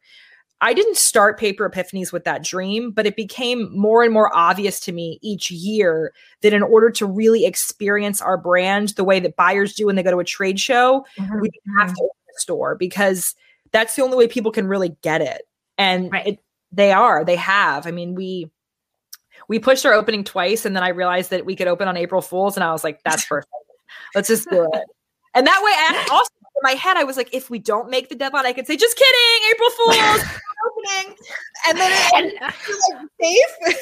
I 0.61 0.75
didn't 0.75 0.97
start 0.97 1.39
Paper 1.39 1.71
Epiphanies 1.71 2.13
with 2.13 2.25
that 2.25 2.43
dream, 2.43 2.91
but 2.91 3.07
it 3.07 3.15
became 3.15 3.71
more 3.77 4.03
and 4.03 4.13
more 4.13 4.35
obvious 4.37 4.81
to 4.81 4.93
me 4.93 5.21
each 5.23 5.53
year 5.53 6.13
that 6.43 6.53
in 6.53 6.63
order 6.63 6.91
to 6.91 7.07
really 7.07 7.45
experience 7.45 8.21
our 8.21 8.37
brand 8.37 8.89
the 8.91 9.05
way 9.05 9.21
that 9.21 9.37
buyers 9.37 9.75
do 9.75 9.87
when 9.87 9.95
they 9.95 10.03
go 10.03 10.11
to 10.11 10.19
a 10.19 10.25
trade 10.25 10.59
show, 10.59 11.05
mm-hmm. 11.17 11.41
we 11.41 11.51
have 11.79 11.89
to 11.89 11.93
mm-hmm. 11.93 12.03
open 12.03 12.35
a 12.37 12.41
store 12.41 12.75
because 12.75 13.37
that's 13.71 13.95
the 13.95 14.03
only 14.03 14.17
way 14.17 14.27
people 14.27 14.51
can 14.51 14.67
really 14.67 14.97
get 15.03 15.21
it. 15.21 15.43
And 15.77 16.11
right. 16.11 16.27
it, 16.27 16.39
they 16.73 16.93
are, 16.93 17.25
they 17.25 17.37
have. 17.37 17.87
I 17.87 17.91
mean, 17.91 18.15
we 18.15 18.51
we 19.49 19.59
pushed 19.59 19.87
our 19.87 19.95
opening 19.95 20.25
twice, 20.25 20.65
and 20.65 20.77
then 20.77 20.83
I 20.83 20.89
realized 20.89 21.31
that 21.31 21.47
we 21.47 21.57
could 21.57 21.69
open 21.69 21.89
on 21.89 21.97
April 21.97 22.21
Fools, 22.21 22.57
and 22.57 22.65
I 22.65 22.73
was 22.73 22.85
like, 22.85 23.01
that's 23.05 23.25
perfect. 23.25 23.53
Let's 24.15 24.29
just 24.29 24.49
do 24.51 24.65
it. 24.73 24.85
And 25.35 25.47
that 25.47 25.63
way, 25.63 25.73
I 25.73 26.09
also 26.13 26.31
in 26.57 26.61
my 26.63 26.73
head, 26.73 26.97
I 26.97 27.05
was 27.05 27.17
like, 27.17 27.33
if 27.33 27.51
we 27.51 27.59
don't 27.59 27.91
make 27.91 28.09
the 28.09 28.15
deadline, 28.15 28.47
I 28.47 28.53
could 28.53 28.67
say, 28.67 28.77
just 28.77 28.97
kidding, 28.97 29.51
April 29.53 29.71
Fools 29.71 29.97
opening, 30.67 31.17
and 31.69 31.79
then 31.79 31.93
it's 31.93 32.91
like, 32.93 33.09
safe. 33.21 33.79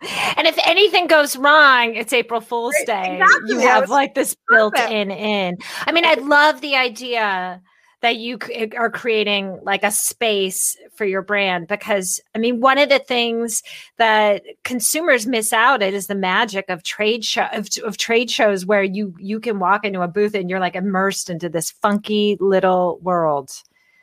and 0.36 0.46
if 0.46 0.58
anything 0.64 1.06
goes 1.06 1.36
wrong, 1.36 1.94
it's 1.94 2.12
April 2.12 2.40
Fool's 2.40 2.74
Day. 2.86 3.20
Exactly. 3.20 3.54
You 3.54 3.60
have 3.60 3.90
like 3.90 4.14
this 4.14 4.36
built 4.48 4.78
in 4.78 5.10
in. 5.10 5.58
I 5.86 5.92
mean, 5.92 6.04
I 6.04 6.14
love 6.14 6.60
the 6.60 6.76
idea 6.76 7.60
that 8.02 8.16
you 8.16 8.36
are 8.76 8.90
creating 8.90 9.60
like 9.62 9.84
a 9.84 9.90
space 9.92 10.76
for 10.94 11.04
your 11.04 11.22
brand 11.22 11.68
because 11.68 12.20
I 12.34 12.38
mean, 12.38 12.60
one 12.60 12.78
of 12.78 12.88
the 12.88 12.98
things 12.98 13.62
that 13.96 14.42
consumers 14.64 15.26
miss 15.26 15.52
out 15.52 15.82
at 15.82 15.94
is 15.94 16.08
the 16.08 16.16
magic 16.16 16.68
of 16.68 16.82
trade 16.82 17.24
show 17.24 17.46
of, 17.52 17.68
of 17.84 17.96
trade 17.96 18.30
shows 18.30 18.66
where 18.66 18.82
you 18.82 19.14
you 19.18 19.40
can 19.40 19.60
walk 19.60 19.84
into 19.84 20.02
a 20.02 20.08
booth 20.08 20.34
and 20.34 20.50
you're 20.50 20.60
like 20.60 20.74
immersed 20.74 21.30
into 21.30 21.48
this 21.48 21.70
funky 21.70 22.36
little 22.40 22.98
world. 23.02 23.50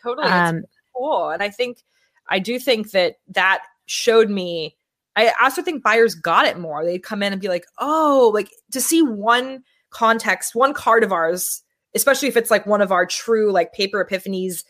Totally. 0.01 0.27
Um, 0.27 0.63
cool. 0.95 1.29
And 1.29 1.43
I 1.43 1.49
think 1.49 1.83
I 2.29 2.39
do 2.39 2.57
think 2.57 2.91
that 2.91 3.17
that 3.29 3.63
showed 3.85 4.29
me. 4.29 4.77
I 5.17 5.33
also 5.41 5.61
think 5.61 5.83
buyers 5.83 6.15
got 6.15 6.45
it 6.45 6.57
more. 6.57 6.85
They'd 6.85 7.03
come 7.03 7.21
in 7.21 7.33
and 7.33 7.41
be 7.41 7.49
like, 7.49 7.65
"Oh, 7.79 8.31
like 8.33 8.49
to 8.71 8.79
see 8.79 9.01
one 9.01 9.65
context, 9.89 10.55
one 10.55 10.73
card 10.73 11.03
of 11.03 11.11
ours, 11.11 11.63
especially 11.95 12.27
if 12.27 12.37
it's 12.37 12.51
like 12.51 12.65
one 12.65 12.81
of 12.81 12.91
our 12.91 13.05
true 13.05 13.51
like 13.51 13.73
paper 13.73 14.03
epiphanies 14.03 14.63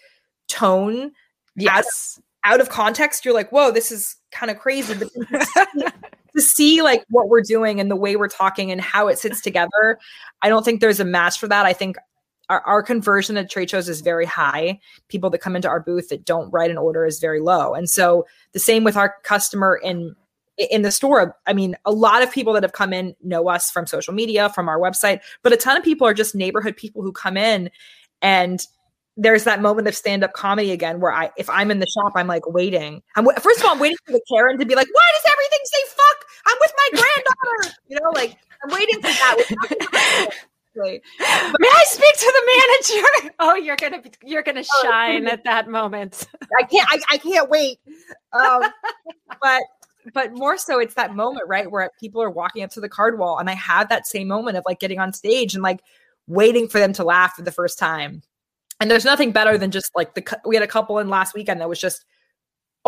tone." 0.48 1.12
Yes. 1.56 2.20
Out, 2.44 2.54
out 2.56 2.62
of 2.62 2.70
context, 2.70 3.26
you're 3.26 3.34
like, 3.34 3.52
"Whoa, 3.52 3.72
this 3.72 3.92
is 3.92 4.16
kind 4.32 4.52
of 4.52 4.60
crazy." 4.60 4.94
But 4.94 5.10
to 6.36 6.42
see 6.42 6.82
like 6.82 7.04
what 7.10 7.30
we're 7.30 7.42
doing 7.42 7.80
and 7.80 7.90
the 7.90 7.96
way 7.96 8.16
we're 8.16 8.28
talking 8.28 8.72
and 8.72 8.82
how 8.82 9.08
it 9.08 9.20
sits 9.20 9.42
together, 9.42 10.00
I 10.42 10.50
don't 10.50 10.64
think 10.64 10.82
there's 10.82 11.00
a 11.00 11.06
match 11.06 11.40
for 11.40 11.48
that. 11.48 11.66
I 11.66 11.74
think 11.74 11.98
our, 12.50 12.62
our 12.62 12.84
conversion 12.84 13.38
at 13.38 13.50
trade 13.50 13.70
shows 13.70 13.88
is 13.88 14.02
very 14.02 14.26
high. 14.26 14.80
People 15.08 15.30
that 15.30 15.40
come 15.40 15.56
into 15.56 15.68
our 15.68 15.80
booth 15.80 16.10
that 16.10 16.26
don't 16.26 16.50
write 16.52 16.72
an 16.72 16.78
order 16.78 17.06
is 17.06 17.20
very 17.20 17.40
low. 17.40 17.74
And 17.74 17.90
so 17.90 18.26
the 18.54 18.60
same 18.60 18.84
with 18.84 18.98
our 18.98 19.16
customer 19.24 19.80
in 19.84 20.16
in 20.60 20.82
the 20.82 20.92
store. 20.92 21.38
I 21.48 21.54
mean, 21.54 21.76
a 21.86 21.92
lot 21.92 22.22
of 22.22 22.32
people 22.32 22.54
that 22.54 22.64
have 22.64 22.74
come 22.74 22.94
in 22.94 23.16
know 23.24 23.48
us 23.50 23.72
from 23.72 23.88
social 23.88 24.14
media, 24.14 24.50
from 24.50 24.68
our 24.68 24.80
website, 24.80 25.22
but 25.42 25.54
a 25.54 25.58
ton 25.58 25.78
of 25.78 25.84
people 25.84 26.06
are 26.06 26.14
just 26.14 26.36
neighborhood 26.36 26.76
people 26.76 27.02
who 27.02 27.12
come 27.12 27.38
in 27.38 27.70
and 28.22 28.66
there's 29.16 29.44
that 29.44 29.62
moment 29.62 29.88
of 29.88 29.96
stand-up 29.96 30.32
comedy 30.32 30.72
again 30.72 31.02
where 31.02 31.12
I 31.12 31.30
if 31.38 31.50
I'm 31.50 31.72
in 31.72 31.80
the 31.80 31.88
shop, 31.88 32.14
I'm 32.16 32.28
like 32.28 32.48
waiting. 32.48 33.02
I'm 33.18 33.28
first 33.42 33.60
of 33.60 33.66
all, 33.66 33.74
I'm 33.74 33.80
waiting 33.80 33.98
for 34.06 34.14
the 34.14 34.22
Karen 34.32 34.58
to 34.58 34.66
be 34.66 34.76
like, 34.76 34.88
why 34.92 35.12
does 35.14 35.32
everything 35.32 35.60
say 35.66 35.78
fuck? 35.90 36.26
I'm 36.48 36.58
with 36.62 36.74
my 36.78 37.02
granddaughter. 37.02 37.78
you 37.90 38.00
know, 38.00 38.10
like 38.12 38.38
I'm 38.64 38.74
waiting 38.74 38.96
for 38.96 39.08
that. 39.08 40.30
May 40.76 41.02
I 41.68 41.84
speak 41.88 42.14
to 42.14 42.34
the 42.34 42.44
manager? 42.46 43.36
Oh, 43.42 43.56
you're 43.56 43.78
gonna 43.78 44.02
you're 44.24 44.44
gonna 44.44 44.64
oh, 44.64 44.84
shine 44.84 45.28
at 45.28 45.46
that 45.46 45.70
moment. 45.70 46.28
I 46.60 46.64
can't 46.64 46.88
I, 46.90 47.00
I 47.12 47.18
can't 47.18 47.50
wait. 47.50 47.80
Um, 48.34 48.62
but 49.42 49.62
but 50.14 50.34
more 50.34 50.58
so 50.58 50.80
it's 50.80 50.96
that 50.96 51.16
moment, 51.16 51.48
right, 51.48 51.70
where 51.70 51.90
people 52.00 52.22
are 52.22 52.30
walking 52.30 52.64
up 52.64 52.72
to 52.72 52.82
the 52.82 52.90
card 52.90 53.18
wall, 53.18 53.38
and 53.38 53.50
I 53.50 53.54
have 53.56 53.90
that 53.90 54.08
same 54.08 54.28
moment 54.28 54.58
of 54.58 54.64
like 54.66 54.80
getting 54.80 55.00
on 55.00 55.14
stage 55.14 55.54
and 55.54 55.64
like 55.64 55.82
waiting 56.28 56.68
for 56.68 56.80
them 56.80 56.94
to 56.94 57.04
laugh 57.04 57.34
for 57.34 57.42
the 57.42 57.52
first 57.52 57.80
time. 57.80 58.22
And 58.80 58.90
there's 58.90 59.06
nothing 59.06 59.32
better 59.32 59.58
than 59.58 59.72
just 59.72 59.92
like 59.96 60.14
the 60.16 60.40
we 60.46 60.56
had 60.56 60.64
a 60.64 60.68
couple 60.68 61.00
in 61.00 61.10
last 61.10 61.34
weekend 61.34 61.60
that 61.60 61.70
was 61.70 61.82
just 61.82 62.06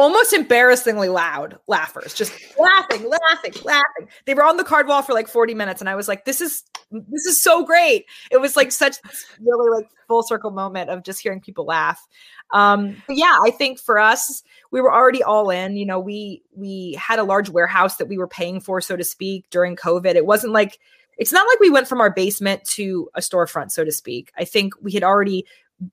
almost 0.01 0.33
embarrassingly 0.33 1.09
loud 1.09 1.57
laughers, 1.67 2.13
just 2.13 2.33
laughing, 2.57 3.07
laughing, 3.07 3.53
laughing. 3.63 4.07
They 4.25 4.33
were 4.33 4.43
on 4.43 4.57
the 4.57 4.63
card 4.63 4.87
wall 4.87 5.01
for 5.01 5.13
like 5.13 5.27
40 5.27 5.53
minutes, 5.53 5.81
and 5.81 5.89
I 5.89 5.95
was 5.95 6.07
like, 6.07 6.25
this 6.25 6.41
is 6.41 6.63
this 6.91 7.25
is 7.25 7.41
so 7.41 7.63
great. 7.63 8.05
It 8.31 8.41
was 8.41 8.55
like 8.55 8.71
such 8.71 8.97
really 9.39 9.69
like 9.69 9.89
full 10.07 10.23
circle 10.23 10.51
moment 10.51 10.89
of 10.89 11.03
just 11.03 11.21
hearing 11.21 11.39
people 11.39 11.65
laugh. 11.65 12.05
Um, 12.53 13.01
yeah, 13.07 13.37
I 13.45 13.51
think 13.51 13.79
for 13.79 13.97
us, 13.97 14.43
we 14.71 14.81
were 14.81 14.93
already 14.93 15.23
all 15.23 15.49
in. 15.49 15.77
You 15.77 15.85
know, 15.85 15.99
we 15.99 16.43
we 16.53 16.97
had 16.99 17.19
a 17.19 17.23
large 17.23 17.49
warehouse 17.49 17.97
that 17.97 18.07
we 18.07 18.17
were 18.17 18.27
paying 18.27 18.59
for, 18.59 18.81
so 18.81 18.97
to 18.97 19.03
speak, 19.03 19.45
during 19.49 19.75
COVID. 19.75 20.15
It 20.15 20.25
wasn't 20.25 20.53
like 20.53 20.79
it's 21.17 21.31
not 21.31 21.47
like 21.47 21.59
we 21.59 21.69
went 21.69 21.87
from 21.87 22.01
our 22.01 22.11
basement 22.11 22.63
to 22.65 23.09
a 23.13 23.19
storefront, 23.19 23.71
so 23.71 23.85
to 23.85 23.91
speak. 23.91 24.31
I 24.37 24.45
think 24.45 24.73
we 24.81 24.91
had 24.91 25.03
already 25.03 25.45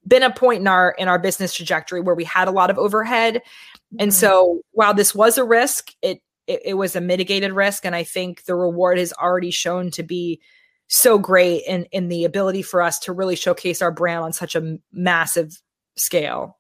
been 0.07 0.23
a 0.23 0.33
point 0.33 0.61
in 0.61 0.67
our 0.67 0.95
in 0.99 1.09
our 1.09 1.19
business 1.19 1.55
trajectory 1.55 2.01
where 2.01 2.15
we 2.15 2.25
had 2.25 2.49
a 2.49 2.53
lot 2.53 2.71
of 2.71 2.79
overhead. 2.79 3.37
Mm-hmm. 3.37 3.97
And 4.01 4.15
so 4.15 4.63
while 4.73 4.95
this 4.95 5.15
was 5.15 5.39
a 5.39 5.45
risk, 5.45 5.93
it, 6.03 6.21
it 6.47 6.61
it 6.65 6.75
was 6.75 6.97
a 6.97 7.01
mitigated 7.01 7.53
risk. 7.53 7.85
And 7.85 7.95
I 7.95 8.05
think 8.05 8.45
the 8.45 8.55
reward 8.55 8.99
has 8.99 9.13
already 9.13 9.51
shown 9.51 9.91
to 9.93 10.03
be 10.03 10.41
so 10.89 11.19
great 11.19 11.63
in 11.67 11.85
in 11.93 12.09
the 12.09 12.25
ability 12.25 12.63
for 12.63 12.83
us 12.83 12.99
to 13.01 13.13
really 13.13 13.37
showcase 13.37 13.83
our 13.83 13.93
brand 13.93 14.25
on 14.25 14.33
such 14.33 14.55
a 14.55 14.79
massive 14.93 15.61
scale. 15.97 16.59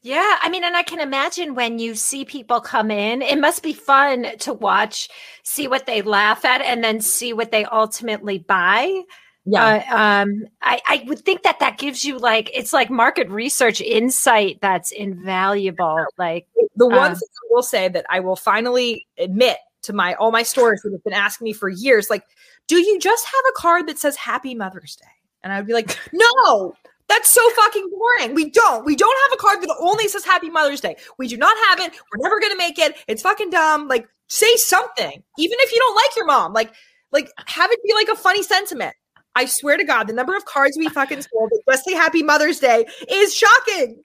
Yeah, 0.00 0.38
I 0.40 0.48
mean, 0.48 0.64
and 0.64 0.76
I 0.76 0.82
can 0.82 1.00
imagine 1.00 1.54
when 1.54 1.78
you 1.78 1.94
see 1.94 2.24
people 2.24 2.60
come 2.60 2.90
in, 2.90 3.20
it 3.20 3.38
must 3.38 3.62
be 3.62 3.72
fun 3.72 4.26
to 4.38 4.54
watch, 4.54 5.08
see 5.42 5.68
what 5.68 5.86
they 5.86 6.00
laugh 6.00 6.44
at, 6.44 6.62
and 6.62 6.82
then 6.82 7.00
see 7.00 7.32
what 7.32 7.50
they 7.50 7.64
ultimately 7.66 8.38
buy. 8.38 9.02
Yeah. 9.46 9.84
Uh, 9.90 9.96
um, 9.96 10.46
I, 10.60 10.80
I 10.86 11.04
would 11.06 11.20
think 11.20 11.44
that 11.44 11.60
that 11.60 11.78
gives 11.78 12.04
you 12.04 12.18
like, 12.18 12.50
it's 12.52 12.72
like 12.72 12.90
market 12.90 13.28
research 13.30 13.80
insight 13.80 14.58
that's 14.60 14.90
invaluable. 14.90 16.04
Like 16.18 16.48
the 16.74 16.86
one 16.86 17.12
uh, 17.12 17.14
thing 17.14 17.28
I 17.32 17.46
will 17.50 17.62
say 17.62 17.88
that 17.88 18.04
I 18.10 18.20
will 18.20 18.36
finally 18.36 19.06
admit 19.18 19.58
to 19.82 19.92
my, 19.92 20.14
all 20.14 20.32
my 20.32 20.42
stores 20.42 20.82
that 20.82 20.92
have 20.92 21.04
been 21.04 21.12
asking 21.12 21.44
me 21.44 21.52
for 21.52 21.68
years, 21.68 22.10
like, 22.10 22.24
do 22.66 22.76
you 22.76 22.98
just 22.98 23.24
have 23.24 23.44
a 23.48 23.60
card 23.60 23.86
that 23.86 23.98
says 23.98 24.16
happy 24.16 24.54
Mother's 24.54 24.96
Day? 24.96 25.06
And 25.44 25.52
I 25.52 25.58
would 25.58 25.66
be 25.68 25.74
like, 25.74 25.96
no, 26.12 26.74
that's 27.08 27.28
so 27.28 27.48
fucking 27.50 27.88
boring. 27.90 28.34
We 28.34 28.50
don't. 28.50 28.84
We 28.84 28.96
don't 28.96 29.16
have 29.24 29.38
a 29.38 29.40
card 29.40 29.62
that 29.62 29.72
only 29.78 30.08
says 30.08 30.24
Happy 30.24 30.50
Mother's 30.50 30.80
Day. 30.80 30.96
We 31.18 31.28
do 31.28 31.36
not 31.36 31.56
have 31.68 31.78
it. 31.78 31.92
We're 32.10 32.22
never 32.22 32.40
gonna 32.40 32.56
make 32.56 32.80
it. 32.80 32.96
It's 33.06 33.22
fucking 33.22 33.50
dumb. 33.50 33.86
Like, 33.86 34.08
say 34.26 34.56
something, 34.56 35.22
even 35.38 35.56
if 35.60 35.72
you 35.72 35.78
don't 35.78 35.94
like 35.94 36.16
your 36.16 36.26
mom. 36.26 36.52
Like, 36.52 36.72
like 37.12 37.30
have 37.46 37.70
it 37.70 37.78
be 37.84 37.94
like 37.94 38.08
a 38.08 38.16
funny 38.16 38.42
sentiment. 38.42 38.96
I 39.36 39.44
swear 39.44 39.76
to 39.76 39.84
God, 39.84 40.04
the 40.04 40.14
number 40.14 40.34
of 40.34 40.46
cards 40.46 40.78
we 40.78 40.88
fucking 40.88 41.20
sold 41.20 41.50
that 41.50 41.60
just 41.68 41.84
say 41.84 41.92
Happy 41.92 42.22
Mother's 42.22 42.58
Day 42.58 42.86
is 43.08 43.34
shocking. 43.34 44.02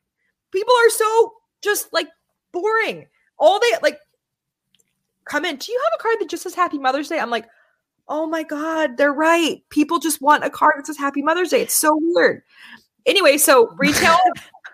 People 0.51 0.73
are 0.75 0.89
so 0.89 1.33
just 1.63 1.91
like 1.93 2.09
boring. 2.51 3.07
All 3.39 3.57
they 3.59 3.77
like 3.81 3.97
come 5.23 5.45
in. 5.45 5.55
Do 5.55 5.71
you 5.71 5.81
have 5.85 5.99
a 5.99 6.03
card 6.03 6.17
that 6.19 6.29
just 6.29 6.43
says 6.43 6.53
Happy 6.53 6.77
Mother's 6.77 7.07
Day? 7.07 7.17
I'm 7.17 7.29
like, 7.29 7.47
oh 8.09 8.27
my 8.27 8.43
God, 8.43 8.97
they're 8.97 9.13
right. 9.13 9.63
People 9.69 9.99
just 9.99 10.21
want 10.21 10.43
a 10.43 10.49
card 10.49 10.73
that 10.77 10.87
says 10.87 10.97
Happy 10.97 11.21
Mother's 11.21 11.49
Day. 11.49 11.61
It's 11.61 11.79
so 11.79 11.97
weird. 11.99 12.43
Anyway, 13.05 13.37
so 13.37 13.69
retail 13.77 14.17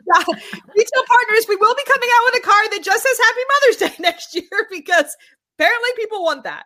retail 0.17 1.03
partners, 1.07 1.45
we 1.47 1.55
will 1.55 1.75
be 1.75 1.83
coming 1.85 2.09
out 2.15 2.31
with 2.33 2.41
a 2.41 2.45
card 2.45 2.67
that 2.71 2.83
just 2.83 3.03
says 3.03 3.19
Happy 3.23 3.41
Mother's 3.53 3.77
Day 3.77 3.95
next 4.03 4.33
year 4.33 4.67
because 4.71 5.15
apparently 5.55 5.89
people 5.97 6.23
want 6.23 6.45
that. 6.45 6.63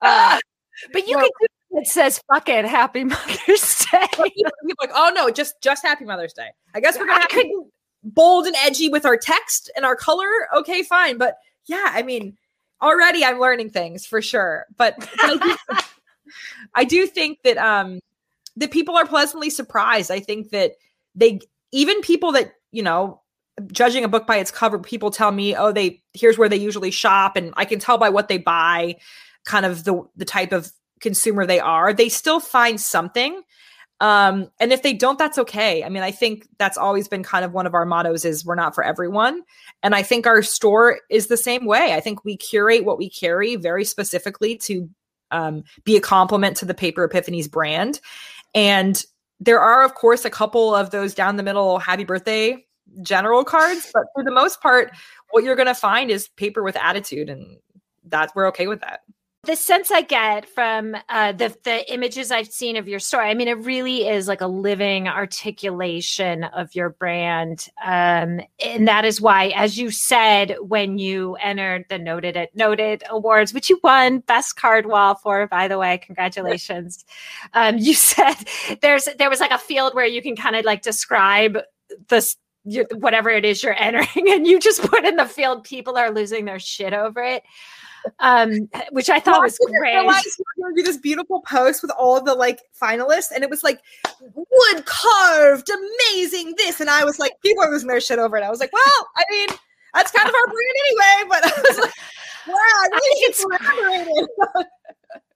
Uh, 0.00 0.38
but 0.92 1.08
you 1.08 1.16
well, 1.16 1.24
can 1.24 1.48
it 1.70 1.86
says 1.86 2.20
"fuck 2.32 2.48
it, 2.48 2.64
Happy 2.64 3.04
Mother's 3.04 3.86
Day." 3.90 4.06
People 4.16 4.74
like, 4.80 4.90
oh 4.94 5.12
no, 5.14 5.30
just 5.30 5.60
just 5.62 5.84
Happy 5.84 6.04
Mother's 6.04 6.32
Day. 6.32 6.50
I 6.74 6.80
guess 6.80 6.98
we're 6.98 7.06
gonna 7.06 7.20
have 7.20 7.28
to 7.30 7.36
be 7.36 7.62
bold 8.02 8.46
and 8.46 8.56
edgy 8.64 8.88
with 8.88 9.04
our 9.04 9.16
text 9.16 9.70
and 9.76 9.84
our 9.84 9.96
color. 9.96 10.28
Okay, 10.56 10.82
fine, 10.82 11.18
but 11.18 11.36
yeah, 11.66 11.86
I 11.88 12.02
mean, 12.02 12.36
already 12.82 13.24
I'm 13.24 13.38
learning 13.38 13.70
things 13.70 14.06
for 14.06 14.22
sure. 14.22 14.66
But, 14.76 14.98
but 14.98 15.08
I, 15.20 15.36
do, 15.36 15.76
I 16.74 16.84
do 16.84 17.06
think 17.06 17.42
that 17.44 17.58
um 17.58 18.00
that 18.56 18.70
people 18.70 18.96
are 18.96 19.06
pleasantly 19.06 19.50
surprised. 19.50 20.10
I 20.10 20.20
think 20.20 20.50
that 20.50 20.72
they 21.14 21.40
even 21.72 22.00
people 22.00 22.32
that, 22.32 22.52
you 22.72 22.82
know, 22.82 23.20
judging 23.72 24.04
a 24.04 24.08
book 24.08 24.26
by 24.26 24.36
its 24.36 24.50
cover, 24.50 24.78
people 24.78 25.10
tell 25.10 25.32
me, 25.32 25.54
"Oh, 25.54 25.72
they 25.72 26.02
here's 26.14 26.38
where 26.38 26.48
they 26.48 26.56
usually 26.56 26.90
shop," 26.90 27.36
and 27.36 27.52
I 27.56 27.64
can 27.64 27.78
tell 27.78 27.98
by 27.98 28.08
what 28.08 28.28
they 28.28 28.38
buy, 28.38 28.96
kind 29.44 29.66
of 29.66 29.84
the 29.84 30.02
the 30.16 30.24
type 30.24 30.52
of 30.52 30.72
consumer 31.00 31.46
they 31.46 31.60
are. 31.60 31.92
They 31.92 32.08
still 32.08 32.40
find 32.40 32.80
something, 32.80 33.42
um, 34.00 34.50
and 34.58 34.72
if 34.72 34.82
they 34.82 34.94
don't, 34.94 35.18
that's 35.18 35.38
okay. 35.38 35.84
I 35.84 35.88
mean, 35.88 36.02
I 36.02 36.10
think 36.10 36.48
that's 36.58 36.78
always 36.78 37.08
been 37.08 37.22
kind 37.22 37.44
of 37.44 37.52
one 37.52 37.66
of 37.66 37.74
our 37.74 37.84
mottos: 37.84 38.24
is 38.24 38.44
we're 38.44 38.54
not 38.54 38.74
for 38.74 38.84
everyone, 38.84 39.42
and 39.82 39.94
I 39.94 40.02
think 40.02 40.26
our 40.26 40.42
store 40.42 41.00
is 41.10 41.26
the 41.26 41.36
same 41.36 41.66
way. 41.66 41.94
I 41.94 42.00
think 42.00 42.24
we 42.24 42.36
curate 42.36 42.84
what 42.84 42.98
we 42.98 43.10
carry 43.10 43.56
very 43.56 43.84
specifically 43.84 44.56
to 44.58 44.88
um, 45.30 45.64
be 45.84 45.96
a 45.96 46.00
complement 46.00 46.56
to 46.58 46.64
the 46.64 46.74
Paper 46.74 47.06
Epiphanies 47.08 47.50
brand, 47.50 48.00
and 48.54 49.04
there 49.38 49.60
are, 49.60 49.82
of 49.82 49.94
course, 49.94 50.24
a 50.24 50.30
couple 50.30 50.74
of 50.74 50.90
those 50.90 51.14
down 51.14 51.36
the 51.36 51.42
middle 51.42 51.78
happy 51.78 52.04
birthday 52.04 52.64
general 53.02 53.44
cards, 53.44 53.90
but 53.92 54.04
for 54.14 54.24
the 54.24 54.30
most 54.30 54.60
part, 54.60 54.92
what 55.30 55.44
you're 55.44 55.56
going 55.56 55.66
to 55.66 55.74
find 55.74 56.10
is 56.10 56.28
paper 56.28 56.62
with 56.62 56.76
attitude, 56.76 57.28
and 57.28 57.58
that 58.04 58.32
we're 58.34 58.48
okay 58.48 58.66
with 58.66 58.80
that. 58.80 59.00
The 59.44 59.56
sense 59.56 59.90
I 59.90 60.02
get 60.02 60.46
from 60.46 60.94
uh, 61.08 61.32
the 61.32 61.56
the 61.64 61.90
images 61.90 62.30
I've 62.30 62.52
seen 62.52 62.76
of 62.76 62.86
your 62.86 62.98
story, 62.98 63.30
I 63.30 63.32
mean, 63.32 63.48
it 63.48 63.56
really 63.64 64.06
is 64.06 64.28
like 64.28 64.42
a 64.42 64.46
living 64.46 65.08
articulation 65.08 66.44
of 66.44 66.74
your 66.74 66.90
brand, 66.90 67.66
um, 67.82 68.42
and 68.62 68.86
that 68.86 69.06
is 69.06 69.18
why, 69.18 69.46
as 69.56 69.78
you 69.78 69.90
said, 69.90 70.56
when 70.60 70.98
you 70.98 71.36
entered 71.36 71.86
the 71.88 71.98
Noted 71.98 72.36
at 72.36 72.54
Noted 72.54 73.02
Awards, 73.08 73.54
which 73.54 73.70
you 73.70 73.80
won 73.82 74.18
Best 74.18 74.56
Card 74.56 74.84
Wall 74.84 75.14
for, 75.14 75.46
by 75.46 75.68
the 75.68 75.78
way, 75.78 75.96
congratulations. 75.96 77.06
um, 77.54 77.78
you 77.78 77.94
said 77.94 78.34
there's 78.82 79.08
there 79.18 79.30
was 79.30 79.40
like 79.40 79.52
a 79.52 79.58
field 79.58 79.94
where 79.94 80.04
you 80.04 80.20
can 80.20 80.36
kind 80.36 80.54
of 80.54 80.66
like 80.66 80.82
describe 80.82 81.56
this 82.08 82.36
whatever 82.92 83.30
it 83.30 83.46
is 83.46 83.62
you're 83.62 83.82
entering, 83.82 84.06
and 84.30 84.46
you 84.46 84.60
just 84.60 84.82
put 84.82 85.06
in 85.06 85.16
the 85.16 85.24
field 85.24 85.64
people 85.64 85.96
are 85.96 86.10
losing 86.10 86.44
their 86.44 86.58
shit 86.58 86.92
over 86.92 87.22
it 87.22 87.42
um, 88.18 88.68
which 88.90 89.10
I 89.10 89.20
thought 89.20 89.34
well, 89.34 89.42
was 89.42 89.58
great. 89.78 89.94
I 89.94 90.00
realized 90.00 90.26
we 90.38 90.44
were 90.44 90.68
going 90.68 90.76
to 90.76 90.82
do 90.82 90.86
this 90.86 90.96
beautiful 90.96 91.42
post 91.42 91.82
with 91.82 91.90
all 91.98 92.22
the 92.22 92.34
like 92.34 92.60
finalists, 92.80 93.30
and 93.34 93.42
it 93.42 93.50
was 93.50 93.62
like 93.62 93.80
wood 94.20 94.84
carved, 94.84 95.70
amazing 95.70 96.54
this, 96.56 96.80
and 96.80 96.90
I 96.90 97.04
was 97.04 97.18
like, 97.18 97.32
people 97.42 97.64
are 97.64 97.70
losing 97.70 97.88
their 97.88 98.00
shit 98.00 98.18
over 98.18 98.36
it. 98.36 98.42
I 98.42 98.50
was 98.50 98.60
like, 98.60 98.72
well, 98.72 99.08
I 99.16 99.24
mean, 99.30 99.48
that's 99.94 100.12
kind 100.12 100.28
of 100.28 100.34
our 100.34 100.46
brand 100.46 100.76
anyway, 100.86 101.28
but 101.28 101.44
I 101.44 101.60
was 101.68 101.78
like, 101.78 101.94
wow, 102.46 102.54
I 102.54 102.88
really 102.92 103.20
I 103.22 103.28
it's 103.28 104.66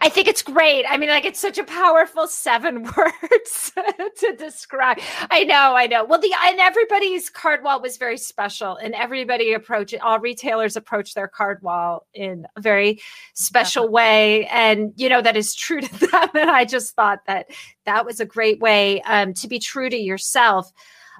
I 0.00 0.08
think 0.08 0.28
it's 0.28 0.42
great. 0.42 0.84
I 0.88 0.96
mean, 0.96 1.08
like 1.08 1.24
it's 1.24 1.40
such 1.40 1.58
a 1.58 1.64
powerful 1.64 2.26
seven 2.26 2.82
words 2.96 3.72
to 4.16 4.36
describe. 4.36 4.98
I 5.30 5.44
know, 5.44 5.74
I 5.76 5.86
know. 5.86 6.04
Well, 6.04 6.20
the 6.20 6.32
and 6.44 6.58
everybody's 6.58 7.30
card 7.30 7.62
wall 7.62 7.80
was 7.80 7.96
very 7.96 8.16
special, 8.16 8.76
and 8.76 8.94
everybody 8.94 9.52
approached 9.52 9.94
all 10.02 10.18
retailers 10.18 10.76
approach 10.76 11.14
their 11.14 11.28
card 11.28 11.62
wall 11.62 12.06
in 12.14 12.46
a 12.56 12.60
very 12.60 13.00
special 13.34 13.88
way, 13.88 14.46
and 14.46 14.92
you 14.96 15.08
know 15.08 15.22
that 15.22 15.36
is 15.36 15.54
true 15.54 15.80
to 15.82 15.98
them. 15.98 16.28
And 16.34 16.50
I 16.50 16.64
just 16.64 16.94
thought 16.94 17.20
that 17.26 17.46
that 17.86 18.04
was 18.04 18.20
a 18.20 18.26
great 18.26 18.60
way 18.60 19.00
um, 19.02 19.34
to 19.34 19.48
be 19.48 19.58
true 19.58 19.88
to 19.88 19.96
yourself. 19.96 20.72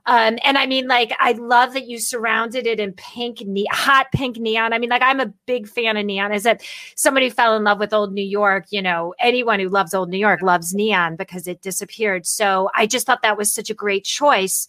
Um, 0.07 0.38
and 0.44 0.57
I 0.59 0.66
mean, 0.66 0.88
like, 0.88 1.12
I 1.18 1.32
love 1.32 1.74
that 1.74 1.86
you 1.86 1.98
surrounded 1.98 2.66
it 2.66 2.80
in 2.80 2.92
pink, 2.92 3.42
ne- 3.44 3.66
hot 3.70 4.07
pink 4.12 4.38
neon. 4.38 4.72
I 4.72 4.78
mean, 4.78 4.90
like, 4.90 5.03
I'm 5.03 5.20
a 5.20 5.32
big 5.46 5.68
fan 5.68 5.96
of 5.96 6.07
neon. 6.07 6.32
Is 6.32 6.44
that 6.44 6.62
somebody 6.96 7.30
fell 7.30 7.57
in 7.57 7.64
love 7.64 7.78
with 7.78 7.92
old 7.92 8.12
New 8.12 8.24
York? 8.24 8.66
You 8.70 8.82
know, 8.82 9.14
anyone 9.20 9.61
who 9.61 9.68
loves 9.68 9.94
old 9.94 10.11
New 10.11 10.18
York 10.18 10.42
loves 10.42 10.74
neon 10.74 11.16
because 11.16 11.46
it 11.46 11.62
disappeared. 11.62 12.26
So 12.26 12.70
I 12.74 12.86
just 12.86 13.07
thought 13.07 13.22
that 13.22 13.38
was 13.38 13.53
such 13.53 13.70
a 13.70 13.74
great 13.74 14.05
choice. 14.05 14.68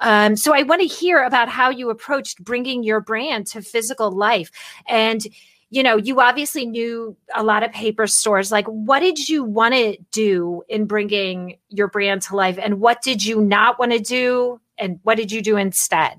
Um, 0.00 0.36
so 0.36 0.54
I 0.54 0.62
want 0.62 0.80
to 0.80 0.86
hear 0.86 1.22
about 1.22 1.48
how 1.48 1.70
you 1.70 1.90
approached 1.90 2.44
bringing 2.44 2.82
your 2.82 3.00
brand 3.00 3.46
to 3.48 3.62
physical 3.62 4.10
life 4.12 4.50
and 4.86 5.26
you 5.70 5.82
know, 5.82 5.96
you 5.96 6.20
obviously 6.20 6.64
knew 6.64 7.16
a 7.34 7.42
lot 7.42 7.62
of 7.62 7.72
paper 7.72 8.06
stores. 8.06 8.50
Like, 8.50 8.66
what 8.66 9.00
did 9.00 9.28
you 9.28 9.44
want 9.44 9.74
to 9.74 9.98
do 10.12 10.62
in 10.68 10.86
bringing 10.86 11.58
your 11.68 11.88
brand 11.88 12.22
to 12.22 12.36
life? 12.36 12.58
And 12.60 12.80
what 12.80 13.02
did 13.02 13.24
you 13.24 13.40
not 13.40 13.78
want 13.78 13.92
to 13.92 13.98
do? 13.98 14.60
And 14.78 14.98
what 15.02 15.16
did 15.16 15.30
you 15.30 15.42
do 15.42 15.56
instead? 15.56 16.18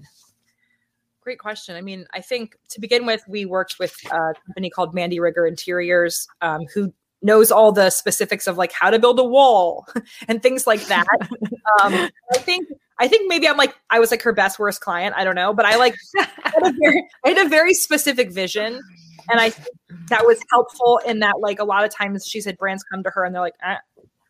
Great 1.21 1.39
question. 1.39 1.75
I 1.75 1.81
mean, 1.81 2.05
I 2.13 2.21
think 2.21 2.57
to 2.69 2.79
begin 2.79 3.05
with, 3.05 3.23
we 3.27 3.45
worked 3.45 3.79
with 3.79 3.95
a 4.11 4.33
company 4.45 4.69
called 4.69 4.93
Mandy 4.93 5.19
Rigger 5.19 5.47
Interiors, 5.47 6.27
um, 6.41 6.65
who 6.73 6.93
knows 7.21 7.51
all 7.51 7.71
the 7.71 7.89
specifics 7.89 8.47
of 8.47 8.57
like 8.57 8.71
how 8.71 8.89
to 8.89 8.99
build 8.99 9.19
a 9.19 9.23
wall 9.23 9.85
and 10.27 10.41
things 10.43 10.67
like 10.67 10.85
that. 10.85 11.07
um, 11.83 12.09
I 12.33 12.37
think 12.37 12.67
I 12.99 13.07
think 13.07 13.27
maybe 13.27 13.47
I'm 13.47 13.57
like 13.57 13.75
I 13.89 13.99
was 13.99 14.11
like 14.11 14.21
her 14.21 14.33
best 14.33 14.59
worst 14.59 14.81
client. 14.81 15.15
I 15.17 15.23
don't 15.23 15.35
know, 15.35 15.53
but 15.53 15.65
I 15.65 15.75
like 15.75 15.95
I 16.17 16.27
had 16.45 16.67
a 16.67 16.73
very, 16.79 17.05
I 17.25 17.29
had 17.29 17.45
a 17.45 17.49
very 17.49 17.73
specific 17.73 18.31
vision 18.31 18.81
and 19.29 19.39
I 19.39 19.53
that 20.07 20.25
was 20.25 20.39
helpful 20.51 20.99
in 21.05 21.19
that 21.19 21.39
like 21.39 21.59
a 21.59 21.63
lot 21.63 21.83
of 21.83 21.93
times 21.93 22.25
she 22.27 22.41
said 22.41 22.57
brands 22.57 22.83
come 22.83 23.03
to 23.03 23.09
her 23.09 23.23
and 23.23 23.33
they're 23.33 23.41
like 23.41 23.55
eh. 23.63 23.75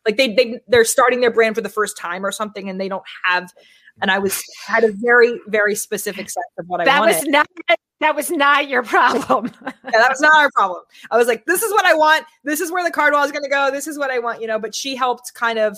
like 0.06 0.16
they 0.16 0.34
they 0.34 0.60
they're 0.68 0.84
starting 0.84 1.20
their 1.20 1.30
brand 1.30 1.54
for 1.54 1.60
the 1.60 1.68
first 1.68 1.96
time 1.96 2.24
or 2.24 2.32
something 2.32 2.68
and 2.68 2.80
they 2.80 2.88
don't 2.88 3.04
have 3.24 3.50
and 4.02 4.10
I 4.10 4.18
was 4.18 4.42
had 4.66 4.84
a 4.84 4.92
very 4.92 5.40
very 5.46 5.74
specific 5.74 6.30
sense 6.30 6.46
of 6.58 6.66
what 6.68 6.78
that 6.84 6.88
I 6.88 7.00
wanted. 7.00 7.14
That 7.14 7.20
was 7.20 7.28
not 7.68 7.78
that 8.00 8.16
was 8.16 8.30
not 8.30 8.68
your 8.68 8.82
problem. 8.82 9.52
yeah, 9.64 9.72
that 9.92 10.08
was 10.10 10.20
not 10.20 10.34
our 10.34 10.50
problem. 10.52 10.82
I 11.10 11.18
was 11.18 11.28
like, 11.28 11.44
this 11.44 11.62
is 11.62 11.70
what 11.72 11.84
I 11.84 11.94
want. 11.94 12.24
This 12.44 12.60
is 12.60 12.72
where 12.72 12.82
the 12.82 12.90
card 12.90 13.12
wall 13.12 13.24
is 13.24 13.30
going 13.30 13.44
to 13.44 13.50
go. 13.50 13.70
This 13.70 13.86
is 13.86 13.98
what 13.98 14.10
I 14.10 14.18
want, 14.18 14.40
you 14.40 14.46
know. 14.46 14.58
But 14.58 14.74
she 14.74 14.96
helped 14.96 15.34
kind 15.34 15.58
of 15.58 15.76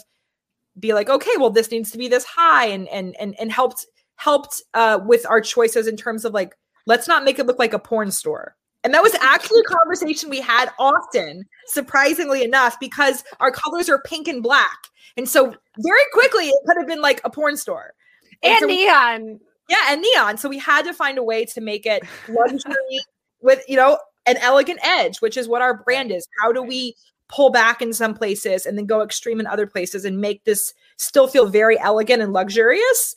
be 0.79 0.95
like, 0.95 1.11
okay, 1.11 1.33
well, 1.39 1.51
this 1.51 1.71
needs 1.71 1.91
to 1.91 1.99
be 1.99 2.09
this 2.09 2.25
high, 2.25 2.67
and 2.67 2.89
and 2.89 3.17
and 3.19 3.35
and 3.41 3.51
helped 3.51 3.87
helped 4.17 4.63
uh, 4.75 5.01
with 5.05 5.27
our 5.27 5.41
choices 5.41 5.89
in 5.89 5.97
terms 5.97 6.25
of 6.25 6.33
like, 6.33 6.55
let's 6.87 7.09
not 7.09 7.25
make 7.25 7.41
it 7.41 7.47
look 7.47 7.59
like 7.59 7.73
a 7.73 7.79
porn 7.79 8.13
store 8.13 8.55
And 8.85 8.93
that 8.95 9.03
was 9.03 9.15
actually 9.21 9.61
a 9.61 9.75
conversation 9.75 10.29
we 10.29 10.41
had 10.41 10.71
often, 10.79 11.45
surprisingly 11.67 12.43
enough, 12.43 12.79
because 12.81 13.23
our 13.39 13.53
colors 13.53 13.89
are 13.89 14.01
pink 14.03 14.27
and 14.27 14.43
black. 14.43 14.89
And 15.17 15.29
so 15.29 15.55
very 15.79 16.01
quickly 16.13 16.49
it 16.49 16.55
could 16.67 16.77
have 16.79 16.89
been 16.89 17.01
like 17.01 17.21
a 17.25 17.31
porn 17.31 17.57
store. 17.57 17.95
And, 18.43 18.53
and 18.53 18.61
so 18.61 18.67
neon. 18.67 19.25
We, 19.25 19.39
yeah, 19.69 19.85
and 19.91 20.03
neon. 20.03 20.37
So 20.37 20.49
we 20.49 20.59
had 20.59 20.85
to 20.85 20.93
find 20.93 21.19
a 21.19 21.23
way 21.23 21.45
to 21.47 21.61
make 21.61 21.87
it 21.87 22.03
luxury 22.29 22.75
with, 23.41 23.63
you 23.69 23.77
know, 23.77 23.99
an 24.27 24.37
elegant 24.39 24.81
edge, 24.83 25.21
which 25.21 25.37
is 25.37 25.49
what 25.49 25.63
our 25.63 25.83
brand 25.83 26.11
is. 26.11 26.27
How 26.41 26.53
do 26.53 26.63
we 26.63 26.97
pull 27.29 27.51
back 27.51 27.81
in 27.81 27.93
some 27.93 28.15
places 28.15 28.67
and 28.67 28.77
then 28.77 28.87
go 28.87 29.03
extreme 29.03 29.41
in 29.41 29.47
other 29.47 29.67
places 29.67 30.05
and 30.05 30.21
make 30.21 30.45
this 30.45 30.75
still 30.97 31.27
feel 31.27 31.47
very 31.47 31.79
elegant 31.79 32.23
and 32.23 32.33
luxurious? 32.33 33.17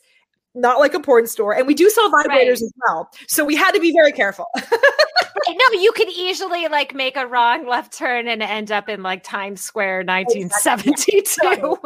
Not 0.54 0.78
like 0.78 0.94
a 0.94 1.00
porn 1.00 1.26
store. 1.26 1.54
And 1.54 1.66
we 1.66 1.74
do 1.74 1.90
sell 1.90 2.10
vibrators 2.10 2.28
right. 2.28 2.50
as 2.50 2.72
well. 2.86 3.10
So 3.26 3.44
we 3.44 3.56
had 3.56 3.72
to 3.72 3.80
be 3.80 3.92
very 3.92 4.12
careful. 4.12 4.46
no, 5.72 5.80
you 5.80 5.92
could 5.92 6.08
easily 6.08 6.68
like 6.68 6.94
make 6.94 7.16
a 7.16 7.26
wrong 7.26 7.66
left 7.66 7.92
turn 7.92 8.28
and 8.28 8.42
end 8.42 8.72
up 8.72 8.88
in 8.88 9.02
like 9.02 9.22
Times 9.22 9.60
Square 9.60 10.04
1972. 10.04 11.40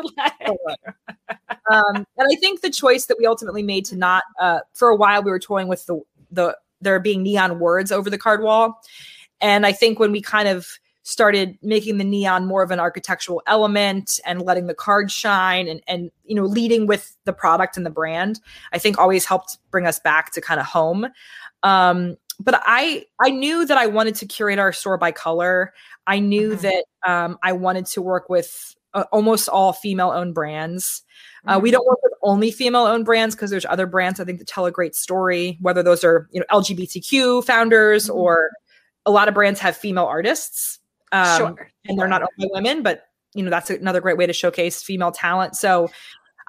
um, 1.71 1.97
and 1.97 2.07
I 2.19 2.37
think 2.37 2.61
the 2.61 2.71
choice 2.71 3.07
that 3.07 3.19
we 3.19 3.27
ultimately 3.27 3.63
made 3.63 3.85
to 3.87 3.97
not, 3.97 4.25
uh, 4.41 4.61
for 4.75 4.89
a 4.89 4.97
while, 4.97 5.23
we 5.23 5.31
were 5.31 5.39
toying 5.39 5.69
with 5.69 5.87
the, 5.87 6.01
the, 6.31 6.57
there 6.81 6.99
being 7.01 7.23
neon 7.23 7.59
words 7.59 7.93
over 7.93 8.09
the 8.09 8.19
card 8.19 8.43
wall. 8.43 8.81
And 9.41 9.67
I 9.67 9.73
think 9.73 9.99
when 9.99 10.13
we 10.13 10.21
kind 10.21 10.49
of 10.49 10.67
started 11.03 11.59
making 11.63 11.99
the 11.99 12.05
neon 12.05 12.47
more 12.47 12.63
of 12.63 12.71
an 12.71 12.79
architectural 12.79 13.43
element 13.47 14.21
and 14.27 14.43
letting 14.43 14.67
the 14.67 14.75
card 14.75 15.11
shine 15.11 15.67
and 15.67 15.83
and 15.89 16.11
you 16.25 16.35
know 16.35 16.45
leading 16.45 16.87
with 16.87 17.17
the 17.25 17.33
product 17.33 17.77
and 17.79 17.87
the 17.87 17.91
brand 17.91 18.39
i 18.73 18.79
think 18.79 18.99
always 18.99 19.25
helped 19.25 19.57
bring 19.71 19.87
us 19.87 19.99
back 19.99 20.31
to 20.31 20.43
kind 20.43 20.61
of 20.61 20.67
home 20.67 21.07
um 21.63 22.17
but 22.41 22.61
I 22.65 23.05
I 23.21 23.31
knew 23.31 23.67
that 23.67 23.77
I 23.77 23.87
wanted 23.87 24.15
to 24.17 24.27
curate 24.27 24.59
our 24.59 24.73
store 24.73 24.97
by 24.97 25.13
color. 25.13 25.73
I 26.07 26.19
knew 26.19 26.53
mm-hmm. 26.53 26.63
that 26.63 26.85
um, 27.07 27.39
I 27.43 27.53
wanted 27.53 27.87
to 27.87 28.03
work 28.03 28.29
with 28.29 28.75
uh, 28.95 29.05
almost 29.13 29.49
all 29.49 29.73
female 29.73 30.11
owned 30.11 30.35
brands. 30.35 31.03
Uh, 31.47 31.55
mm-hmm. 31.55 31.63
We 31.63 31.71
don't 31.71 31.87
work 31.87 31.99
with 32.03 32.15
only 32.23 32.51
female 32.51 32.83
owned 32.83 33.05
brands 33.05 33.35
because 33.35 33.51
there's 33.51 33.67
other 33.67 33.87
brands 33.87 34.21
I 34.21 34.25
think 34.25 34.39
that 34.39 34.49
tell 34.49 34.67
a 34.67 34.73
great 34.73 34.95
story. 34.95 35.59
Whether 35.61 35.83
those 35.83 36.03
are 36.03 36.29
you 36.33 36.41
know 36.41 36.47
LGBTQ 36.51 37.45
founders 37.45 38.07
mm-hmm. 38.07 38.19
or 38.19 38.51
a 39.07 39.11
lot 39.11 39.29
of 39.29 39.35
brands 39.35 39.61
have 39.61 39.77
female 39.77 40.07
artists, 40.07 40.79
um, 41.13 41.39
sure. 41.39 41.71
and 41.87 41.99
they're 41.99 42.09
not 42.09 42.23
by 42.23 42.47
women, 42.53 42.83
but 42.83 43.05
you 43.35 43.43
know 43.43 43.51
that's 43.51 43.71
another 43.71 44.01
great 44.01 44.17
way 44.17 44.27
to 44.27 44.33
showcase 44.33 44.83
female 44.83 45.13
talent. 45.13 45.57
So 45.57 45.91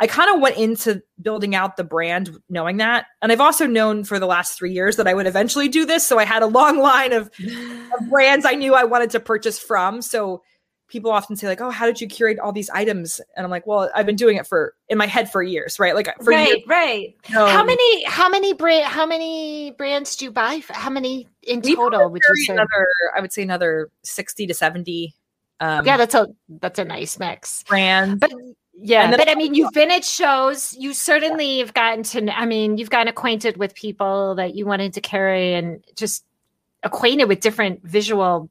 I 0.02 0.08
kind 0.08 0.34
of 0.34 0.41
went 0.41 0.58
into 0.58 1.04
building 1.22 1.54
out 1.54 1.78
the 1.78 1.84
brand 1.84 2.36
knowing 2.49 2.78
that. 2.78 3.06
And 3.22 3.32
I've 3.32 3.39
also 3.39 3.68
known 3.68 4.04
for 4.04 4.18
the 4.18 4.26
last 4.26 4.58
three 4.58 4.74
years 4.74 4.95
that 4.95 5.08
I 5.08 5.14
would 5.14 5.28
eventually 5.28 5.70
do 5.70 5.86
this. 5.86 6.06
So 6.06 6.18
I 6.18 6.26
had 6.26 6.41
a 6.41 6.47
long 6.47 6.80
line 6.80 7.14
of, 7.14 7.30
of 7.39 8.10
brands 8.10 8.43
I 8.43 8.56
knew 8.56 8.74
I 8.74 8.84
wanted 8.84 9.12
to 9.12 9.20
purchase 9.20 9.60
from. 9.60 10.02
So 10.02 10.41
people 10.88 11.12
often 11.12 11.36
say 11.36 11.47
like, 11.47 11.62
"Oh, 11.62 11.70
how 11.70 11.86
did 11.86 12.02
you 12.02 12.08
curate 12.08 12.38
all 12.39 12.52
these 12.52 12.70
items?" 12.72 13.22
And 13.38 13.45
I'm 13.45 13.49
like, 13.49 13.66
"Well, 13.68 13.91
I've 13.95 14.06
been 14.06 14.16
doing 14.16 14.38
it 14.38 14.45
for 14.45 14.74
in 14.89 14.97
my 14.97 15.08
head 15.08 15.32
for 15.32 15.41
years, 15.41 15.80
right? 15.80 15.95
Like 15.95 16.10
for 16.18 16.32
right, 16.32 16.47
years. 16.47 16.64
right. 16.68 17.16
Um, 17.30 17.47
how 17.47 17.64
many, 17.64 18.04
how 18.04 18.28
many 18.28 18.54
brand, 18.54 18.86
how 18.86 19.06
many 19.06 19.72
brands 19.72 20.16
do 20.16 20.26
you 20.26 20.32
buy? 20.32 20.62
How 20.70 20.89
many 20.89 21.28
in 21.43 21.62
total 21.62 22.10
would 22.10 22.22
you 22.28 22.45
say? 22.45 22.54
Another, 22.54 22.88
I 23.16 23.22
would 23.22 23.32
say 23.32 23.41
another 23.41 23.89
sixty 24.04 24.45
to 24.47 24.54
seventy. 24.54 25.16
Um, 25.60 25.86
yeah, 25.86 25.97
that's 25.97 26.16
a 26.16 26.28
that's 26.49 26.80
a 26.80 26.86
nice 26.86 27.18
mix. 27.20 27.64
Brands, 27.64 28.20
but 28.20 28.32
yeah, 28.82 29.16
but 29.16 29.30
I 29.30 29.36
mean, 29.36 29.54
you've 29.54 29.74
been 29.74 29.92
at 29.92 30.04
shows. 30.04 30.76
You 30.78 30.94
certainly 30.94 31.60
have 31.60 31.74
gotten 31.74 32.04
to. 32.04 32.38
I 32.38 32.46
mean, 32.46 32.78
you've 32.78 32.90
gotten 32.90 33.08
acquainted 33.08 33.58
with 33.58 33.76
people 33.76 34.36
that 34.36 34.56
you 34.56 34.66
wanted 34.66 34.94
to 34.94 35.02
carry, 35.02 35.54
and 35.54 35.84
just 35.96 36.26
acquainted 36.84 37.26
with 37.26 37.40
different 37.42 37.84
visual 37.84 38.50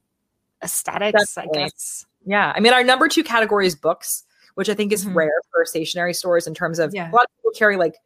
aesthetics. 0.62 1.34
Definitely. 1.34 1.62
I 1.62 1.64
guess. 1.64 2.06
Yeah, 2.26 2.52
I 2.54 2.60
mean, 2.60 2.72
our 2.72 2.84
number 2.84 3.08
two 3.08 3.24
category 3.24 3.66
is 3.66 3.74
books, 3.74 4.24
which 4.54 4.68
I 4.68 4.74
think 4.74 4.92
is 4.92 5.04
mm-hmm. 5.04 5.16
rare 5.16 5.40
for 5.52 5.64
stationery 5.64 6.14
stores 6.14 6.46
in 6.46 6.54
terms 6.54 6.78
of 6.78 6.94
yeah. 6.94 7.10
a 7.10 7.12
lot 7.12 7.24
of 7.24 7.36
people 7.36 7.50
carry 7.56 7.76
like 7.76 7.96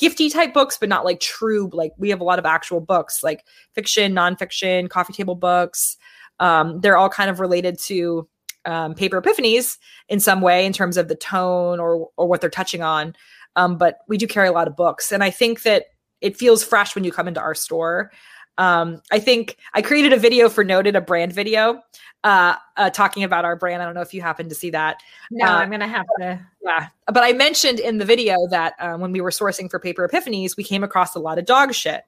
gifty 0.00 0.32
type 0.32 0.54
books, 0.54 0.78
but 0.78 0.88
not 0.88 1.04
like 1.04 1.20
true. 1.20 1.68
Like 1.72 1.92
we 1.98 2.10
have 2.10 2.20
a 2.20 2.24
lot 2.24 2.38
of 2.38 2.46
actual 2.46 2.80
books, 2.80 3.22
like 3.22 3.44
fiction, 3.74 4.12
nonfiction, 4.12 4.88
coffee 4.88 5.12
table 5.12 5.34
books. 5.34 5.96
Um, 6.40 6.80
they're 6.80 6.96
all 6.96 7.08
kind 7.08 7.30
of 7.30 7.40
related 7.40 7.78
to 7.80 8.28
um, 8.66 8.94
paper 8.94 9.20
epiphanies 9.20 9.78
in 10.08 10.20
some 10.20 10.40
way 10.40 10.66
in 10.66 10.72
terms 10.72 10.96
of 10.96 11.08
the 11.08 11.14
tone 11.14 11.80
or 11.80 12.10
or 12.16 12.26
what 12.26 12.40
they're 12.40 12.50
touching 12.50 12.82
on. 12.82 13.14
Um, 13.56 13.78
but 13.78 13.98
we 14.08 14.18
do 14.18 14.26
carry 14.26 14.48
a 14.48 14.52
lot 14.52 14.68
of 14.68 14.76
books, 14.76 15.12
and 15.12 15.22
I 15.22 15.30
think 15.30 15.62
that 15.62 15.86
it 16.20 16.36
feels 16.36 16.64
fresh 16.64 16.94
when 16.94 17.04
you 17.04 17.12
come 17.12 17.28
into 17.28 17.40
our 17.40 17.54
store. 17.54 18.10
Um, 18.56 19.00
I 19.10 19.18
think 19.18 19.56
I 19.74 19.82
created 19.82 20.12
a 20.12 20.16
video 20.16 20.48
for 20.48 20.64
Noted, 20.64 20.94
a 20.96 21.00
brand 21.00 21.32
video, 21.32 21.82
uh, 22.22 22.54
uh, 22.76 22.90
talking 22.90 23.24
about 23.24 23.44
our 23.44 23.56
brand. 23.56 23.82
I 23.82 23.84
don't 23.84 23.94
know 23.94 24.00
if 24.00 24.14
you 24.14 24.22
happen 24.22 24.48
to 24.48 24.54
see 24.54 24.70
that. 24.70 25.02
No, 25.30 25.46
uh, 25.46 25.50
I'm 25.50 25.70
gonna 25.70 25.88
have 25.88 26.06
to. 26.20 26.40
Yeah, 26.62 26.88
but 27.06 27.22
I 27.22 27.32
mentioned 27.32 27.80
in 27.80 27.98
the 27.98 28.04
video 28.04 28.36
that 28.50 28.74
um, 28.78 29.00
when 29.00 29.12
we 29.12 29.20
were 29.20 29.30
sourcing 29.30 29.70
for 29.70 29.78
Paper 29.78 30.08
Epiphanies, 30.08 30.56
we 30.56 30.64
came 30.64 30.84
across 30.84 31.14
a 31.14 31.20
lot 31.20 31.38
of 31.38 31.44
dog 31.44 31.74
shit, 31.74 32.02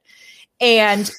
and 0.59 1.11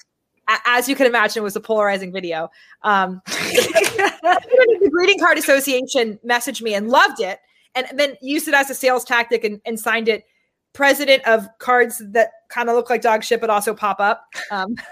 as 0.64 0.88
you 0.88 0.96
can 0.96 1.06
imagine, 1.06 1.40
it 1.40 1.44
was 1.44 1.56
a 1.56 1.60
polarizing 1.60 2.12
video. 2.12 2.50
Um, 2.82 3.20
the 3.26 4.90
Greeting 4.90 5.18
Card 5.18 5.38
Association 5.38 6.18
messaged 6.26 6.62
me 6.62 6.74
and 6.74 6.88
loved 6.88 7.20
it, 7.20 7.38
and 7.74 7.86
then 7.94 8.16
used 8.20 8.48
it 8.48 8.54
as 8.54 8.70
a 8.70 8.74
sales 8.74 9.04
tactic 9.04 9.44
and, 9.44 9.60
and 9.64 9.78
signed 9.78 10.08
it 10.08 10.24
president 10.72 11.26
of 11.26 11.48
cards 11.58 12.00
that 12.12 12.30
kind 12.48 12.68
of 12.68 12.76
look 12.76 12.90
like 12.90 13.02
dog 13.02 13.24
shit 13.24 13.40
but 13.40 13.50
also 13.50 13.74
pop 13.74 14.00
up. 14.00 14.26
Um, 14.50 14.76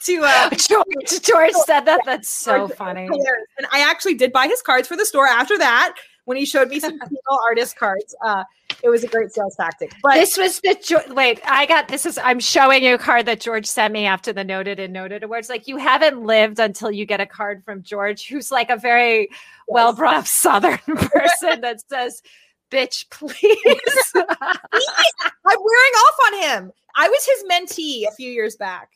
to 0.00 0.22
uh, 0.24 0.50
George, 0.50 1.22
George 1.22 1.52
said 1.64 1.80
that. 1.82 2.00
That's 2.04 2.28
so 2.28 2.68
funny. 2.68 3.06
And 3.06 3.66
I 3.72 3.80
actually 3.80 4.14
did 4.14 4.32
buy 4.32 4.46
his 4.46 4.62
cards 4.62 4.88
for 4.88 4.96
the 4.96 5.06
store 5.06 5.26
after 5.26 5.58
that 5.58 5.94
when 6.24 6.36
he 6.36 6.44
showed 6.44 6.68
me 6.68 6.80
some 6.80 6.92
female 7.00 7.38
artist 7.46 7.76
cards. 7.76 8.14
Uh, 8.24 8.44
it 8.82 8.88
was 8.88 9.04
a 9.04 9.08
great 9.08 9.32
sales 9.32 9.54
tactic. 9.56 9.92
But 10.02 10.14
this 10.14 10.36
was 10.36 10.60
the 10.60 11.04
wait, 11.14 11.40
I 11.46 11.66
got 11.66 11.88
this 11.88 12.04
is 12.04 12.18
I'm 12.18 12.40
showing 12.40 12.82
you 12.82 12.94
a 12.94 12.98
card 12.98 13.26
that 13.26 13.40
George 13.40 13.66
sent 13.66 13.92
me 13.92 14.06
after 14.06 14.32
the 14.32 14.44
noted 14.44 14.80
and 14.80 14.92
noted 14.92 15.22
awards. 15.22 15.48
Like 15.48 15.68
you 15.68 15.76
haven't 15.76 16.22
lived 16.22 16.58
until 16.58 16.90
you 16.90 17.06
get 17.06 17.20
a 17.20 17.26
card 17.26 17.64
from 17.64 17.82
George, 17.82 18.26
who's 18.26 18.50
like 18.50 18.70
a 18.70 18.76
very 18.76 19.28
yes. 19.30 19.38
well 19.68 19.92
brought 19.92 20.16
up 20.16 20.26
Southern 20.26 20.78
person 20.86 21.60
that 21.60 21.82
says, 21.88 22.22
"Bitch, 22.70 23.08
please." 23.10 24.12
I'm 24.16 25.58
wearing 25.60 25.92
off 25.96 26.16
on 26.26 26.42
him. 26.42 26.72
I 26.96 27.08
was 27.08 27.26
his 27.26 27.44
mentee 27.50 28.06
a 28.08 28.12
few 28.12 28.30
years 28.30 28.56
back. 28.56 28.90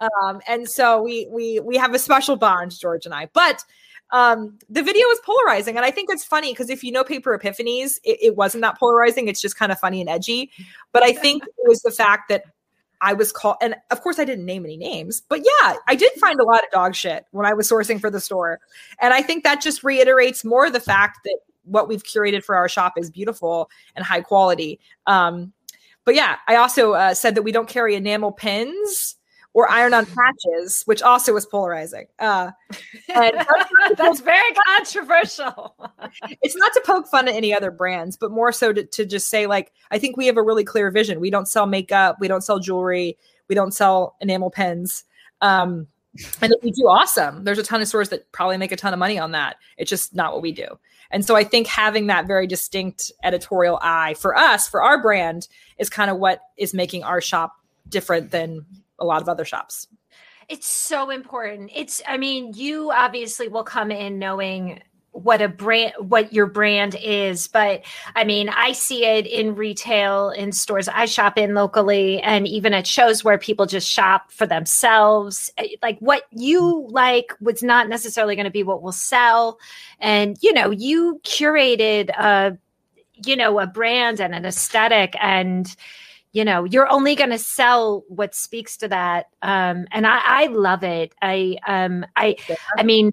Um, 0.00 0.40
and 0.48 0.68
so 0.68 1.02
we 1.02 1.26
we 1.30 1.60
we 1.60 1.76
have 1.76 1.94
a 1.94 1.98
special 1.98 2.36
bond, 2.36 2.78
George 2.78 3.04
and 3.04 3.14
I. 3.14 3.28
But 3.34 3.62
um, 4.12 4.58
the 4.68 4.82
video 4.82 5.06
was 5.06 5.20
polarizing. 5.24 5.76
And 5.76 5.84
I 5.84 5.90
think 5.90 6.10
it's 6.10 6.24
funny 6.24 6.52
because 6.52 6.70
if 6.70 6.82
you 6.82 6.92
know 6.92 7.04
Paper 7.04 7.38
Epiphanies, 7.38 7.98
it, 8.04 8.18
it 8.22 8.36
wasn't 8.36 8.62
that 8.62 8.78
polarizing. 8.78 9.28
It's 9.28 9.40
just 9.40 9.56
kind 9.56 9.70
of 9.72 9.78
funny 9.78 10.00
and 10.00 10.10
edgy. 10.10 10.50
But 10.92 11.02
I 11.02 11.12
think 11.12 11.44
it 11.44 11.68
was 11.68 11.80
the 11.82 11.90
fact 11.90 12.28
that 12.28 12.44
I 13.00 13.14
was 13.14 13.32
called, 13.32 13.56
and 13.62 13.74
of 13.90 14.02
course 14.02 14.18
I 14.18 14.24
didn't 14.24 14.44
name 14.44 14.64
any 14.64 14.76
names, 14.76 15.22
but 15.28 15.40
yeah, 15.40 15.76
I 15.88 15.94
did 15.94 16.12
find 16.20 16.38
a 16.38 16.44
lot 16.44 16.62
of 16.62 16.70
dog 16.70 16.94
shit 16.94 17.24
when 17.30 17.46
I 17.46 17.54
was 17.54 17.70
sourcing 17.70 18.00
for 18.00 18.10
the 18.10 18.20
store. 18.20 18.60
And 19.00 19.14
I 19.14 19.22
think 19.22 19.42
that 19.44 19.62
just 19.62 19.82
reiterates 19.82 20.44
more 20.44 20.68
the 20.68 20.80
fact 20.80 21.20
that 21.24 21.38
what 21.64 21.88
we've 21.88 22.02
curated 22.02 22.44
for 22.44 22.56
our 22.56 22.68
shop 22.68 22.94
is 22.96 23.10
beautiful 23.10 23.70
and 23.96 24.04
high 24.04 24.20
quality. 24.20 24.80
Um, 25.06 25.52
but 26.04 26.14
yeah, 26.14 26.36
I 26.46 26.56
also 26.56 26.92
uh, 26.92 27.14
said 27.14 27.36
that 27.36 27.42
we 27.42 27.52
don't 27.52 27.68
carry 27.68 27.94
enamel 27.94 28.32
pins 28.32 29.16
or 29.52 29.70
iron 29.70 29.94
on 29.94 30.06
patches, 30.06 30.82
which 30.84 31.02
also 31.02 31.32
was 31.32 31.44
polarizing. 31.44 32.06
Uh, 32.18 32.50
that's 33.08 34.20
very 34.20 34.54
controversial. 34.66 35.74
it's 36.42 36.56
not 36.56 36.72
to 36.72 36.82
poke 36.84 37.08
fun 37.08 37.28
at 37.28 37.34
any 37.34 37.52
other 37.52 37.70
brands, 37.70 38.16
but 38.16 38.30
more 38.30 38.52
so 38.52 38.72
to, 38.72 38.84
to 38.84 39.04
just 39.04 39.28
say, 39.28 39.46
like, 39.46 39.72
I 39.90 39.98
think 39.98 40.16
we 40.16 40.26
have 40.26 40.36
a 40.36 40.42
really 40.42 40.64
clear 40.64 40.90
vision. 40.90 41.20
We 41.20 41.30
don't 41.30 41.48
sell 41.48 41.66
makeup, 41.66 42.18
we 42.20 42.28
don't 42.28 42.42
sell 42.42 42.60
jewelry, 42.60 43.18
we 43.48 43.54
don't 43.54 43.72
sell 43.72 44.16
enamel 44.20 44.50
pens. 44.50 45.04
Um, 45.40 45.88
and 46.40 46.52
if 46.52 46.62
we 46.62 46.70
do, 46.70 46.88
awesome. 46.88 47.44
There's 47.44 47.58
a 47.58 47.62
ton 47.62 47.80
of 47.80 47.88
stores 47.88 48.08
that 48.10 48.30
probably 48.32 48.56
make 48.56 48.72
a 48.72 48.76
ton 48.76 48.92
of 48.92 48.98
money 48.98 49.18
on 49.18 49.32
that. 49.32 49.56
It's 49.78 49.88
just 49.88 50.14
not 50.14 50.32
what 50.32 50.42
we 50.42 50.52
do. 50.52 50.78
And 51.10 51.24
so 51.24 51.34
I 51.34 51.44
think 51.44 51.66
having 51.66 52.06
that 52.06 52.26
very 52.26 52.46
distinct 52.46 53.10
editorial 53.24 53.78
eye 53.82 54.14
for 54.14 54.36
us, 54.36 54.68
for 54.68 54.82
our 54.82 55.00
brand, 55.00 55.48
is 55.78 55.90
kind 55.90 56.10
of 56.10 56.18
what 56.18 56.40
is 56.56 56.72
making 56.72 57.02
our 57.02 57.20
shop 57.20 57.52
different 57.88 58.30
than 58.30 58.64
a 59.00 59.04
lot 59.04 59.22
of 59.22 59.28
other 59.28 59.44
shops. 59.44 59.86
It's 60.48 60.66
so 60.66 61.10
important. 61.10 61.70
It's, 61.74 62.02
I 62.08 62.16
mean, 62.16 62.52
you 62.54 62.90
obviously 62.90 63.48
will 63.48 63.64
come 63.64 63.90
in 63.90 64.18
knowing 64.18 64.82
what 65.12 65.42
a 65.42 65.48
brand 65.48 65.92
what 65.98 66.32
your 66.32 66.46
brand 66.46 66.94
is 67.02 67.48
but 67.48 67.82
i 68.14 68.22
mean 68.22 68.48
i 68.50 68.70
see 68.70 69.04
it 69.04 69.26
in 69.26 69.56
retail 69.56 70.30
in 70.30 70.52
stores 70.52 70.86
i 70.88 71.04
shop 71.04 71.36
in 71.36 71.52
locally 71.52 72.20
and 72.20 72.46
even 72.46 72.72
at 72.72 72.86
shows 72.86 73.24
where 73.24 73.36
people 73.36 73.66
just 73.66 73.90
shop 73.90 74.30
for 74.30 74.46
themselves 74.46 75.50
eh, 75.58 75.66
like 75.82 75.98
what 75.98 76.24
you 76.30 76.86
like 76.90 77.32
was 77.40 77.60
not 77.62 77.88
necessarily 77.88 78.36
going 78.36 78.44
to 78.44 78.52
be 78.52 78.62
what 78.62 78.82
will 78.82 78.92
sell 78.92 79.58
and 79.98 80.36
you 80.42 80.52
know 80.52 80.70
you 80.70 81.20
curated 81.24 82.10
a 82.10 82.56
you 83.26 83.34
know 83.34 83.58
a 83.58 83.66
brand 83.66 84.20
and 84.20 84.32
an 84.32 84.46
aesthetic 84.46 85.14
and 85.20 85.74
you 86.32 86.44
know 86.44 86.64
you're 86.64 86.90
only 86.90 87.14
going 87.14 87.30
to 87.30 87.38
sell 87.38 88.04
what 88.08 88.34
speaks 88.34 88.76
to 88.76 88.88
that 88.88 89.26
um 89.42 89.86
and 89.90 90.06
i 90.06 90.20
i 90.24 90.46
love 90.46 90.82
it 90.84 91.14
i 91.22 91.56
um 91.66 92.04
i 92.16 92.36
yeah. 92.48 92.56
i 92.78 92.82
mean 92.82 93.12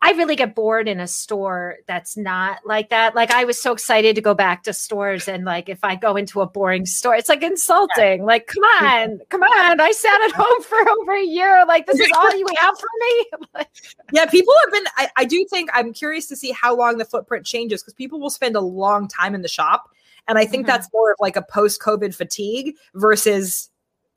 I 0.00 0.12
really 0.12 0.36
get 0.36 0.54
bored 0.54 0.86
in 0.86 1.00
a 1.00 1.08
store 1.08 1.78
that's 1.88 2.16
not 2.16 2.60
like 2.64 2.90
that. 2.90 3.16
Like 3.16 3.32
I 3.32 3.44
was 3.44 3.60
so 3.60 3.72
excited 3.72 4.14
to 4.14 4.22
go 4.22 4.32
back 4.32 4.62
to 4.62 4.72
stores 4.72 5.26
and 5.26 5.44
like 5.44 5.68
if 5.68 5.82
I 5.82 5.96
go 5.96 6.16
into 6.16 6.40
a 6.40 6.46
boring 6.46 6.86
store, 6.86 7.16
it's 7.16 7.28
like 7.28 7.42
insulting. 7.42 8.24
Like, 8.24 8.46
come 8.46 8.62
on, 8.62 9.20
come 9.28 9.42
on. 9.42 9.80
I 9.80 9.90
sat 9.90 10.20
at 10.22 10.32
home 10.32 10.62
for 10.62 10.88
over 10.88 11.16
a 11.16 11.24
year. 11.24 11.64
Like 11.66 11.86
this 11.86 11.98
is 11.98 12.10
all 12.16 12.32
you 12.36 12.46
have 12.58 12.78
for 12.78 12.88
me. 13.00 13.64
yeah, 14.12 14.26
people 14.26 14.54
have 14.64 14.72
been 14.72 14.84
I, 14.96 15.08
I 15.16 15.24
do 15.24 15.44
think 15.50 15.68
I'm 15.72 15.92
curious 15.92 16.28
to 16.28 16.36
see 16.36 16.52
how 16.52 16.76
long 16.76 16.98
the 16.98 17.04
footprint 17.04 17.44
changes 17.44 17.82
because 17.82 17.94
people 17.94 18.20
will 18.20 18.30
spend 18.30 18.54
a 18.54 18.60
long 18.60 19.08
time 19.08 19.34
in 19.34 19.42
the 19.42 19.48
shop. 19.48 19.90
And 20.28 20.38
I 20.38 20.44
think 20.44 20.62
mm-hmm. 20.62 20.68
that's 20.68 20.88
more 20.92 21.10
of 21.10 21.16
like 21.18 21.36
a 21.36 21.42
post-COVID 21.42 22.14
fatigue 22.14 22.76
versus 22.94 23.70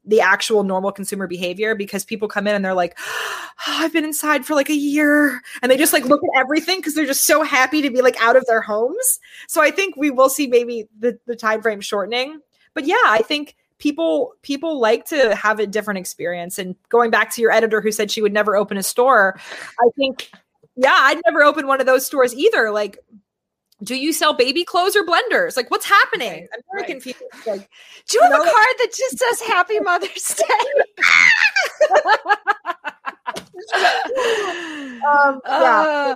the 0.03 0.19
actual 0.19 0.63
normal 0.63 0.91
consumer 0.91 1.27
behavior 1.27 1.75
because 1.75 2.03
people 2.03 2.27
come 2.27 2.47
in 2.47 2.55
and 2.55 2.65
they're 2.65 2.73
like, 2.73 2.97
oh, 2.99 3.49
I've 3.67 3.93
been 3.93 4.03
inside 4.03 4.45
for 4.45 4.55
like 4.55 4.69
a 4.69 4.75
year. 4.75 5.41
And 5.61 5.71
they 5.71 5.77
just 5.77 5.93
like 5.93 6.05
look 6.05 6.21
at 6.23 6.39
everything 6.39 6.77
because 6.79 6.95
they're 6.95 7.05
just 7.05 7.25
so 7.25 7.43
happy 7.43 7.81
to 7.83 7.91
be 7.91 8.01
like 8.01 8.19
out 8.19 8.35
of 8.35 8.45
their 8.47 8.61
homes. 8.61 9.19
So 9.47 9.61
I 9.61 9.69
think 9.69 9.95
we 9.95 10.09
will 10.09 10.29
see 10.29 10.47
maybe 10.47 10.87
the, 10.97 11.19
the 11.27 11.35
time 11.35 11.61
frame 11.61 11.81
shortening. 11.81 12.39
But 12.73 12.85
yeah, 12.85 12.95
I 13.05 13.21
think 13.21 13.55
people 13.77 14.33
people 14.41 14.79
like 14.79 15.05
to 15.05 15.35
have 15.35 15.59
a 15.59 15.67
different 15.67 15.99
experience. 15.99 16.57
And 16.57 16.75
going 16.89 17.11
back 17.11 17.29
to 17.31 17.41
your 17.41 17.51
editor 17.51 17.81
who 17.81 17.91
said 17.91 18.09
she 18.09 18.21
would 18.21 18.33
never 18.33 18.55
open 18.55 18.77
a 18.77 18.83
store, 18.83 19.39
I 19.79 19.89
think, 19.97 20.31
yeah, 20.75 20.97
I'd 20.97 21.21
never 21.25 21.43
open 21.43 21.67
one 21.67 21.79
of 21.79 21.85
those 21.85 22.05
stores 22.05 22.33
either. 22.33 22.71
Like 22.71 22.97
do 23.83 23.95
you 23.95 24.13
sell 24.13 24.33
baby 24.33 24.63
clothes 24.63 24.95
or 24.95 25.03
blenders? 25.03 25.57
Like, 25.57 25.71
what's 25.71 25.85
happening? 25.85 26.29
Right, 26.29 26.49
I'm 26.53 26.61
very 26.71 26.81
right. 26.81 26.91
confused. 26.91 27.23
Like, 27.45 27.69
do 28.07 28.17
you, 28.17 28.23
have 28.23 28.33
a 28.33 28.37
card 28.37 28.75
that 28.79 28.93
just 28.95 29.17
says 29.17 29.41
Happy 29.41 29.79
Mother's 29.79 30.35
Day? 30.35 30.45
um, 35.03 35.41
yeah. 35.47 36.15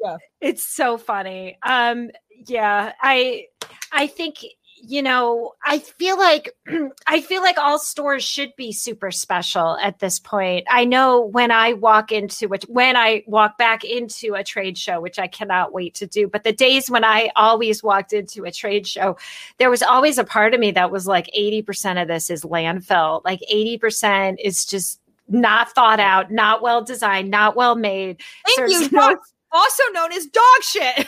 yeah. 0.00 0.16
It's 0.40 0.64
so 0.64 0.98
funny. 0.98 1.58
Um, 1.62 2.10
yeah, 2.46 2.92
I 3.00 3.46
I 3.92 4.06
think 4.06 4.38
you 4.82 5.02
know, 5.02 5.52
I 5.64 5.78
feel 5.78 6.18
like 6.18 6.54
I 7.06 7.20
feel 7.20 7.42
like 7.42 7.58
all 7.58 7.78
stores 7.78 8.24
should 8.24 8.54
be 8.56 8.72
super 8.72 9.10
special 9.10 9.76
at 9.78 9.98
this 9.98 10.18
point. 10.18 10.66
I 10.70 10.84
know 10.84 11.20
when 11.20 11.50
I 11.50 11.72
walk 11.72 12.12
into 12.12 12.48
which 12.48 12.64
when 12.64 12.96
I 12.96 13.24
walk 13.26 13.58
back 13.58 13.84
into 13.84 14.34
a 14.34 14.44
trade 14.44 14.76
show, 14.76 15.00
which 15.00 15.18
I 15.18 15.26
cannot 15.26 15.72
wait 15.72 15.94
to 15.96 16.06
do, 16.06 16.28
but 16.28 16.44
the 16.44 16.52
days 16.52 16.90
when 16.90 17.04
I 17.04 17.30
always 17.36 17.82
walked 17.82 18.12
into 18.12 18.44
a 18.44 18.52
trade 18.52 18.86
show, 18.86 19.16
there 19.58 19.70
was 19.70 19.82
always 19.82 20.18
a 20.18 20.24
part 20.24 20.54
of 20.54 20.60
me 20.60 20.70
that 20.72 20.90
was 20.90 21.06
like 21.06 21.30
80% 21.36 22.00
of 22.00 22.08
this 22.08 22.30
is 22.30 22.44
landfill. 22.44 23.22
Like 23.24 23.40
80% 23.52 24.36
is 24.42 24.64
just 24.64 25.00
not 25.28 25.72
thought 25.72 26.00
out, 26.00 26.30
not 26.30 26.62
well 26.62 26.82
designed, 26.82 27.30
not 27.30 27.56
well 27.56 27.76
made. 27.76 28.20
Thank 28.56 28.70
you. 28.70 28.88
No, 28.92 29.16
also 29.56 29.82
known 29.92 30.12
as 30.12 30.26
dog 30.26 30.62
shit. 30.62 30.98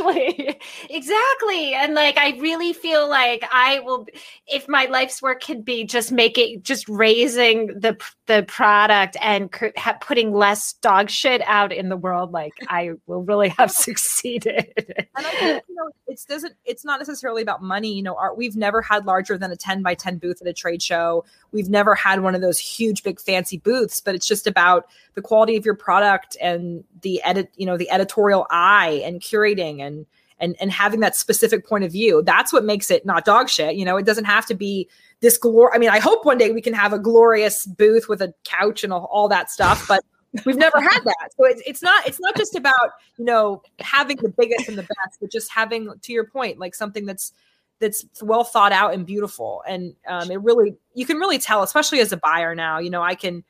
exactly. 0.00 0.60
Exactly. 0.90 1.74
And 1.74 1.94
like, 1.94 2.18
I 2.18 2.36
really 2.38 2.72
feel 2.72 3.08
like 3.08 3.44
I 3.52 3.80
will, 3.80 4.06
if 4.46 4.68
my 4.68 4.86
life's 4.86 5.22
work 5.22 5.42
could 5.42 5.64
be 5.64 5.84
just 5.84 6.12
making, 6.12 6.62
just 6.62 6.88
raising 6.88 7.68
the, 7.68 7.96
the 8.26 8.44
product 8.48 9.16
and 9.20 9.50
ha- 9.76 9.98
putting 10.00 10.32
less 10.32 10.72
dog 10.74 11.10
shit 11.10 11.42
out 11.46 11.72
in 11.72 11.88
the 11.88 11.96
world, 11.96 12.32
like 12.32 12.52
I 12.68 12.92
will 13.06 13.22
really 13.22 13.50
have 13.50 13.70
succeeded. 13.86 14.72
and 14.76 15.26
I 15.26 15.30
think, 15.30 15.64
you 15.68 15.74
know, 15.74 15.90
it 16.06 16.20
doesn't, 16.28 16.54
it's 16.64 16.84
not 16.84 16.98
necessarily 16.98 17.42
about 17.42 17.62
money. 17.62 17.92
You 17.92 18.02
know, 18.02 18.16
our, 18.16 18.34
we've 18.34 18.56
never 18.56 18.82
had 18.82 19.06
larger 19.06 19.38
than 19.38 19.50
a 19.52 19.56
10 19.56 19.82
by 19.82 19.94
10 19.94 20.18
booth 20.18 20.40
at 20.40 20.48
a 20.48 20.52
trade 20.52 20.82
show. 20.82 21.24
We've 21.52 21.68
never 21.68 21.94
had 21.94 22.22
one 22.22 22.34
of 22.34 22.40
those 22.40 22.58
huge, 22.58 23.02
big, 23.02 23.20
fancy 23.20 23.58
booths, 23.58 24.00
but 24.00 24.14
it's 24.14 24.26
just 24.26 24.46
about 24.46 24.86
the 25.14 25.22
quality 25.22 25.56
of 25.56 25.64
your 25.64 25.74
product 25.74 26.36
and 26.40 26.84
the 27.02 27.22
edit, 27.28 27.50
you 27.56 27.66
know, 27.66 27.76
the 27.76 27.90
editorial 27.90 28.46
eye 28.50 29.02
and 29.04 29.20
curating 29.20 29.80
and 29.80 30.06
and 30.40 30.56
and 30.60 30.72
having 30.72 31.00
that 31.00 31.16
specific 31.16 31.66
point 31.66 31.84
of 31.84 31.92
view. 31.92 32.22
That's 32.22 32.52
what 32.52 32.64
makes 32.64 32.90
it 32.90 33.04
not 33.04 33.24
dog 33.24 33.48
shit. 33.48 33.76
You 33.76 33.84
know, 33.84 33.96
it 33.96 34.06
doesn't 34.06 34.24
have 34.24 34.46
to 34.46 34.54
be 34.54 34.88
this 35.20 35.36
glory. 35.36 35.72
I 35.74 35.78
mean, 35.78 35.90
I 35.90 35.98
hope 35.98 36.24
one 36.24 36.38
day 36.38 36.50
we 36.50 36.62
can 36.62 36.74
have 36.74 36.92
a 36.92 36.98
glorious 36.98 37.66
booth 37.66 38.08
with 38.08 38.22
a 38.22 38.32
couch 38.44 38.84
and 38.84 38.92
all, 38.92 39.08
all 39.12 39.28
that 39.28 39.50
stuff, 39.50 39.86
but 39.88 40.04
we've 40.44 40.56
never 40.56 40.80
had 40.80 41.00
that. 41.04 41.30
So 41.36 41.44
it's, 41.44 41.62
it's 41.66 41.82
not 41.82 42.06
it's 42.06 42.20
not 42.20 42.36
just 42.36 42.54
about 42.54 42.92
you 43.16 43.24
know 43.24 43.62
having 43.80 44.16
the 44.18 44.28
biggest 44.28 44.68
and 44.68 44.78
the 44.78 44.82
best, 44.82 45.18
but 45.20 45.30
just 45.30 45.52
having 45.52 45.92
to 46.02 46.12
your 46.12 46.24
point 46.24 46.58
like 46.58 46.74
something 46.74 47.06
that's 47.06 47.32
that's 47.80 48.04
well 48.22 48.44
thought 48.44 48.72
out 48.72 48.94
and 48.94 49.06
beautiful. 49.06 49.62
And 49.66 49.94
um, 50.06 50.30
it 50.30 50.40
really 50.42 50.76
you 50.94 51.06
can 51.06 51.18
really 51.18 51.38
tell, 51.38 51.62
especially 51.62 52.00
as 52.00 52.12
a 52.12 52.16
buyer 52.16 52.54
now. 52.54 52.78
You 52.78 52.90
know, 52.90 53.02
I 53.02 53.14
can 53.14 53.44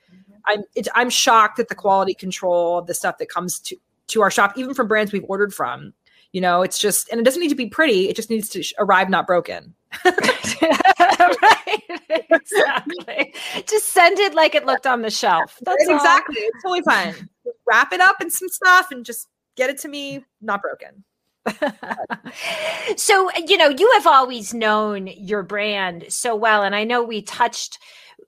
I'm 0.47 0.65
I'm 0.95 1.11
shocked 1.11 1.59
at 1.59 1.69
the 1.69 1.75
quality 1.75 2.15
control 2.15 2.79
of 2.79 2.87
the 2.87 2.95
stuff 2.95 3.19
that 3.19 3.29
comes 3.29 3.59
to 3.61 3.77
to 4.09 4.23
our 4.23 4.31
shop, 4.31 4.55
even 4.57 4.75
from 4.75 4.89
brands 4.89 5.13
we've 5.13 5.25
ordered 5.29 5.55
from. 5.55 5.93
You 6.33 6.41
know, 6.41 6.63
it's 6.63 6.79
just 6.79 7.09
and 7.11 7.21
it 7.21 7.25
doesn't 7.25 7.41
need 7.41 7.49
to 7.49 7.55
be 7.55 7.69
pretty; 7.69 8.09
it 8.09 8.17
just 8.17 8.31
needs 8.31 8.49
to 8.51 8.65
arrive 8.79 9.09
not 9.09 9.27
broken. 9.27 9.75
right, 10.05 11.83
exactly. 12.31 13.35
Just 13.67 13.87
send 13.89 14.19
it 14.19 14.35
like 14.35 14.55
it 14.55 14.67
looked 14.67 14.87
on 14.87 15.03
the 15.03 15.11
shelf. 15.11 15.59
That's 15.63 15.89
exactly. 15.89 16.41
All. 16.41 16.49
It's 16.49 16.63
totally 16.63 16.83
fine. 16.83 17.29
Wrap 17.67 17.93
it 17.93 18.01
up 18.01 18.21
in 18.21 18.31
some 18.31 18.49
stuff 18.49 18.91
and 18.91 19.05
just 19.05 19.29
get 19.57 19.71
it 19.71 19.79
to 19.79 19.89
me 19.89 20.25
not 20.41 20.61
broken. 20.63 21.05
so, 22.97 23.31
you 23.47 23.57
know, 23.57 23.69
you 23.69 23.91
have 23.95 24.07
always 24.07 24.55
known 24.55 25.07
your 25.07 25.43
brand 25.43 26.05
so 26.09 26.35
well. 26.35 26.63
And 26.63 26.75
I 26.75 26.85
know 26.85 27.03
we 27.03 27.23
touched 27.23 27.79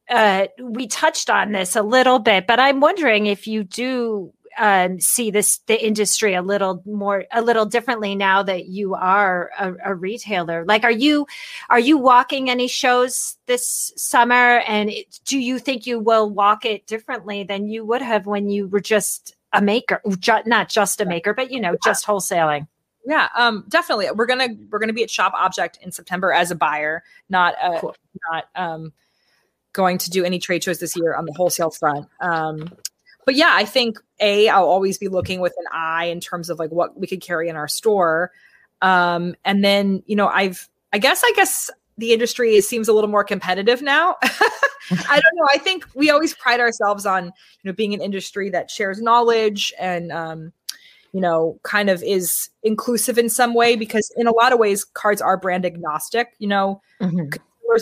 uh, 0.09 0.47
we 0.61 0.86
touched 0.86 1.30
on 1.30 1.53
this 1.53 1.76
a 1.76 1.82
little 1.82 2.18
bit, 2.18 2.47
but 2.47 2.59
I'm 2.59 2.80
wondering 2.80 3.26
if 3.26 3.47
you 3.47 3.64
do 3.64 4.32
um, 4.59 5.01
see 5.01 5.30
this 5.30 5.59
the 5.66 5.84
industry 5.84 6.34
a 6.34 6.43
little 6.43 6.82
more 6.84 7.24
a 7.32 7.41
little 7.43 7.66
differently 7.66 8.14
now 8.14 8.43
that 8.43 8.66
you 8.66 8.95
are 8.95 9.51
a, 9.59 9.74
a, 9.86 9.95
retailer. 9.95 10.64
Like 10.64 10.84
are 10.84 10.91
you 10.91 11.26
are 11.68 11.78
you 11.78 11.97
walking 11.97 12.51
any 12.51 12.68
shows 12.68 13.38
this 13.47 13.93
summer? 13.97 14.59
And 14.66 14.91
it, 14.91 15.20
do 15.24 15.38
you 15.38 15.59
think 15.59 15.86
you 15.86 15.99
will 15.99 16.28
walk 16.28 16.64
it 16.64 16.86
differently 16.86 17.45
than 17.45 17.68
you 17.68 17.84
would 17.84 18.03
have 18.03 18.26
when 18.26 18.51
you 18.51 18.66
were 18.66 18.80
just 18.80 19.36
a 19.53 19.62
maker 19.62 20.01
ju- 20.18 20.43
not 20.47 20.68
just 20.68 21.01
a 21.01 21.05
maker 21.05 21.32
but 21.32 21.51
you 21.51 21.61
know 21.61 21.76
just 21.84 22.05
wholesaling? 22.07 22.66
Yeah 23.07 23.28
um 23.36 23.64
definitely. 23.68 24.09
We're 24.14 24.26
gonna 24.26 24.49
we're 24.68 24.80
gonna 24.80 24.93
be 24.93 25.05
at 25.05 25.11
Shoppe 25.11 25.34
Object 25.34 25.78
in 25.80 25.93
september 25.93 26.32
as 26.32 26.51
a 26.51 26.57
buyer 26.57 27.05
not 27.28 27.55
a 27.62 27.78
cool. 27.80 27.97
not 28.30 28.49
um 28.57 28.93
going 29.73 29.99
to 29.99 30.11
do 30.11 30.25
any 30.25 30.39
trade 30.39 30.64
shows 30.64 30.81
this 30.81 30.97
year 30.97 31.14
on 31.14 31.25
the 31.25 31.33
wholesale 31.33 31.71
front. 31.71 32.09
Um, 32.21 32.71
but 33.25 33.35
yeah, 33.35 33.53
I 33.53 33.64
think 33.64 33.99
a 34.21 34.49
I'll 34.49 34.64
always 34.64 34.99
be 34.99 35.09
looking 35.09 35.41
with 35.41 35.55
an 35.59 35.66
eye 35.73 36.07
in 36.07 36.21
terms 36.21 36.51
of 36.51 36.59
like 36.59 36.71
what 36.71 36.99
we 36.99 37.07
could 37.07 37.21
carry 37.21 37.49
in 37.49 37.57
our 37.57 37.68
store. 37.68 38.33
Um, 38.83 39.35
and 39.45 39.64
then 39.64 40.03
you 40.07 40.16
know 40.16 40.29
I've 40.29 40.68
I 40.93 40.99
guess 40.99 41.23
I 41.25 41.33
guess 41.37 41.71
the 41.99 42.12
industry 42.12 42.61
seems 42.61 42.89
a 42.89 42.93
little 42.93 43.11
more 43.11 43.25
competitive 43.25 43.83
now. 43.83 44.16
I 44.23 45.21
don't 45.21 45.37
know. 45.37 45.49
I 45.55 45.59
think 45.59 45.87
we 45.95 46.11
always 46.11 46.35
pride 46.35 46.61
ourselves 46.61 47.07
on 47.07 47.27
you 47.27 47.33
know 47.64 47.73
being 47.73 47.95
an 47.95 48.01
industry 48.01 48.51
that 48.51 48.71
shares 48.71 49.01
knowledge 49.01 49.73
and 49.79 50.11
um, 50.11 50.53
you 51.12 51.21
know 51.21 51.61
kind 51.62 51.91
of 51.91 52.03
is 52.03 52.49
inclusive 52.62 53.18
in 53.18 53.29
some 53.29 53.55
way 53.55 53.77
because 53.77 54.11
in 54.16 54.27
a 54.27 54.33
lot 54.33 54.53
of 54.53 54.59
ways 54.59 54.85
cards 54.85 55.21
are 55.21 55.37
brand 55.37 55.64
agnostic. 55.64 56.29
You 56.39 56.49
know. 56.49 56.83
Mm-hmm 57.01 57.37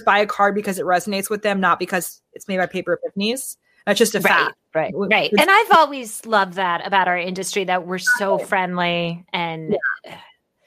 buy 0.05 0.19
a 0.19 0.27
card 0.27 0.55
because 0.55 0.79
it 0.79 0.85
resonates 0.85 1.31
with 1.31 1.43
them, 1.43 1.61
not 1.61 1.79
because 1.79 2.21
it's 2.33 2.49
made 2.49 2.59
by 2.59 2.67
Paper 2.67 2.99
Epiphanies. 2.99 3.57
That's 3.87 3.99
just 3.99 4.15
a 4.15 4.21
right, 4.21 4.29
fact. 4.29 4.57
Right, 4.75 4.93
right. 4.95 5.33
And 5.39 5.51
I've 5.51 5.71
always 5.73 6.25
loved 6.27 6.55
that 6.55 6.87
about 6.87 7.09
our 7.09 7.17
industry 7.17 7.65
that 7.65 7.87
we're 7.87 7.99
so 7.99 8.39
friendly 8.39 9.25
and. 9.33 9.77
Yeah. 10.05 10.19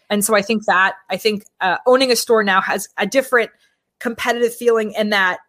And 0.10 0.26
so 0.26 0.36
I 0.36 0.42
think 0.42 0.66
that 0.66 0.96
I 1.10 1.16
think 1.16 1.46
uh, 1.62 1.78
owning 1.88 2.12
a 2.12 2.18
store 2.18 2.44
now 2.44 2.60
has 2.60 2.90
a 2.98 3.08
different 3.08 3.50
competitive 4.02 4.54
feeling 4.54 4.92
in 4.92 5.12
that 5.12 5.40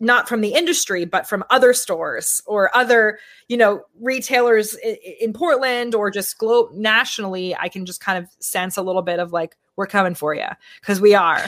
not 0.00 0.28
from 0.28 0.40
the 0.40 0.54
industry 0.54 1.04
but 1.04 1.26
from 1.26 1.44
other 1.50 1.72
stores 1.72 2.42
or 2.46 2.74
other 2.76 3.18
you 3.48 3.56
know 3.56 3.82
retailers 4.00 4.74
in, 4.76 4.96
in 5.20 5.32
portland 5.32 5.94
or 5.94 6.10
just 6.10 6.38
globe 6.38 6.72
nationally 6.72 7.54
i 7.56 7.68
can 7.68 7.86
just 7.86 8.00
kind 8.00 8.18
of 8.18 8.28
sense 8.40 8.76
a 8.76 8.82
little 8.82 9.02
bit 9.02 9.18
of 9.18 9.32
like 9.32 9.56
we're 9.80 9.86
coming 9.86 10.14
for 10.14 10.34
you 10.34 10.46
because 10.82 11.00
we 11.00 11.14
are. 11.14 11.42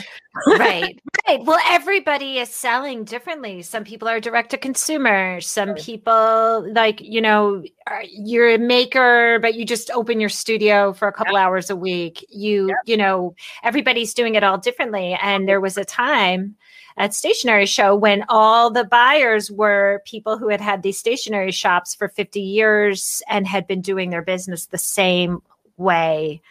right. 0.47 0.99
Right. 1.27 1.45
Well, 1.45 1.59
everybody 1.67 2.39
is 2.39 2.49
selling 2.49 3.03
differently. 3.05 3.61
Some 3.61 3.83
people 3.83 4.07
are 4.07 4.19
direct 4.19 4.49
to 4.51 4.57
consumer. 4.57 5.39
Some 5.39 5.69
right. 5.69 5.79
people, 5.79 6.65
like, 6.73 6.99
you 6.99 7.21
know, 7.21 7.63
you're 8.09 8.55
a 8.55 8.57
maker, 8.57 9.37
but 9.39 9.53
you 9.53 9.65
just 9.65 9.91
open 9.91 10.19
your 10.19 10.29
studio 10.29 10.91
for 10.91 11.07
a 11.07 11.13
couple 11.13 11.37
hours 11.37 11.69
a 11.69 11.75
week. 11.75 12.25
You, 12.29 12.75
you 12.85 12.97
know, 12.97 13.35
everybody's 13.63 14.13
doing 14.13 14.35
it 14.35 14.43
all 14.43 14.57
differently. 14.57 15.17
And 15.21 15.47
there 15.47 15.61
was 15.61 15.77
a 15.77 15.85
time 15.85 16.55
at 16.97 17.13
stationery 17.13 17.65
show 17.65 17.95
when 17.95 18.23
all 18.29 18.69
the 18.69 18.83
buyers 18.83 19.51
were 19.51 20.01
people 20.05 20.37
who 20.37 20.49
had 20.49 20.61
had 20.61 20.83
these 20.83 20.97
stationery 20.97 21.51
shops 21.51 21.95
for 21.95 22.07
50 22.07 22.39
years 22.39 23.21
and 23.27 23.47
had 23.47 23.67
been 23.67 23.81
doing 23.81 24.09
their 24.09 24.21
business 24.21 24.67
the 24.67 24.77
same 24.77 25.41
way. 25.77 26.41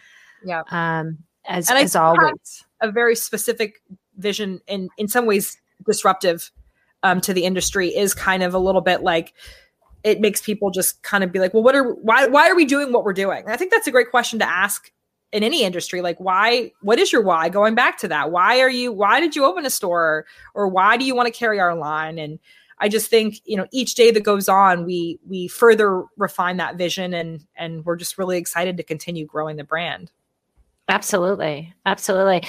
Yeah. 0.45 0.63
Um, 0.69 1.19
as, 1.45 1.69
and 1.69 1.79
as 1.79 1.95
always. 1.95 2.65
A 2.81 2.91
very 2.91 3.15
specific 3.15 3.81
vision 4.17 4.61
in 4.67 4.89
in 4.97 5.07
some 5.07 5.25
ways 5.25 5.57
disruptive 5.85 6.51
um, 7.01 7.21
to 7.21 7.33
the 7.33 7.45
industry 7.45 7.89
is 7.89 8.13
kind 8.13 8.43
of 8.43 8.53
a 8.53 8.59
little 8.59 8.81
bit 8.81 9.01
like 9.01 9.33
it 10.03 10.19
makes 10.19 10.41
people 10.41 10.69
just 10.69 11.01
kind 11.01 11.23
of 11.23 11.31
be 11.31 11.39
like, 11.39 11.53
well, 11.53 11.63
what 11.63 11.75
are 11.75 11.93
why 11.95 12.27
why 12.27 12.49
are 12.49 12.55
we 12.55 12.65
doing 12.65 12.91
what 12.91 13.03
we're 13.03 13.13
doing? 13.13 13.39
And 13.39 13.51
I 13.51 13.57
think 13.57 13.71
that's 13.71 13.87
a 13.87 13.91
great 13.91 14.11
question 14.11 14.39
to 14.39 14.49
ask 14.49 14.91
in 15.33 15.43
any 15.43 15.63
industry. 15.63 16.01
Like, 16.01 16.19
why? 16.19 16.71
What 16.81 16.99
is 16.99 17.11
your 17.11 17.23
why? 17.23 17.49
Going 17.49 17.75
back 17.75 17.97
to 17.99 18.07
that, 18.07 18.31
why 18.31 18.61
are 18.61 18.69
you? 18.69 18.93
Why 18.93 19.19
did 19.19 19.35
you 19.35 19.43
open 19.43 19.65
a 19.65 19.69
store, 19.69 20.25
or 20.53 20.67
why 20.69 20.95
do 20.95 21.03
you 21.03 21.15
want 21.15 21.27
to 21.27 21.37
carry 21.37 21.59
our 21.59 21.75
line? 21.75 22.17
And 22.19 22.39
I 22.79 22.87
just 22.87 23.09
think 23.09 23.41
you 23.43 23.57
know 23.57 23.67
each 23.71 23.95
day 23.95 24.11
that 24.11 24.23
goes 24.23 24.47
on, 24.47 24.85
we 24.85 25.19
we 25.27 25.47
further 25.49 26.05
refine 26.15 26.57
that 26.57 26.77
vision, 26.77 27.13
and 27.13 27.45
and 27.57 27.83
we're 27.83 27.97
just 27.97 28.17
really 28.17 28.37
excited 28.37 28.77
to 28.77 28.83
continue 28.83 29.25
growing 29.25 29.57
the 29.57 29.63
brand. 29.63 30.11
Absolutely. 30.87 31.73
Absolutely. 31.85 32.43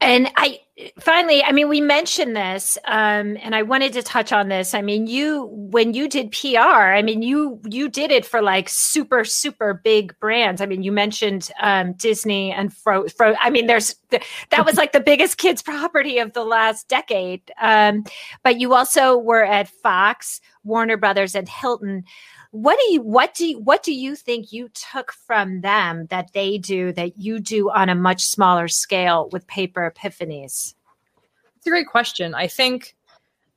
And 0.00 0.30
I 0.36 0.60
finally, 0.98 1.42
I 1.42 1.52
mean, 1.52 1.68
we 1.68 1.80
mentioned 1.80 2.36
this, 2.36 2.78
um, 2.84 3.36
and 3.42 3.54
I 3.54 3.62
wanted 3.62 3.92
to 3.94 4.02
touch 4.02 4.32
on 4.32 4.48
this. 4.48 4.74
I 4.74 4.82
mean, 4.82 5.06
you 5.06 5.48
when 5.52 5.94
you 5.94 6.08
did 6.08 6.30
PR, 6.32 6.58
I 6.58 7.02
mean, 7.02 7.22
you 7.22 7.60
you 7.64 7.88
did 7.88 8.10
it 8.10 8.24
for 8.24 8.40
like 8.42 8.68
super, 8.68 9.24
super 9.24 9.74
big 9.74 10.18
brands. 10.20 10.60
I 10.60 10.66
mean, 10.66 10.82
you 10.82 10.92
mentioned 10.92 11.50
um, 11.60 11.94
Disney 11.94 12.52
and 12.52 12.72
Fro, 12.72 13.08
Fro 13.08 13.34
I 13.40 13.50
mean, 13.50 13.66
there's 13.66 13.94
that 14.10 14.64
was 14.64 14.76
like 14.76 14.92
the 14.92 15.00
biggest 15.00 15.38
kids 15.38 15.62
property 15.62 16.18
of 16.18 16.32
the 16.32 16.44
last 16.44 16.88
decade. 16.88 17.42
Um, 17.60 18.04
but 18.42 18.60
you 18.60 18.74
also 18.74 19.16
were 19.16 19.44
at 19.44 19.68
Fox, 19.68 20.40
Warner 20.64 20.96
Brothers, 20.96 21.34
and 21.34 21.48
Hilton 21.48 22.04
what 22.50 22.78
do 22.78 22.92
you 22.92 23.02
what 23.02 23.34
do 23.34 23.46
you, 23.46 23.58
what 23.58 23.82
do 23.82 23.92
you 23.92 24.16
think 24.16 24.52
you 24.52 24.68
took 24.70 25.12
from 25.12 25.60
them 25.60 26.06
that 26.06 26.32
they 26.32 26.58
do 26.58 26.92
that 26.92 27.18
you 27.18 27.40
do 27.40 27.70
on 27.70 27.88
a 27.88 27.94
much 27.94 28.24
smaller 28.24 28.68
scale 28.68 29.28
with 29.32 29.46
paper 29.46 29.92
epiphanies? 29.94 30.74
It's 31.56 31.66
a 31.66 31.70
great 31.70 31.88
question. 31.88 32.34
I 32.34 32.46
think 32.46 32.96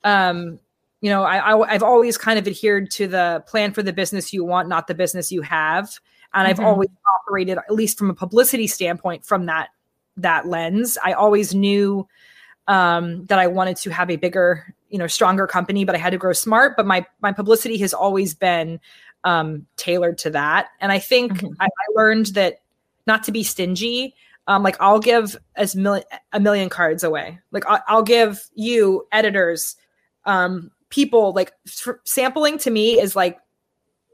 um 0.04 0.60
you 1.00 1.10
know 1.10 1.24
I, 1.24 1.62
I 1.62 1.72
have 1.72 1.84
always 1.84 2.18
kind 2.18 2.38
of 2.38 2.48
adhered 2.48 2.92
to 2.92 3.08
the 3.08 3.44
plan 3.48 3.72
for 3.74 3.84
the 3.84 3.94
business 3.94 4.34
you 4.34 4.44
want 4.44 4.68
not 4.68 4.88
the 4.88 4.96
business 4.96 5.32
you 5.32 5.42
have. 5.42 5.98
And 6.34 6.48
mm-hmm. 6.48 6.62
i've 6.62 6.66
always 6.66 6.90
operated 7.28 7.58
at 7.58 7.74
least 7.74 7.98
from 7.98 8.10
a 8.10 8.14
publicity 8.14 8.68
standpoint 8.68 9.26
from 9.26 9.46
that 9.46 9.70
that 10.18 10.48
lens. 10.48 10.98
I 11.04 11.14
always 11.14 11.56
knew 11.56 12.08
um, 12.68 13.26
that 13.26 13.40
I 13.40 13.48
wanted 13.48 13.78
to 13.78 13.90
have 13.92 14.10
a 14.10 14.16
bigger, 14.16 14.74
you 14.90 14.98
know, 14.98 15.08
stronger 15.08 15.48
company, 15.48 15.86
but 15.86 15.96
I 15.96 15.98
had 15.98 16.12
to 16.12 16.18
grow 16.18 16.34
smart. 16.34 16.76
But 16.78 16.86
my 16.86 17.06
my 17.22 17.32
publicity 17.32 17.78
has 17.80 17.94
always 17.94 18.34
been 18.34 18.80
um, 19.24 19.66
tailored 19.78 20.18
to 20.20 20.30
that, 20.32 20.70
and 20.80 20.92
I 20.92 21.00
think 21.00 21.34
mm-hmm. 21.34 21.54
I, 21.60 21.66
I, 21.66 21.86
learned 21.96 22.28
that 22.28 22.62
not 23.08 23.24
to 23.26 23.32
be 23.32 23.44
stingy. 23.44 24.16
Um, 24.48 24.64
like 24.64 24.76
I'll 24.80 25.00
give 25.00 25.38
as 25.56 25.76
million 25.76 26.06
a 26.34 26.40
million 26.40 26.70
cards 26.70 27.04
away. 27.04 27.40
Like 27.52 27.66
I'll, 27.68 27.84
I'll 27.88 28.04
give 28.04 28.50
you 28.56 29.08
editors, 29.12 29.76
um, 30.26 30.72
people 30.90 31.34
like 31.34 31.54
sampling 32.04 32.58
to 32.60 32.70
me 32.70 33.00
is 33.00 33.16
like 33.16 33.40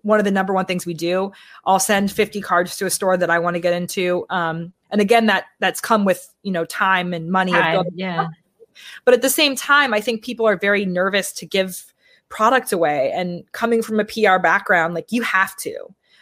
one 0.03 0.19
of 0.19 0.25
the 0.25 0.31
number 0.31 0.53
one 0.53 0.65
things 0.65 0.85
we 0.85 0.93
do. 0.93 1.31
I'll 1.65 1.79
send 1.79 2.11
50 2.11 2.39
cards 2.39 2.77
to 2.77 2.85
a 2.85 2.89
store 2.89 3.17
that 3.17 3.29
I 3.29 3.39
want 3.39 3.55
to 3.55 3.59
get 3.59 3.73
into. 3.73 4.25
Um, 4.29 4.71
and 4.89 5.01
again, 5.01 5.25
that 5.27 5.45
that's 5.59 5.81
come 5.81 6.05
with, 6.05 6.33
you 6.43 6.51
know, 6.51 6.65
time 6.65 7.13
and 7.13 7.31
money. 7.31 7.51
Time, 7.51 7.85
yeah. 7.93 8.27
But 9.05 9.13
at 9.13 9.21
the 9.21 9.29
same 9.29 9.55
time, 9.55 9.93
I 9.93 10.01
think 10.01 10.23
people 10.23 10.47
are 10.47 10.57
very 10.57 10.85
nervous 10.85 11.31
to 11.33 11.45
give 11.45 11.93
product 12.29 12.71
away. 12.71 13.11
And 13.13 13.43
coming 13.51 13.81
from 13.81 13.99
a 13.99 14.05
PR 14.05 14.37
background, 14.39 14.93
like 14.93 15.11
you 15.11 15.21
have 15.23 15.55
to, 15.57 15.75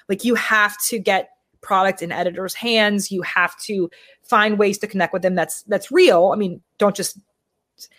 like 0.07 0.23
you 0.23 0.35
have 0.35 0.77
to 0.85 0.99
get 0.99 1.31
product 1.61 2.01
in 2.01 2.11
editors' 2.11 2.53
hands. 2.53 3.11
You 3.11 3.21
have 3.23 3.57
to 3.61 3.89
find 4.23 4.57
ways 4.57 4.77
to 4.79 4.87
connect 4.87 5.13
with 5.13 5.21
them. 5.21 5.35
That's 5.35 5.63
that's 5.63 5.91
real. 5.91 6.31
I 6.33 6.37
mean, 6.37 6.61
don't 6.77 6.95
just 6.95 7.17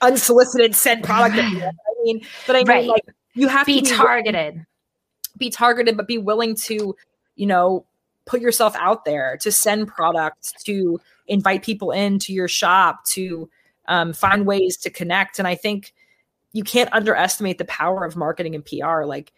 unsolicited 0.00 0.74
send 0.74 1.04
product. 1.04 1.36
I 1.36 1.72
mean, 2.04 2.22
but 2.46 2.56
I 2.56 2.60
mean, 2.60 2.68
right. 2.68 2.86
like 2.86 3.04
you 3.34 3.48
have 3.48 3.66
be 3.66 3.82
to 3.82 3.90
be 3.90 3.96
targeted 3.96 4.64
be 5.38 5.50
targeted, 5.50 5.96
but 5.96 6.06
be 6.06 6.18
willing 6.18 6.54
to, 6.54 6.96
you 7.36 7.46
know, 7.46 7.84
put 8.26 8.40
yourself 8.40 8.76
out 8.76 9.04
there 9.04 9.38
to 9.40 9.50
send 9.50 9.88
products, 9.88 10.52
to 10.64 11.00
invite 11.28 11.62
people 11.62 11.92
into 11.92 12.32
your 12.32 12.48
shop, 12.48 13.04
to 13.06 13.48
um, 13.88 14.12
find 14.12 14.46
ways 14.46 14.76
to 14.78 14.90
connect. 14.90 15.38
And 15.38 15.48
I 15.48 15.54
think 15.54 15.94
you 16.52 16.64
can't 16.64 16.92
underestimate 16.92 17.58
the 17.58 17.64
power 17.64 18.04
of 18.04 18.16
marketing 18.16 18.54
and 18.54 18.64
PR. 18.64 19.04
Like 19.04 19.32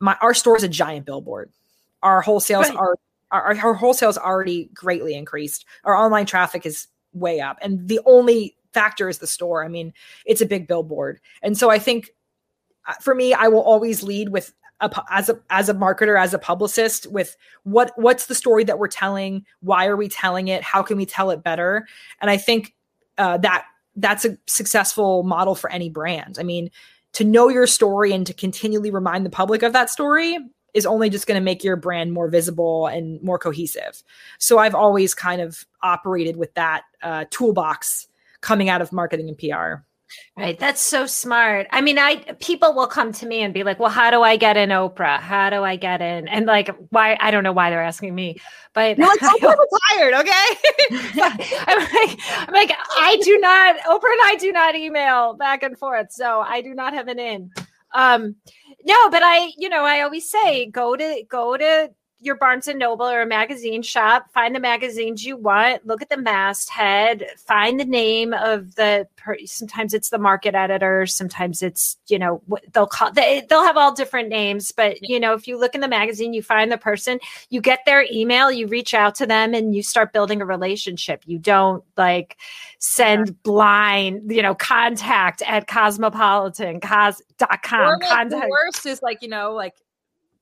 my 0.00 0.16
our 0.20 0.34
store 0.34 0.56
is 0.56 0.62
a 0.62 0.68
giant 0.68 1.06
billboard. 1.06 1.50
Our 2.02 2.22
wholesales 2.22 2.68
right. 2.68 2.76
are 2.76 2.96
our, 3.30 3.56
our 3.56 3.76
wholesales 3.76 4.16
already 4.16 4.70
greatly 4.74 5.14
increased. 5.14 5.64
Our 5.84 5.94
online 5.94 6.26
traffic 6.26 6.66
is 6.66 6.88
way 7.12 7.40
up, 7.40 7.58
and 7.60 7.88
the 7.88 8.00
only 8.06 8.56
factor 8.72 9.08
is 9.08 9.18
the 9.18 9.26
store. 9.26 9.64
I 9.64 9.68
mean, 9.68 9.92
it's 10.24 10.40
a 10.40 10.46
big 10.46 10.66
billboard, 10.66 11.20
and 11.42 11.56
so 11.56 11.70
I 11.70 11.78
think 11.78 12.10
uh, 12.88 12.94
for 12.94 13.14
me, 13.14 13.34
I 13.34 13.48
will 13.48 13.62
always 13.62 14.02
lead 14.02 14.30
with 14.30 14.52
a, 14.80 15.04
as 15.10 15.28
a 15.28 15.38
as 15.50 15.68
a 15.68 15.74
marketer 15.74 16.20
as 16.20 16.34
a 16.34 16.38
publicist 16.38 17.06
with 17.10 17.36
what 17.64 17.92
what's 17.96 18.26
the 18.26 18.34
story 18.34 18.64
that 18.64 18.78
we're 18.78 18.88
telling? 18.88 19.44
Why 19.60 19.86
are 19.86 19.96
we 19.96 20.08
telling 20.08 20.48
it? 20.48 20.62
How 20.62 20.82
can 20.82 20.96
we 20.96 21.06
tell 21.06 21.30
it 21.30 21.42
better? 21.42 21.86
And 22.20 22.30
i 22.30 22.36
think 22.36 22.74
uh, 23.18 23.36
that 23.38 23.66
that's 23.96 24.24
a 24.24 24.38
successful 24.46 25.22
model 25.22 25.54
for 25.54 25.70
any 25.70 25.90
brand. 25.90 26.36
I 26.38 26.42
mean 26.42 26.70
to 27.12 27.24
know 27.24 27.48
your 27.48 27.66
story 27.66 28.12
and 28.12 28.26
to 28.26 28.32
continually 28.32 28.90
remind 28.90 29.26
the 29.26 29.30
public 29.30 29.62
of 29.62 29.72
that 29.72 29.90
story 29.90 30.38
is 30.74 30.86
only 30.86 31.10
just 31.10 31.26
going 31.26 31.38
to 31.38 31.44
make 31.44 31.64
your 31.64 31.74
brand 31.74 32.12
more 32.12 32.28
visible 32.28 32.86
and 32.86 33.20
more 33.22 33.38
cohesive. 33.38 34.02
So 34.38 34.58
i've 34.58 34.74
always 34.74 35.14
kind 35.14 35.40
of 35.40 35.64
operated 35.82 36.36
with 36.36 36.54
that 36.54 36.82
uh, 37.02 37.24
toolbox 37.30 38.06
coming 38.40 38.68
out 38.68 38.80
of 38.80 38.92
marketing 38.92 39.28
and 39.28 39.36
pr 39.36 39.82
Right. 40.36 40.58
That's 40.58 40.80
so 40.80 41.06
smart. 41.06 41.66
I 41.70 41.80
mean, 41.80 41.98
I 41.98 42.16
people 42.40 42.74
will 42.74 42.86
come 42.86 43.12
to 43.12 43.26
me 43.26 43.42
and 43.42 43.52
be 43.52 43.62
like, 43.62 43.78
"Well, 43.78 43.90
how 43.90 44.10
do 44.10 44.22
I 44.22 44.36
get 44.36 44.56
in 44.56 44.70
Oprah? 44.70 45.20
How 45.20 45.50
do 45.50 45.62
I 45.62 45.76
get 45.76 46.00
in?" 46.00 46.28
And 46.28 46.46
like, 46.46 46.70
why? 46.90 47.16
I 47.20 47.30
don't 47.30 47.44
know 47.44 47.52
why 47.52 47.70
they're 47.70 47.82
asking 47.82 48.14
me, 48.14 48.36
but 48.72 48.96
you're 48.96 49.06
like, 49.06 49.20
Oprah 49.20 49.56
retired, 49.92 50.14
okay? 50.14 50.46
I'm 51.66 51.78
like, 51.78 52.18
I'm 52.48 52.54
like, 52.54 52.72
I 52.98 53.20
do 53.22 53.38
not. 53.38 53.76
Oprah 53.80 54.12
and 54.12 54.20
I 54.24 54.36
do 54.38 54.52
not 54.52 54.74
email 54.74 55.34
back 55.34 55.62
and 55.62 55.78
forth, 55.78 56.12
so 56.12 56.40
I 56.40 56.60
do 56.62 56.74
not 56.74 56.94
have 56.94 57.08
an 57.08 57.18
in. 57.18 57.50
Um, 57.92 58.36
no, 58.84 59.10
but 59.10 59.22
I, 59.22 59.52
you 59.58 59.68
know, 59.68 59.84
I 59.84 60.02
always 60.02 60.30
say, 60.30 60.66
go 60.66 60.96
to 60.96 61.24
go 61.28 61.56
to 61.56 61.90
your 62.20 62.36
Barnes 62.36 62.68
and 62.68 62.78
Noble 62.78 63.06
or 63.06 63.22
a 63.22 63.26
magazine 63.26 63.82
shop, 63.82 64.30
find 64.32 64.54
the 64.54 64.60
magazines 64.60 65.24
you 65.24 65.36
want, 65.36 65.86
look 65.86 66.02
at 66.02 66.10
the 66.10 66.16
masthead, 66.16 67.26
find 67.38 67.80
the 67.80 67.84
name 67.84 68.34
of 68.34 68.74
the. 68.74 69.08
Sometimes 69.46 69.94
it's 69.94 70.10
the 70.10 70.18
market 70.18 70.54
editor, 70.54 71.06
sometimes 71.06 71.62
it's 71.62 71.96
you 72.08 72.18
know 72.18 72.42
they'll 72.72 72.86
call 72.86 73.12
they, 73.12 73.46
they'll 73.48 73.64
have 73.64 73.76
all 73.76 73.92
different 73.92 74.28
names, 74.28 74.72
but 74.72 74.96
you 75.08 75.20
know 75.20 75.34
if 75.34 75.46
you 75.48 75.58
look 75.58 75.74
in 75.74 75.80
the 75.80 75.88
magazine, 75.88 76.32
you 76.32 76.42
find 76.42 76.70
the 76.70 76.78
person, 76.78 77.18
you 77.48 77.60
get 77.60 77.80
their 77.86 78.06
email, 78.12 78.50
you 78.50 78.66
reach 78.66 78.94
out 78.94 79.14
to 79.16 79.26
them, 79.26 79.54
and 79.54 79.74
you 79.74 79.82
start 79.82 80.12
building 80.12 80.40
a 80.40 80.46
relationship. 80.46 81.22
You 81.26 81.38
don't 81.38 81.84
like 81.96 82.36
send 82.78 83.42
blind, 83.42 84.30
you 84.30 84.42
know, 84.42 84.54
contact 84.54 85.42
at 85.46 85.66
cosmopolitan 85.66 86.80
cos 86.80 87.22
dot 87.38 87.62
com. 87.62 88.00
Contact. 88.00 88.30
The 88.30 88.48
worst 88.48 88.86
is 88.86 89.02
like 89.02 89.22
you 89.22 89.28
know 89.28 89.52
like 89.52 89.74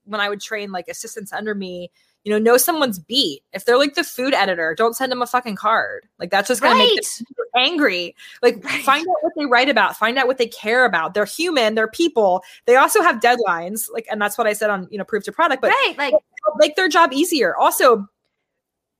when 0.09 0.21
I 0.21 0.29
would 0.29 0.41
train 0.41 0.73
like 0.73 0.89
assistants 0.89 1.33
under 1.33 1.55
me, 1.55 1.91
you 2.25 2.33
know, 2.33 2.39
know 2.39 2.57
someone's 2.57 2.99
beat. 2.99 3.43
If 3.53 3.65
they're 3.65 3.79
like 3.79 3.95
the 3.95 4.05
food 4.05 4.35
editor, 4.35 4.75
don't 4.77 4.97
send 4.97 5.13
them 5.13 5.23
a 5.23 5.27
fucking 5.27 5.57
card. 5.57 6.07
Like 6.19 6.31
that's 6.31 6.49
just 6.49 6.61
gonna 6.61 6.75
right. 6.75 6.91
make 6.95 7.03
them 7.03 7.47
angry. 7.57 8.17
Like 8.43 8.65
right. 8.65 8.85
find 8.85 9.07
out 9.07 9.17
what 9.23 9.33
they 9.37 9.47
write 9.47 9.69
about, 9.69 9.97
find 9.97 10.19
out 10.19 10.27
what 10.27 10.39
they 10.39 10.47
care 10.49 10.85
about. 10.85 11.15
They're 11.15 11.25
human, 11.25 11.75
they're 11.75 11.89
people. 11.89 12.43
They 12.67 12.77
also 12.77 13.03
have 13.03 13.21
deadlines. 13.21 13.89
Like, 13.93 14.07
and 14.11 14.21
that's 14.21 14.37
what 14.37 14.47
I 14.47 14.53
said 14.53 14.71
on, 14.71 14.89
you 14.91 14.99
know, 14.99 15.05
proof 15.05 15.25
to 15.25 15.33
product, 15.33 15.63
but 15.63 15.69
right, 15.69 15.95
like 15.97 16.15
make 16.57 16.77
their 16.77 16.89
job 16.89 17.13
easier. 17.13 17.57
Also, 17.57 18.07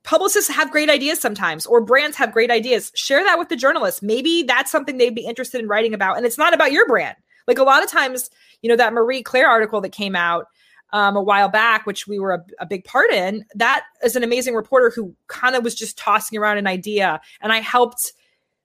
publicists 0.03 0.49
have 0.49 0.71
great 0.71 0.89
ideas 0.89 1.19
sometimes 1.19 1.65
or 1.65 1.81
brands 1.81 2.17
have 2.17 2.31
great 2.31 2.51
ideas. 2.51 2.91
Share 2.95 3.23
that 3.23 3.37
with 3.37 3.49
the 3.49 3.55
journalists. 3.55 4.01
Maybe 4.01 4.43
that's 4.43 4.71
something 4.71 4.97
they'd 4.97 5.15
be 5.15 5.25
interested 5.25 5.61
in 5.61 5.67
writing 5.67 5.93
about. 5.93 6.17
And 6.17 6.25
it's 6.25 6.37
not 6.37 6.53
about 6.53 6.71
your 6.71 6.87
brand. 6.87 7.17
Like 7.47 7.59
a 7.59 7.63
lot 7.63 7.83
of 7.83 7.89
times, 7.89 8.29
you 8.61 8.69
know, 8.69 8.75
that 8.75 8.93
Marie 8.93 9.23
Claire 9.23 9.47
article 9.47 9.81
that 9.81 9.91
came 9.91 10.15
out 10.15 10.47
um, 10.91 11.15
a 11.15 11.21
while 11.21 11.49
back, 11.49 11.85
which 11.85 12.07
we 12.07 12.19
were 12.19 12.33
a, 12.33 12.43
a, 12.59 12.65
big 12.65 12.83
part 12.83 13.11
in, 13.11 13.45
that 13.55 13.83
is 14.03 14.15
an 14.15 14.23
amazing 14.23 14.55
reporter 14.55 14.91
who 14.93 15.15
kind 15.27 15.55
of 15.55 15.63
was 15.63 15.75
just 15.75 15.97
tossing 15.97 16.37
around 16.37 16.57
an 16.57 16.67
idea. 16.67 17.21
And 17.41 17.53
I 17.53 17.59
helped 17.59 18.13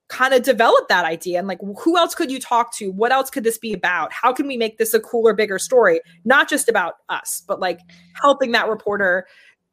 kind 0.07 0.33
of 0.33 0.43
develop 0.43 0.87
that 0.87 1.05
idea 1.05 1.39
and 1.39 1.47
like, 1.47 1.59
who 1.79 1.97
else 1.97 2.13
could 2.13 2.31
you 2.31 2.39
talk 2.39 2.73
to? 2.75 2.91
What 2.91 3.11
else 3.11 3.29
could 3.29 3.43
this 3.43 3.57
be 3.57 3.73
about? 3.73 4.11
How 4.13 4.33
can 4.33 4.47
we 4.47 4.57
make 4.57 4.77
this 4.77 4.93
a 4.93 4.99
cooler, 4.99 5.33
bigger 5.33 5.59
story? 5.59 6.01
Not 6.23 6.49
just 6.49 6.69
about 6.69 6.95
us, 7.09 7.43
but 7.47 7.59
like 7.59 7.79
helping 8.13 8.51
that 8.51 8.67
reporter 8.67 9.25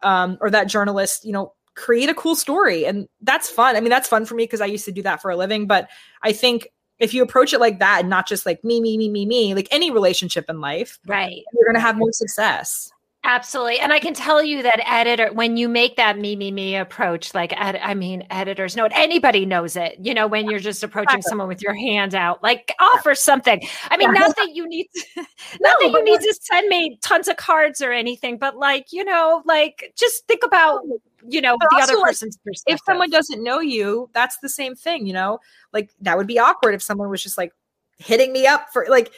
um, 0.03 0.39
or 0.41 0.51
that 0.51 0.69
journalist, 0.69 1.25
you 1.25 1.33
know, 1.33 1.53
create 1.75 2.09
a 2.09 2.15
cool 2.15 2.35
story. 2.35 2.85
And 2.85 3.09
that's 3.21 3.49
fun. 3.49 3.77
I 3.77 3.81
mean, 3.81 3.91
that's 3.91 4.09
fun 4.09 4.25
for 4.25 4.35
me 4.35 4.45
because 4.45 4.61
I 4.61 4.67
used 4.67 4.85
to 4.87 4.93
do 4.93 5.03
that 5.03 5.23
for 5.23 5.31
a 5.31 5.37
living. 5.37 5.67
But 5.67 5.89
I 6.23 6.33
think 6.33 6.69
if 7.03 7.15
you 7.15 7.23
approach 7.23 7.53
it 7.53 7.61
like 7.61 7.79
that 7.79 8.01
and 8.01 8.11
not 8.11 8.27
just 8.27 8.47
like 8.47 8.63
me, 8.65 8.81
me, 8.81 8.97
me, 8.97 9.09
me, 9.09 9.27
me, 9.27 9.55
like 9.55 9.69
any 9.71 9.91
relationship 9.91 10.47
in 10.49 10.61
life, 10.61 10.99
right, 11.07 11.43
you're 11.53 11.65
going 11.65 11.75
to 11.75 11.81
have 11.81 11.97
more 11.97 12.13
success. 12.13 12.93
Absolutely. 13.25 13.79
And 13.79 13.93
I 13.93 14.01
can 14.01 14.15
tell 14.15 14.43
you 14.43 14.65
that 14.65 14.81
editor, 14.85 15.33
when 15.33 15.57
you 15.57 15.69
make 15.69 15.95
that 15.95 16.19
me, 16.19 16.35
me, 16.35 16.51
me 16.51 16.75
approach, 16.75 17.35
like, 17.35 17.53
ed- 17.57 17.79
I 17.81 17.95
mean, 17.95 18.27
editors 18.31 18.75
know 18.75 18.85
it. 18.85 18.93
Anybody 18.97 19.47
knows 19.47 19.77
it, 19.77 19.97
you 20.03 20.13
know, 20.13 20.27
when 20.27 20.51
you're 20.51 20.59
just 20.59 20.83
approaching 20.83 21.23
someone 21.23 21.47
with 21.47 21.63
your 21.63 21.75
hands 21.75 22.17
out, 22.17 22.43
like 22.43 22.75
offer 22.81 23.15
something. 23.15 23.63
I 23.91 23.97
mean, 23.97 24.13
not 24.13 24.35
that 24.35 24.51
you 24.55 24.67
need, 24.67 24.89
to, 24.93 25.05
not 25.61 25.77
no, 25.81 25.93
that 25.93 25.99
you 25.99 26.05
need 26.05 26.21
to 26.21 26.37
send 26.41 26.69
me 26.69 26.99
tons 27.01 27.29
of 27.29 27.37
cards 27.37 27.81
or 27.81 27.93
anything, 27.93 28.39
but 28.39 28.57
like, 28.57 28.87
you 28.91 29.05
know, 29.05 29.43
like 29.47 29.93
just 29.97 30.27
think 30.27 30.43
about, 30.43 30.81
you 31.29 31.41
know, 31.41 31.57
but 31.59 31.69
the 31.71 31.83
other 31.83 31.97
like, 31.97 32.05
person's 32.05 32.37
perspective. 32.45 32.75
If 32.75 32.81
someone 32.85 33.11
doesn't 33.11 33.43
know 33.43 33.61
you, 33.61 34.11
that's 34.13 34.39
the 34.39 34.49
same 34.49 34.75
thing, 34.75 35.07
you 35.07 35.13
know, 35.13 35.39
like 35.73 35.91
that 36.01 36.17
would 36.17 36.27
be 36.27 36.39
awkward 36.39 36.75
if 36.75 36.83
someone 36.83 37.09
was 37.11 37.23
just 37.23 37.39
like 37.39 37.53
hitting 37.99 38.33
me 38.33 38.47
up 38.47 38.67
for 38.73 38.87
like, 38.89 39.13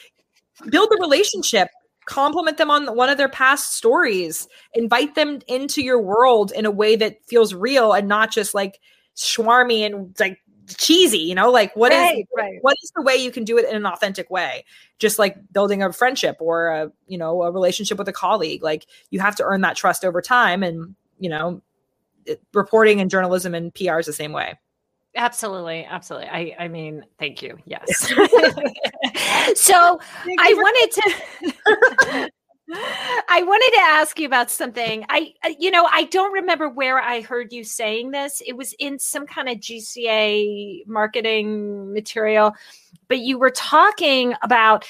build 0.69 0.89
a 0.97 1.01
relationship 1.01 1.69
compliment 2.05 2.57
them 2.57 2.69
on 2.69 2.95
one 2.95 3.09
of 3.09 3.17
their 3.17 3.29
past 3.29 3.73
stories 3.75 4.47
invite 4.73 5.15
them 5.15 5.39
into 5.47 5.81
your 5.81 5.99
world 5.99 6.51
in 6.55 6.65
a 6.65 6.71
way 6.71 6.95
that 6.95 7.17
feels 7.25 7.53
real 7.53 7.93
and 7.93 8.07
not 8.07 8.31
just 8.31 8.53
like 8.53 8.79
schwarmy 9.15 9.85
and 9.85 10.15
like 10.19 10.39
cheesy 10.77 11.17
you 11.17 11.35
know 11.35 11.51
like 11.51 11.75
what 11.75 11.91
right, 11.91 12.19
is, 12.19 12.25
right. 12.35 12.57
what 12.61 12.75
is 12.83 12.91
the 12.95 13.01
way 13.01 13.15
you 13.15 13.31
can 13.31 13.43
do 13.43 13.57
it 13.57 13.67
in 13.67 13.75
an 13.75 13.85
authentic 13.85 14.29
way 14.29 14.63
just 14.99 15.19
like 15.19 15.37
building 15.51 15.83
a 15.83 15.91
friendship 15.91 16.37
or 16.39 16.67
a 16.67 16.91
you 17.07 17.17
know 17.17 17.43
a 17.43 17.51
relationship 17.51 17.97
with 17.97 18.07
a 18.07 18.13
colleague 18.13 18.63
like 18.63 18.85
you 19.09 19.19
have 19.19 19.35
to 19.35 19.43
earn 19.43 19.61
that 19.61 19.75
trust 19.75 20.05
over 20.05 20.21
time 20.21 20.63
and 20.63 20.95
you 21.19 21.29
know 21.29 21.61
reporting 22.53 23.01
and 23.01 23.09
journalism 23.09 23.53
and 23.55 23.73
pr 23.73 23.99
is 23.99 24.05
the 24.05 24.13
same 24.13 24.31
way 24.31 24.55
Absolutely, 25.17 25.85
absolutely. 25.85 26.27
I 26.27 26.55
I 26.59 26.67
mean, 26.67 27.05
thank 27.19 27.41
you. 27.41 27.57
Yes. 27.65 27.87
so 29.55 29.99
I 30.39 30.53
wanted 30.53 30.91
to 30.91 32.31
I 33.29 33.43
wanted 33.43 33.77
to 33.77 33.81
ask 33.83 34.19
you 34.19 34.25
about 34.25 34.51
something. 34.51 35.05
I 35.07 35.33
uh, 35.45 35.53
you 35.57 35.71
know, 35.71 35.87
I 35.89 36.05
don't 36.05 36.33
remember 36.33 36.67
where 36.67 36.99
I 36.99 37.21
heard 37.21 37.53
you 37.53 37.63
saying 37.63 38.11
this. 38.11 38.41
It 38.45 38.57
was 38.57 38.73
in 38.79 38.99
some 38.99 39.25
kind 39.25 39.47
of 39.47 39.57
GCA 39.57 40.85
marketing 40.87 41.93
material, 41.93 42.53
but 43.07 43.19
you 43.19 43.39
were 43.39 43.51
talking 43.51 44.33
about 44.41 44.85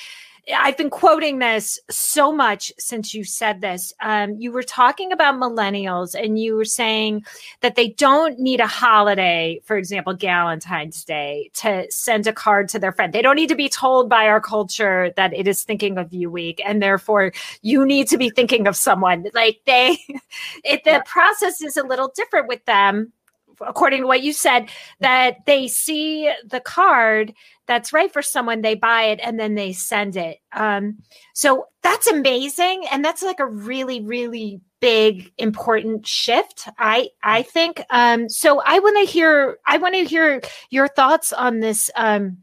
I've 0.53 0.77
been 0.77 0.91
quoting 0.91 1.39
this 1.39 1.79
so 1.89 2.31
much 2.31 2.71
since 2.77 3.13
you 3.13 3.23
said 3.23 3.61
this. 3.61 3.93
Um, 4.01 4.35
you 4.39 4.51
were 4.51 4.63
talking 4.63 5.11
about 5.11 5.35
millennials 5.35 6.13
and 6.13 6.37
you 6.37 6.55
were 6.55 6.65
saying 6.65 7.25
that 7.61 7.75
they 7.75 7.89
don't 7.89 8.39
need 8.39 8.59
a 8.59 8.67
holiday, 8.67 9.59
for 9.63 9.75
example, 9.75 10.13
Valentine's 10.13 11.03
Day, 11.03 11.49
to 11.55 11.87
send 11.89 12.27
a 12.27 12.33
card 12.33 12.69
to 12.69 12.79
their 12.79 12.91
friend. 12.91 13.11
They 13.11 13.23
don't 13.23 13.35
need 13.35 13.49
to 13.49 13.55
be 13.55 13.69
told 13.69 14.07
by 14.07 14.27
our 14.27 14.41
culture 14.41 15.11
that 15.15 15.33
it 15.33 15.47
is 15.47 15.63
thinking 15.63 15.97
of 15.97 16.13
you 16.13 16.29
week 16.29 16.61
and 16.63 16.81
therefore 16.81 17.31
you 17.61 17.85
need 17.85 18.07
to 18.09 18.17
be 18.17 18.29
thinking 18.29 18.67
of 18.67 18.75
someone. 18.75 19.25
Like 19.33 19.61
they, 19.65 19.97
it, 20.63 20.83
the 20.83 20.91
yeah. 20.91 21.01
process 21.05 21.61
is 21.61 21.75
a 21.75 21.83
little 21.83 22.11
different 22.15 22.47
with 22.47 22.63
them 22.65 23.13
according 23.61 24.01
to 24.01 24.07
what 24.07 24.21
you 24.21 24.33
said, 24.33 24.69
that 24.99 25.45
they 25.45 25.67
see 25.67 26.31
the 26.45 26.59
card 26.59 27.33
that's 27.67 27.93
right 27.93 28.11
for 28.11 28.21
someone, 28.21 28.61
they 28.61 28.75
buy 28.75 29.03
it 29.03 29.19
and 29.23 29.39
then 29.39 29.55
they 29.55 29.73
send 29.73 30.15
it. 30.15 30.37
Um, 30.53 30.99
so 31.33 31.67
that's 31.81 32.07
amazing, 32.07 32.85
and 32.91 33.03
that's 33.03 33.23
like 33.23 33.39
a 33.39 33.45
really, 33.45 34.01
really 34.01 34.61
big, 34.79 35.31
important 35.37 36.05
shift. 36.05 36.67
I 36.77 37.09
I 37.23 37.41
think. 37.43 37.81
Um, 37.89 38.29
so 38.29 38.61
I 38.63 38.79
want 38.79 38.97
to 38.97 39.11
hear. 39.11 39.57
I 39.65 39.77
want 39.77 39.95
to 39.95 40.05
hear 40.05 40.41
your 40.69 40.87
thoughts 40.87 41.33
on 41.33 41.59
this. 41.59 41.89
Um, 41.95 42.37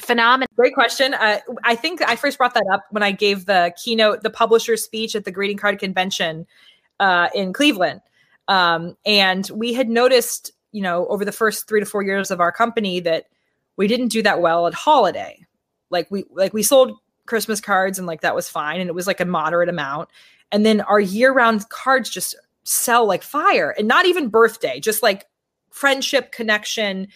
phenomenon 0.00 0.48
great 0.56 0.74
question 0.74 1.14
uh, 1.14 1.38
i 1.62 1.76
think 1.76 2.02
i 2.02 2.16
first 2.16 2.36
brought 2.36 2.52
that 2.52 2.66
up 2.72 2.82
when 2.90 3.04
i 3.04 3.12
gave 3.12 3.46
the 3.46 3.72
keynote 3.80 4.24
the 4.24 4.30
publisher 4.30 4.76
speech 4.76 5.14
at 5.14 5.24
the 5.24 5.30
greeting 5.30 5.56
card 5.56 5.78
convention 5.78 6.44
uh, 6.98 7.28
in 7.32 7.52
cleveland 7.52 8.00
um, 8.48 8.96
and 9.04 9.48
we 9.52 9.72
had 9.72 9.88
noticed, 9.88 10.52
you 10.72 10.82
know, 10.82 11.06
over 11.06 11.24
the 11.24 11.32
first 11.32 11.68
three 11.68 11.80
to 11.80 11.86
four 11.86 12.02
years 12.02 12.30
of 12.30 12.40
our 12.40 12.52
company 12.52 13.00
that 13.00 13.26
we 13.76 13.86
didn't 13.86 14.08
do 14.08 14.22
that 14.22 14.40
well 14.40 14.66
at 14.66 14.74
holiday. 14.74 15.44
Like 15.90 16.10
we 16.10 16.24
like 16.30 16.52
we 16.52 16.62
sold 16.62 16.98
Christmas 17.26 17.60
cards 17.60 17.98
and 17.98 18.06
like 18.06 18.20
that 18.20 18.34
was 18.34 18.48
fine 18.48 18.80
and 18.80 18.88
it 18.88 18.94
was 18.94 19.06
like 19.06 19.20
a 19.20 19.24
moderate 19.24 19.68
amount. 19.68 20.08
And 20.52 20.64
then 20.64 20.80
our 20.82 21.00
year-round 21.00 21.68
cards 21.68 22.10
just 22.10 22.36
sell 22.64 23.06
like 23.06 23.22
fire 23.22 23.74
and 23.76 23.88
not 23.88 24.06
even 24.06 24.28
birthday, 24.28 24.80
just 24.80 25.02
like 25.02 25.26
friendship 25.70 26.30
connection 26.32 27.08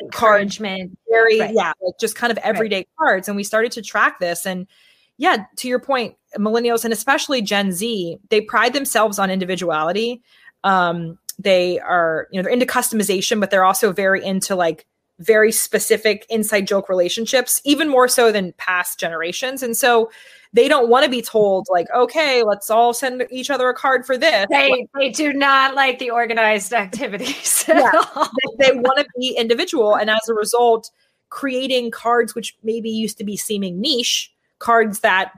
encouragement 0.00 0.98
very 1.08 1.38
right. 1.40 1.54
yeah 1.54 1.72
like 1.82 1.94
just 2.00 2.16
kind 2.16 2.30
of 2.30 2.38
everyday 2.38 2.78
right. 2.78 2.88
cards 2.98 3.28
and 3.28 3.36
we 3.36 3.44
started 3.44 3.70
to 3.70 3.82
track 3.82 4.18
this 4.18 4.46
and 4.46 4.66
yeah 5.18 5.44
to 5.56 5.68
your 5.68 5.78
point 5.78 6.14
millennials 6.38 6.84
and 6.84 6.92
especially 6.92 7.42
gen 7.42 7.70
z 7.70 8.18
they 8.30 8.40
pride 8.40 8.72
themselves 8.72 9.18
on 9.18 9.30
individuality 9.30 10.22
um, 10.64 11.18
they 11.38 11.78
are, 11.80 12.28
you 12.30 12.38
know, 12.38 12.44
they're 12.44 12.52
into 12.52 12.66
customization, 12.66 13.40
but 13.40 13.50
they're 13.50 13.64
also 13.64 13.92
very 13.92 14.24
into 14.24 14.54
like 14.54 14.86
very 15.20 15.52
specific 15.52 16.26
inside 16.30 16.66
joke 16.66 16.88
relationships, 16.88 17.60
even 17.64 17.88
more 17.88 18.08
so 18.08 18.32
than 18.32 18.52
past 18.54 18.98
generations. 18.98 19.62
And 19.62 19.76
so 19.76 20.10
they 20.52 20.66
don't 20.66 20.88
want 20.88 21.04
to 21.04 21.10
be 21.10 21.22
told 21.22 21.66
like, 21.70 21.86
okay, 21.94 22.42
let's 22.42 22.70
all 22.70 22.92
send 22.92 23.24
each 23.30 23.50
other 23.50 23.68
a 23.68 23.74
card 23.74 24.04
for 24.04 24.16
this. 24.16 24.46
They 24.50 24.70
like, 24.70 24.86
they 24.98 25.10
do 25.10 25.32
not 25.32 25.74
like 25.74 25.98
the 25.98 26.10
organized 26.10 26.72
activities. 26.72 27.64
yeah, 27.68 27.90
they, 28.58 28.70
they 28.70 28.72
want 28.72 28.98
to 28.98 29.06
be 29.18 29.36
individual, 29.38 29.94
and 29.94 30.10
as 30.10 30.28
a 30.28 30.34
result, 30.34 30.90
creating 31.28 31.92
cards 31.92 32.34
which 32.34 32.56
maybe 32.64 32.90
used 32.90 33.18
to 33.18 33.24
be 33.24 33.36
seeming 33.36 33.80
niche, 33.80 34.32
cards 34.58 35.00
that 35.00 35.32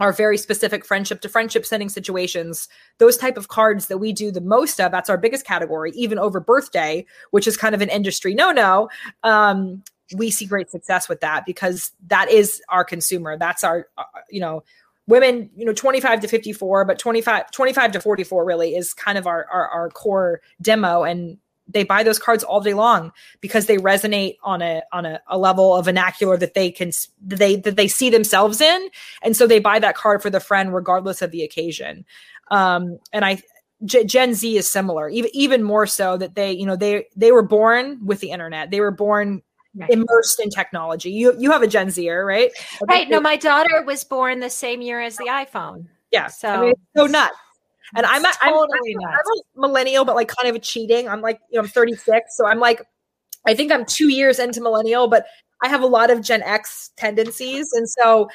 are 0.00 0.12
very 0.12 0.36
specific 0.36 0.84
friendship 0.84 1.20
to 1.20 1.28
friendship 1.28 1.64
sending 1.64 1.88
situations. 1.88 2.68
Those 2.98 3.16
type 3.16 3.36
of 3.36 3.48
cards 3.48 3.86
that 3.86 3.98
we 3.98 4.12
do 4.12 4.30
the 4.30 4.40
most 4.40 4.80
of 4.80 4.92
that's 4.92 5.10
our 5.10 5.18
biggest 5.18 5.46
category 5.46 5.92
even 5.94 6.18
over 6.18 6.40
birthday 6.40 7.04
which 7.30 7.46
is 7.46 7.56
kind 7.56 7.74
of 7.74 7.80
an 7.80 7.88
industry 7.88 8.34
no 8.34 8.50
no 8.50 8.88
um, 9.22 9.82
we 10.14 10.30
see 10.30 10.46
great 10.46 10.70
success 10.70 11.08
with 11.08 11.20
that 11.20 11.46
because 11.46 11.92
that 12.08 12.30
is 12.30 12.60
our 12.68 12.84
consumer. 12.84 13.38
That's 13.38 13.64
our 13.64 13.88
uh, 13.96 14.04
you 14.30 14.40
know 14.40 14.62
women 15.06 15.50
you 15.54 15.64
know 15.66 15.72
25 15.72 16.20
to 16.20 16.28
54 16.28 16.84
but 16.86 16.98
25 16.98 17.50
25 17.50 17.92
to 17.92 18.00
44 18.00 18.44
really 18.44 18.74
is 18.74 18.94
kind 18.94 19.18
of 19.18 19.26
our, 19.26 19.46
our 19.52 19.68
our 19.68 19.90
core 19.90 20.40
demo 20.62 21.02
and 21.02 21.38
they 21.66 21.82
buy 21.82 22.02
those 22.02 22.18
cards 22.18 22.44
all 22.44 22.60
day 22.60 22.74
long 22.74 23.12
because 23.40 23.66
they 23.66 23.76
resonate 23.76 24.36
on 24.42 24.62
a 24.62 24.82
on 24.92 25.06
a, 25.06 25.20
a 25.28 25.38
level 25.38 25.74
of 25.74 25.86
vernacular 25.86 26.36
that 26.36 26.54
they 26.54 26.70
can 26.70 26.90
they 27.20 27.56
that 27.56 27.76
they 27.76 27.88
see 27.88 28.10
themselves 28.10 28.60
in 28.60 28.88
and 29.22 29.36
so 29.36 29.46
they 29.46 29.58
buy 29.58 29.78
that 29.78 29.96
card 29.96 30.22
for 30.22 30.30
the 30.30 30.40
friend 30.40 30.74
regardless 30.74 31.22
of 31.22 31.30
the 31.30 31.42
occasion 31.42 32.04
um 32.50 32.98
and 33.12 33.24
i 33.24 33.42
G- 33.84 34.04
gen 34.04 34.34
z 34.34 34.56
is 34.56 34.70
similar 34.70 35.08
even 35.08 35.30
even 35.34 35.62
more 35.62 35.86
so 35.86 36.16
that 36.16 36.34
they 36.34 36.52
you 36.52 36.66
know 36.66 36.76
they 36.76 37.06
they 37.16 37.32
were 37.32 37.42
born 37.42 38.04
with 38.04 38.20
the 38.20 38.30
internet 38.30 38.70
they 38.70 38.80
were 38.80 38.90
born 38.90 39.42
Right. 39.76 39.90
immersed 39.90 40.38
in 40.38 40.50
technology. 40.50 41.10
You 41.10 41.34
you 41.36 41.50
have 41.50 41.62
a 41.62 41.66
Gen 41.66 41.90
Zer, 41.90 42.24
right? 42.24 42.52
Right. 42.86 43.10
No, 43.10 43.20
my 43.20 43.34
daughter 43.34 43.82
was 43.84 44.04
born 44.04 44.38
the 44.38 44.48
same 44.48 44.80
year 44.80 45.00
as 45.00 45.16
the 45.16 45.24
iPhone. 45.24 45.86
Yeah. 46.12 46.28
So 46.28 46.48
I 46.48 46.60
mean, 46.60 46.74
so 46.96 47.06
nuts. 47.06 47.34
And 47.96 48.06
I'm, 48.06 48.22
totally 48.22 48.96
I'm, 48.96 49.06
I'm, 49.06 49.14
I'm, 49.14 49.64
a 49.64 49.68
millennial, 49.68 50.04
but 50.04 50.14
like 50.14 50.28
kind 50.28 50.54
of 50.54 50.62
cheating. 50.62 51.08
I'm 51.08 51.20
like, 51.20 51.40
you 51.50 51.58
know, 51.58 51.62
I'm 51.64 51.68
36. 51.68 52.36
So 52.36 52.46
I'm 52.46 52.58
like, 52.58 52.82
I 53.46 53.54
think 53.54 53.70
I'm 53.72 53.84
two 53.84 54.10
years 54.12 54.38
into 54.38 54.60
millennial, 54.60 55.08
but 55.08 55.26
I 55.62 55.68
have 55.68 55.82
a 55.82 55.86
lot 55.86 56.10
of 56.10 56.22
Gen 56.22 56.42
X 56.42 56.90
tendencies. 56.96 57.70
And 57.72 57.88
so 57.88 58.28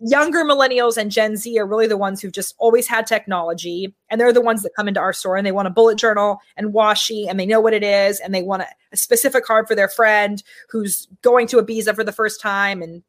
younger 0.00 0.44
millennials 0.44 0.96
and 0.96 1.10
Gen 1.10 1.36
Z 1.36 1.58
are 1.58 1.66
really 1.66 1.86
the 1.86 1.96
ones 1.96 2.20
who've 2.20 2.32
just 2.32 2.54
always 2.58 2.86
had 2.86 3.06
technology. 3.06 3.94
And 4.10 4.20
they're 4.20 4.32
the 4.32 4.40
ones 4.40 4.62
that 4.62 4.74
come 4.76 4.88
into 4.88 5.00
our 5.00 5.12
store 5.12 5.36
and 5.36 5.46
they 5.46 5.52
want 5.52 5.68
a 5.68 5.70
bullet 5.70 5.96
journal 5.96 6.40
and 6.56 6.74
washi 6.74 7.28
and 7.28 7.38
they 7.38 7.46
know 7.46 7.60
what 7.60 7.72
it 7.72 7.82
is. 7.82 8.20
And 8.20 8.34
they 8.34 8.42
want 8.42 8.62
a, 8.62 8.66
a 8.92 8.96
specific 8.96 9.44
card 9.44 9.66
for 9.66 9.74
their 9.74 9.88
friend 9.88 10.42
who's 10.68 11.08
going 11.22 11.46
to 11.48 11.56
Ibiza 11.58 11.94
for 11.94 12.04
the 12.04 12.12
first 12.12 12.40
time 12.40 12.82
and 12.82 13.02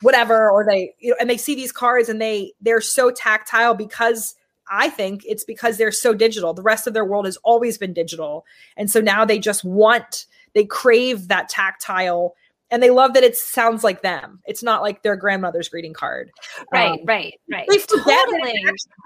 whatever. 0.00 0.50
Or 0.50 0.64
they, 0.64 0.94
you 0.98 1.10
know, 1.10 1.16
and 1.20 1.28
they 1.28 1.36
see 1.36 1.54
these 1.54 1.72
cards 1.72 2.08
and 2.08 2.20
they, 2.20 2.52
they're 2.60 2.80
so 2.80 3.10
tactile 3.10 3.74
because 3.74 4.34
I 4.70 4.88
think 4.88 5.22
it's 5.26 5.44
because 5.44 5.76
they're 5.76 5.92
so 5.92 6.14
digital. 6.14 6.54
The 6.54 6.62
rest 6.62 6.86
of 6.86 6.94
their 6.94 7.04
world 7.04 7.26
has 7.26 7.36
always 7.38 7.76
been 7.76 7.92
digital. 7.92 8.46
And 8.76 8.90
so 8.90 9.00
now 9.00 9.24
they 9.24 9.38
just 9.38 9.64
want, 9.64 10.26
they 10.54 10.64
crave 10.64 11.28
that 11.28 11.48
tactile 11.48 12.34
and 12.70 12.82
they 12.82 12.90
love 12.90 13.14
that 13.14 13.24
it 13.24 13.36
sounds 13.36 13.82
like 13.82 14.02
them. 14.02 14.40
It's 14.46 14.62
not 14.62 14.82
like 14.82 15.02
their 15.02 15.16
grandmother's 15.16 15.68
greeting 15.68 15.92
card. 15.92 16.30
Right, 16.72 17.00
um, 17.00 17.04
right, 17.04 17.34
right. 17.50 17.66
They 17.68 17.78
forget 17.78 18.26
totally. 18.26 18.64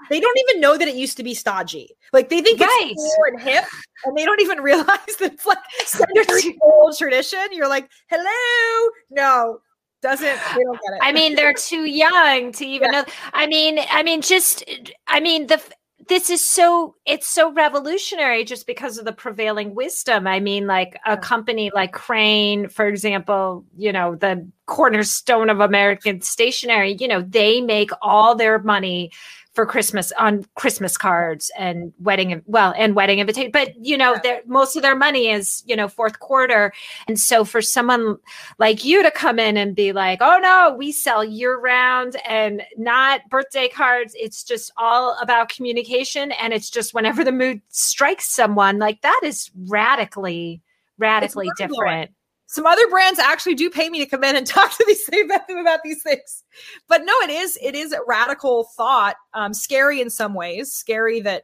they 0.09 0.19
don't 0.19 0.39
even 0.49 0.61
know 0.61 0.77
that 0.77 0.87
it 0.87 0.95
used 0.95 1.17
to 1.17 1.23
be 1.23 1.33
stodgy. 1.33 1.95
Like 2.13 2.29
they 2.29 2.41
think 2.41 2.59
right. 2.59 2.91
it's 2.91 3.01
cool 3.01 3.25
and 3.27 3.41
hip, 3.41 3.65
and 4.05 4.15
they 4.15 4.23
don't 4.23 4.41
even 4.41 4.59
realize 4.61 4.85
that 5.19 5.33
it's 5.33 5.45
like 5.45 5.57
century 5.85 6.57
old 6.61 6.95
tradition. 6.97 7.47
You're 7.51 7.67
like, 7.67 7.89
hello, 8.07 8.91
no, 9.09 9.61
doesn't 10.01 10.39
they 10.55 10.63
don't 10.63 10.79
get 10.81 10.93
it. 10.93 10.99
I 11.01 11.11
mean, 11.11 11.35
they're 11.35 11.53
too 11.53 11.85
young 11.85 12.51
to 12.53 12.65
even 12.65 12.91
yeah. 12.91 13.01
know. 13.01 13.05
I 13.33 13.47
mean, 13.47 13.79
I 13.89 14.03
mean, 14.03 14.21
just 14.21 14.63
I 15.07 15.19
mean 15.19 15.47
the 15.47 15.61
this 16.07 16.29
is 16.29 16.47
so 16.47 16.95
it's 17.05 17.27
so 17.27 17.51
revolutionary 17.51 18.43
just 18.43 18.67
because 18.67 18.97
of 18.97 19.05
the 19.05 19.13
prevailing 19.13 19.73
wisdom. 19.73 20.27
I 20.27 20.39
mean, 20.39 20.67
like 20.67 20.99
a 21.05 21.17
company 21.17 21.71
like 21.73 21.93
Crane, 21.93 22.69
for 22.69 22.87
example, 22.87 23.65
you 23.75 23.91
know, 23.91 24.15
the 24.15 24.47
cornerstone 24.67 25.49
of 25.49 25.59
American 25.61 26.21
stationery, 26.21 26.95
you 26.99 27.07
know, 27.07 27.21
they 27.21 27.61
make 27.61 27.89
all 28.01 28.35
their 28.35 28.59
money 28.59 29.11
for 29.55 29.65
Christmas 29.65 30.11
on 30.19 30.45
Christmas 30.55 30.97
cards 30.97 31.49
and 31.57 31.93
wedding 31.99 32.43
well 32.45 32.73
and 32.77 32.93
wedding 32.93 33.19
invitation. 33.19 33.51
But 33.51 33.73
you 33.83 33.97
know, 33.97 34.17
yeah. 34.23 34.39
most 34.45 34.75
of 34.75 34.81
their 34.81 34.95
money 34.95 35.29
is 35.29 35.63
you 35.65 35.75
know 35.75 35.87
fourth 35.87 36.19
quarter, 36.19 36.73
and 37.07 37.19
so 37.19 37.45
for 37.45 37.61
someone 37.61 38.17
like 38.59 38.83
you 38.83 39.01
to 39.01 39.09
come 39.09 39.39
in 39.39 39.55
and 39.55 39.75
be 39.75 39.93
like, 39.93 40.19
"Oh 40.21 40.37
no, 40.41 40.75
we 40.77 40.91
sell 40.91 41.23
year 41.23 41.57
round 41.57 42.17
and 42.27 42.61
not 42.77 43.21
birthday 43.29 43.69
cards," 43.69 44.13
it's 44.19 44.43
just 44.43 44.71
all 44.77 45.17
about 45.21 45.49
communication, 45.49 46.33
and 46.33 46.53
it's 46.53 46.69
just 46.69 46.93
whenever 46.93 47.23
the 47.23 47.31
mood 47.31 47.61
strikes 47.69 48.29
someone, 48.29 48.77
like 48.77 49.01
that 49.01 49.21
is 49.23 49.49
radically 49.55 50.61
radically 50.97 51.49
different 51.57 52.11
some 52.47 52.65
other 52.65 52.87
brands 52.89 53.19
actually 53.19 53.55
do 53.55 53.69
pay 53.69 53.89
me 53.89 53.99
to 53.99 54.05
come 54.05 54.23
in 54.23 54.35
and 54.35 54.47
talk 54.47 54.75
to 54.77 54.85
these 54.87 55.07
about 55.23 55.47
them 55.47 55.57
about 55.57 55.83
these 55.83 56.01
things. 56.03 56.43
But 56.87 57.03
no 57.03 57.13
it 57.23 57.29
is 57.29 57.57
it 57.61 57.75
is 57.75 57.91
a 57.91 57.99
radical 58.07 58.65
thought 58.75 59.15
um, 59.33 59.53
scary 59.53 60.01
in 60.01 60.09
some 60.09 60.33
ways 60.33 60.71
scary 60.71 61.19
that 61.21 61.43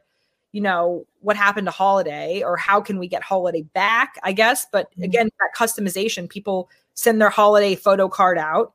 you 0.52 0.62
know 0.62 1.06
what 1.22 1.38
happened 1.38 1.68
to 1.68 1.72
holiday 1.72 2.44
or 2.44 2.58
how 2.58 2.82
can 2.82 3.00
we 3.00 3.08
get 3.08 3.24
holiday 3.24 3.62
back 3.62 4.16
i 4.24 4.32
guess. 4.32 4.66
But 4.72 4.92
mm-hmm. 4.92 5.04
again 5.04 5.30
that 5.40 5.50
customization 5.58 6.30
people 6.30 6.70
send 6.94 7.22
their 7.22 7.30
holiday 7.30 7.76
photo 7.76 8.08
card 8.08 8.38
out 8.38 8.74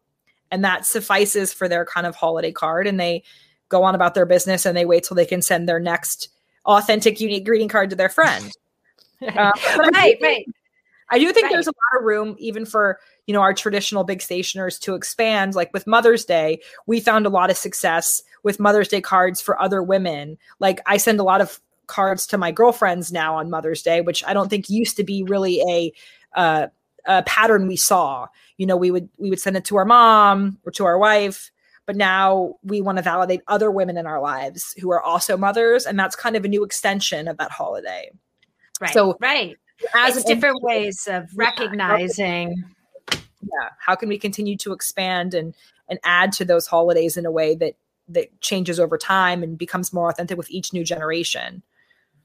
and 0.51 0.65
that 0.65 0.87
suffices 0.87 1.53
for 1.53 1.69
their 1.69 1.85
kind 1.85 2.07
of 2.07 2.15
holiday 2.15 2.53
card 2.53 2.87
and 2.87 2.99
they 2.99 3.23
go 3.69 3.83
on 3.83 3.95
about 3.95 4.15
their 4.15 4.27
business 4.27 4.65
and 4.65 4.77
they 4.77 4.85
wait 4.85 5.03
till 5.03 5.17
they 5.17 5.27
can 5.27 5.43
send 5.43 5.69
their 5.69 5.81
next 5.81 6.29
authentic 6.65 7.21
unique 7.21 7.45
greeting 7.45 7.69
card 7.69 7.91
to 7.91 7.97
their 7.97 8.09
friend. 8.09 8.53
Uh, 9.23 9.51
right 9.79 10.19
right 10.21 10.47
I 11.11 11.19
do 11.19 11.33
think 11.33 11.45
right. 11.45 11.53
there's 11.53 11.67
a 11.67 11.71
lot 11.71 12.01
of 12.01 12.05
room 12.05 12.37
even 12.39 12.67
for, 12.67 12.99
you 13.27 13.35
know, 13.35 13.41
our 13.41 13.55
traditional 13.55 14.05
big 14.05 14.21
stationers 14.21 14.79
to 14.81 14.95
expand. 14.95 15.55
Like 15.55 15.73
with 15.73 15.87
Mother's 15.87 16.25
Day, 16.25 16.61
we 16.87 17.01
found 17.01 17.27
a 17.27 17.31
lot 17.31 17.51
of 17.51 17.57
success 17.57 18.23
with 18.43 18.59
Mother's 18.59 18.89
Day 18.89 19.01
cards 19.01 19.41
for 19.41 19.61
other 19.61 19.83
women. 19.83 20.37
Like 20.59 20.81
I 20.87 20.97
send 20.97 21.21
a 21.21 21.25
lot 21.25 21.41
of 21.41 21.61
cards 21.87 22.27
to 22.29 22.39
my 22.39 22.51
girlfriends 22.51 23.13
now 23.13 23.37
on 23.37 23.51
Mother's 23.51 23.83
Day, 23.83 24.01
which 24.01 24.25
I 24.27 24.35
don't 24.35 24.49
think 24.49 24.69
used 24.69 24.97
to 24.97 25.05
be 25.05 25.23
really 25.23 25.61
a 25.69 25.93
uh, 26.39 26.67
a 27.07 27.23
pattern 27.23 27.69
we 27.69 27.77
saw. 27.77 28.27
You 28.57 28.67
know, 28.67 28.77
we 28.77 28.91
would 28.91 29.09
we 29.17 29.31
would 29.31 29.41
send 29.41 29.57
it 29.57 29.65
to 29.67 29.77
our 29.77 29.85
mom 29.85 30.59
or 30.65 30.73
to 30.73 30.85
our 30.85 30.99
wife, 30.99 31.53
but 31.87 31.95
now 31.95 32.57
we 32.65 32.81
want 32.81 32.99
to 32.99 33.03
validate 33.03 33.43
other 33.47 33.71
women 33.71 33.97
in 33.97 34.07
our 34.07 34.21
lives 34.21 34.75
who 34.81 34.91
are 34.91 35.01
also 35.01 35.37
mothers, 35.37 35.87
and 35.87 35.97
that's 35.97 36.17
kind 36.17 36.35
of 36.35 36.45
a 36.45 36.49
new 36.49 36.65
extension 36.65 37.29
of 37.29 37.37
that 37.37 37.53
holiday. 37.53 38.11
Right. 38.81 38.93
So 38.93 39.17
right 39.21 39.57
as 39.95 40.23
different 40.25 40.63
ways 40.63 41.07
of 41.11 41.29
recognizing 41.35 42.55
yeah 43.11 43.69
how 43.79 43.95
can 43.95 44.09
we 44.09 44.19
continue 44.19 44.57
to 44.57 44.73
expand 44.73 45.35
and 45.35 45.55
and 45.89 45.99
add 46.05 46.33
to 46.33 46.45
those 46.45 46.67
holidays 46.67 47.17
in 47.17 47.27
a 47.27 47.31
way 47.31 47.55
that 47.55 47.75
that 48.09 48.41
changes 48.41 48.79
over 48.79 48.97
time 48.97 49.43
and 49.43 49.59
becomes 49.59 49.93
more 49.93 50.09
authentic 50.09 50.39
with 50.39 50.51
each 50.51 50.73
new 50.73 50.85
generation 50.85 51.63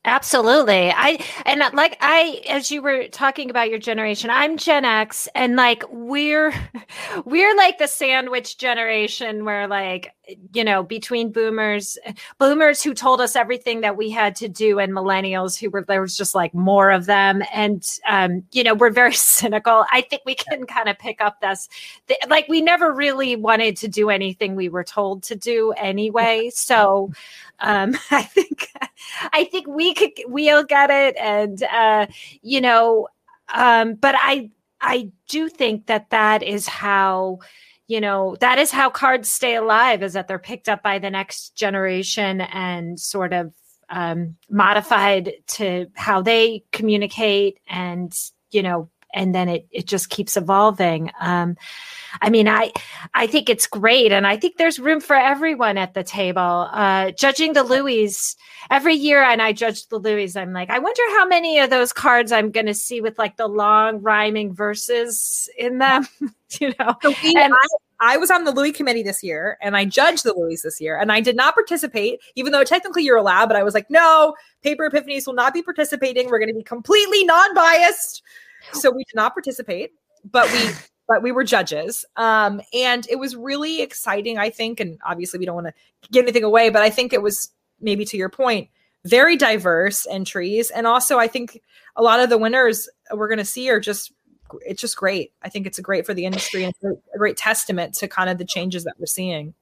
Absolutely. 0.03 0.89
I 0.89 1.23
and 1.45 1.61
uh, 1.61 1.69
like 1.73 1.95
I 2.01 2.41
as 2.49 2.71
you 2.71 2.81
were 2.81 3.07
talking 3.09 3.51
about 3.51 3.69
your 3.69 3.77
generation, 3.77 4.31
I'm 4.31 4.57
Gen 4.57 4.83
X 4.83 5.29
and 5.35 5.55
like 5.55 5.83
we're 5.91 6.51
we're 7.25 7.55
like 7.55 7.77
the 7.77 7.87
sandwich 7.87 8.57
generation 8.57 9.45
where 9.45 9.67
like 9.67 10.15
you 10.53 10.63
know, 10.63 10.81
between 10.81 11.31
boomers 11.31 11.99
boomers 12.39 12.81
who 12.81 12.95
told 12.95 13.21
us 13.21 13.35
everything 13.35 13.81
that 13.81 13.95
we 13.95 14.09
had 14.09 14.35
to 14.37 14.47
do 14.47 14.79
and 14.79 14.91
millennials 14.91 15.59
who 15.59 15.69
were 15.69 15.83
there 15.83 16.01
was 16.01 16.17
just 16.17 16.33
like 16.33 16.53
more 16.55 16.89
of 16.89 17.05
them 17.05 17.43
and 17.53 17.99
um 18.09 18.41
you 18.53 18.63
know, 18.63 18.73
we're 18.73 18.89
very 18.89 19.13
cynical. 19.13 19.85
I 19.91 20.01
think 20.01 20.23
we 20.25 20.33
can 20.33 20.65
kind 20.65 20.89
of 20.89 20.97
pick 20.97 21.21
up 21.21 21.41
this 21.41 21.69
like 22.27 22.47
we 22.47 22.59
never 22.61 22.91
really 22.91 23.35
wanted 23.35 23.77
to 23.77 23.87
do 23.87 24.09
anything 24.09 24.55
we 24.55 24.69
were 24.69 24.83
told 24.83 25.21
to 25.23 25.35
do 25.35 25.73
anyway. 25.77 26.49
So 26.51 27.11
um, 27.61 27.95
I 28.11 28.23
think 28.23 28.69
I 29.33 29.45
think 29.45 29.67
we 29.67 29.90
could 29.93 30.11
we'll 30.27 30.63
get 30.63 30.89
it, 30.89 31.15
and 31.17 31.61
uh, 31.63 32.07
you 32.41 32.61
know, 32.61 33.07
um, 33.53 33.95
but 33.95 34.15
I 34.17 34.49
I 34.81 35.11
do 35.29 35.49
think 35.49 35.87
that 35.87 36.09
that 36.09 36.43
is 36.43 36.67
how 36.67 37.39
you 37.87 38.01
know 38.01 38.35
that 38.39 38.57
is 38.57 38.71
how 38.71 38.89
cards 38.89 39.29
stay 39.29 39.55
alive 39.55 40.03
is 40.03 40.13
that 40.13 40.27
they're 40.27 40.39
picked 40.39 40.69
up 40.69 40.81
by 40.83 40.99
the 40.99 41.09
next 41.09 41.55
generation 41.55 42.41
and 42.41 42.99
sort 42.99 43.33
of 43.33 43.53
um, 43.89 44.37
modified 44.49 45.33
to 45.47 45.87
how 45.95 46.21
they 46.21 46.63
communicate 46.71 47.59
and 47.67 48.13
you 48.51 48.63
know 48.63 48.89
and 49.13 49.33
then 49.33 49.49
it 49.49 49.67
it 49.71 49.87
just 49.87 50.09
keeps 50.09 50.37
evolving 50.37 51.11
um, 51.19 51.55
I 52.19 52.29
mean, 52.29 52.47
I 52.47 52.73
I 53.13 53.27
think 53.27 53.47
it's 53.47 53.67
great, 53.67 54.11
and 54.11 54.27
I 54.27 54.35
think 54.35 54.57
there's 54.57 54.79
room 54.79 54.99
for 54.99 55.15
everyone 55.15 55.77
at 55.77 55.93
the 55.93 56.03
table. 56.03 56.67
Uh, 56.71 57.11
judging 57.11 57.53
the 57.53 57.63
Louie 57.63 58.09
every 58.69 58.95
year, 58.95 59.23
and 59.23 59.41
I 59.41 59.53
judge 59.53 59.87
the 59.87 59.97
Louie. 59.97 60.29
I'm 60.35 60.51
like, 60.51 60.69
I 60.69 60.79
wonder 60.79 61.01
how 61.11 61.25
many 61.25 61.59
of 61.59 61.69
those 61.69 61.93
cards 61.93 62.31
I'm 62.31 62.51
going 62.51 62.65
to 62.65 62.73
see 62.73 62.99
with 62.99 63.17
like 63.17 63.37
the 63.37 63.47
long 63.47 64.01
rhyming 64.01 64.53
verses 64.53 65.49
in 65.57 65.77
them. 65.77 66.07
you 66.59 66.73
know, 66.79 66.95
so 67.01 67.13
we, 67.23 67.35
and, 67.35 67.53
I, 67.53 68.13
I 68.13 68.17
was 68.17 68.31
on 68.31 68.43
the 68.43 68.51
Louie 68.51 68.73
committee 68.73 69.03
this 69.03 69.23
year, 69.23 69.57
and 69.61 69.77
I 69.77 69.85
judged 69.85 70.23
the 70.23 70.33
Louie 70.33 70.57
this 70.61 70.81
year, 70.81 70.97
and 70.97 71.11
I 71.11 71.21
did 71.21 71.35
not 71.35 71.53
participate, 71.53 72.19
even 72.35 72.51
though 72.51 72.63
technically 72.63 73.03
you're 73.03 73.17
allowed. 73.17 73.47
But 73.47 73.55
I 73.55 73.63
was 73.63 73.73
like, 73.73 73.89
no, 73.89 74.35
Paper 74.63 74.89
Epiphanies 74.89 75.27
will 75.27 75.33
not 75.33 75.53
be 75.53 75.61
participating. 75.61 76.29
We're 76.29 76.39
going 76.39 76.49
to 76.49 76.55
be 76.55 76.63
completely 76.63 77.23
non-biased. 77.23 78.21
So 78.73 78.91
we 78.91 79.03
did 79.03 79.15
not 79.15 79.33
participate, 79.33 79.91
but 80.23 80.51
we 80.51 80.69
but 81.07 81.21
we 81.21 81.31
were 81.33 81.43
judges. 81.43 82.05
Um, 82.15 82.61
and 82.73 83.05
it 83.09 83.17
was 83.17 83.35
really 83.35 83.81
exciting, 83.81 84.37
I 84.37 84.49
think. 84.49 84.79
And 84.79 84.97
obviously, 85.05 85.39
we 85.39 85.45
don't 85.45 85.55
want 85.55 85.67
to 85.67 86.09
give 86.09 86.23
anything 86.23 86.43
away, 86.43 86.69
but 86.69 86.81
I 86.81 86.89
think 86.89 87.11
it 87.11 87.21
was 87.21 87.51
maybe 87.81 88.05
to 88.05 88.17
your 88.17 88.29
point, 88.29 88.69
very 89.03 89.35
diverse 89.35 90.07
entries. 90.09 90.69
And 90.69 90.87
also, 90.87 91.19
I 91.19 91.27
think 91.27 91.61
a 91.97 92.01
lot 92.01 92.21
of 92.21 92.29
the 92.29 92.37
winners 92.37 92.87
we're 93.11 93.27
going 93.27 93.39
to 93.39 93.45
see 93.45 93.69
are 93.69 93.79
just, 93.79 94.13
it's 94.61 94.79
just 94.79 94.95
great. 94.95 95.33
I 95.41 95.49
think 95.49 95.67
it's 95.67 95.79
a 95.79 95.81
great 95.81 96.05
for 96.05 96.13
the 96.13 96.25
industry 96.25 96.63
and 96.63 96.73
a 96.83 97.17
great 97.17 97.35
testament 97.35 97.95
to 97.95 98.07
kind 98.07 98.29
of 98.29 98.37
the 98.37 98.45
changes 98.45 98.85
that 98.85 98.95
we're 98.97 99.05
seeing 99.05 99.53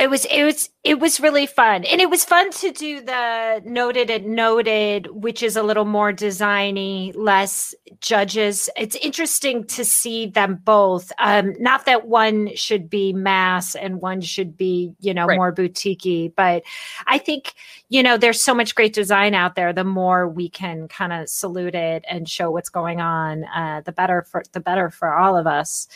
it 0.00 0.08
was 0.08 0.24
it 0.24 0.44
was 0.44 0.70
it 0.82 0.98
was 0.98 1.20
really 1.20 1.44
fun. 1.44 1.84
And 1.84 2.00
it 2.00 2.08
was 2.08 2.24
fun 2.24 2.50
to 2.52 2.72
do 2.72 3.02
the 3.02 3.60
noted 3.66 4.08
and 4.08 4.28
noted 4.34 5.08
which 5.10 5.42
is 5.42 5.56
a 5.56 5.62
little 5.62 5.84
more 5.84 6.10
designy 6.10 7.12
less 7.14 7.74
judges. 8.00 8.70
It's 8.78 8.96
interesting 8.96 9.66
to 9.66 9.84
see 9.84 10.26
them 10.26 10.58
both. 10.64 11.12
Um 11.18 11.52
not 11.60 11.84
that 11.84 12.06
one 12.06 12.54
should 12.56 12.88
be 12.88 13.12
mass 13.12 13.74
and 13.74 14.00
one 14.00 14.22
should 14.22 14.56
be 14.56 14.94
you 15.00 15.12
know 15.12 15.26
right. 15.26 15.36
more 15.36 15.54
boutiquey 15.54 16.32
but 16.34 16.62
i 17.06 17.18
think 17.18 17.54
you 17.90 18.02
know 18.02 18.16
there's 18.16 18.42
so 18.42 18.54
much 18.54 18.74
great 18.74 18.94
design 18.94 19.34
out 19.34 19.54
there. 19.54 19.72
The 19.74 19.84
more 19.84 20.26
we 20.26 20.48
can 20.48 20.88
kind 20.88 21.12
of 21.12 21.28
salute 21.28 21.74
it 21.74 22.04
and 22.08 22.26
show 22.26 22.50
what's 22.50 22.70
going 22.70 23.02
on 23.02 23.44
uh 23.44 23.82
the 23.84 23.92
better 23.92 24.22
for 24.22 24.42
the 24.52 24.60
better 24.60 24.88
for 24.88 25.12
all 25.12 25.36
of 25.36 25.46
us 25.46 25.88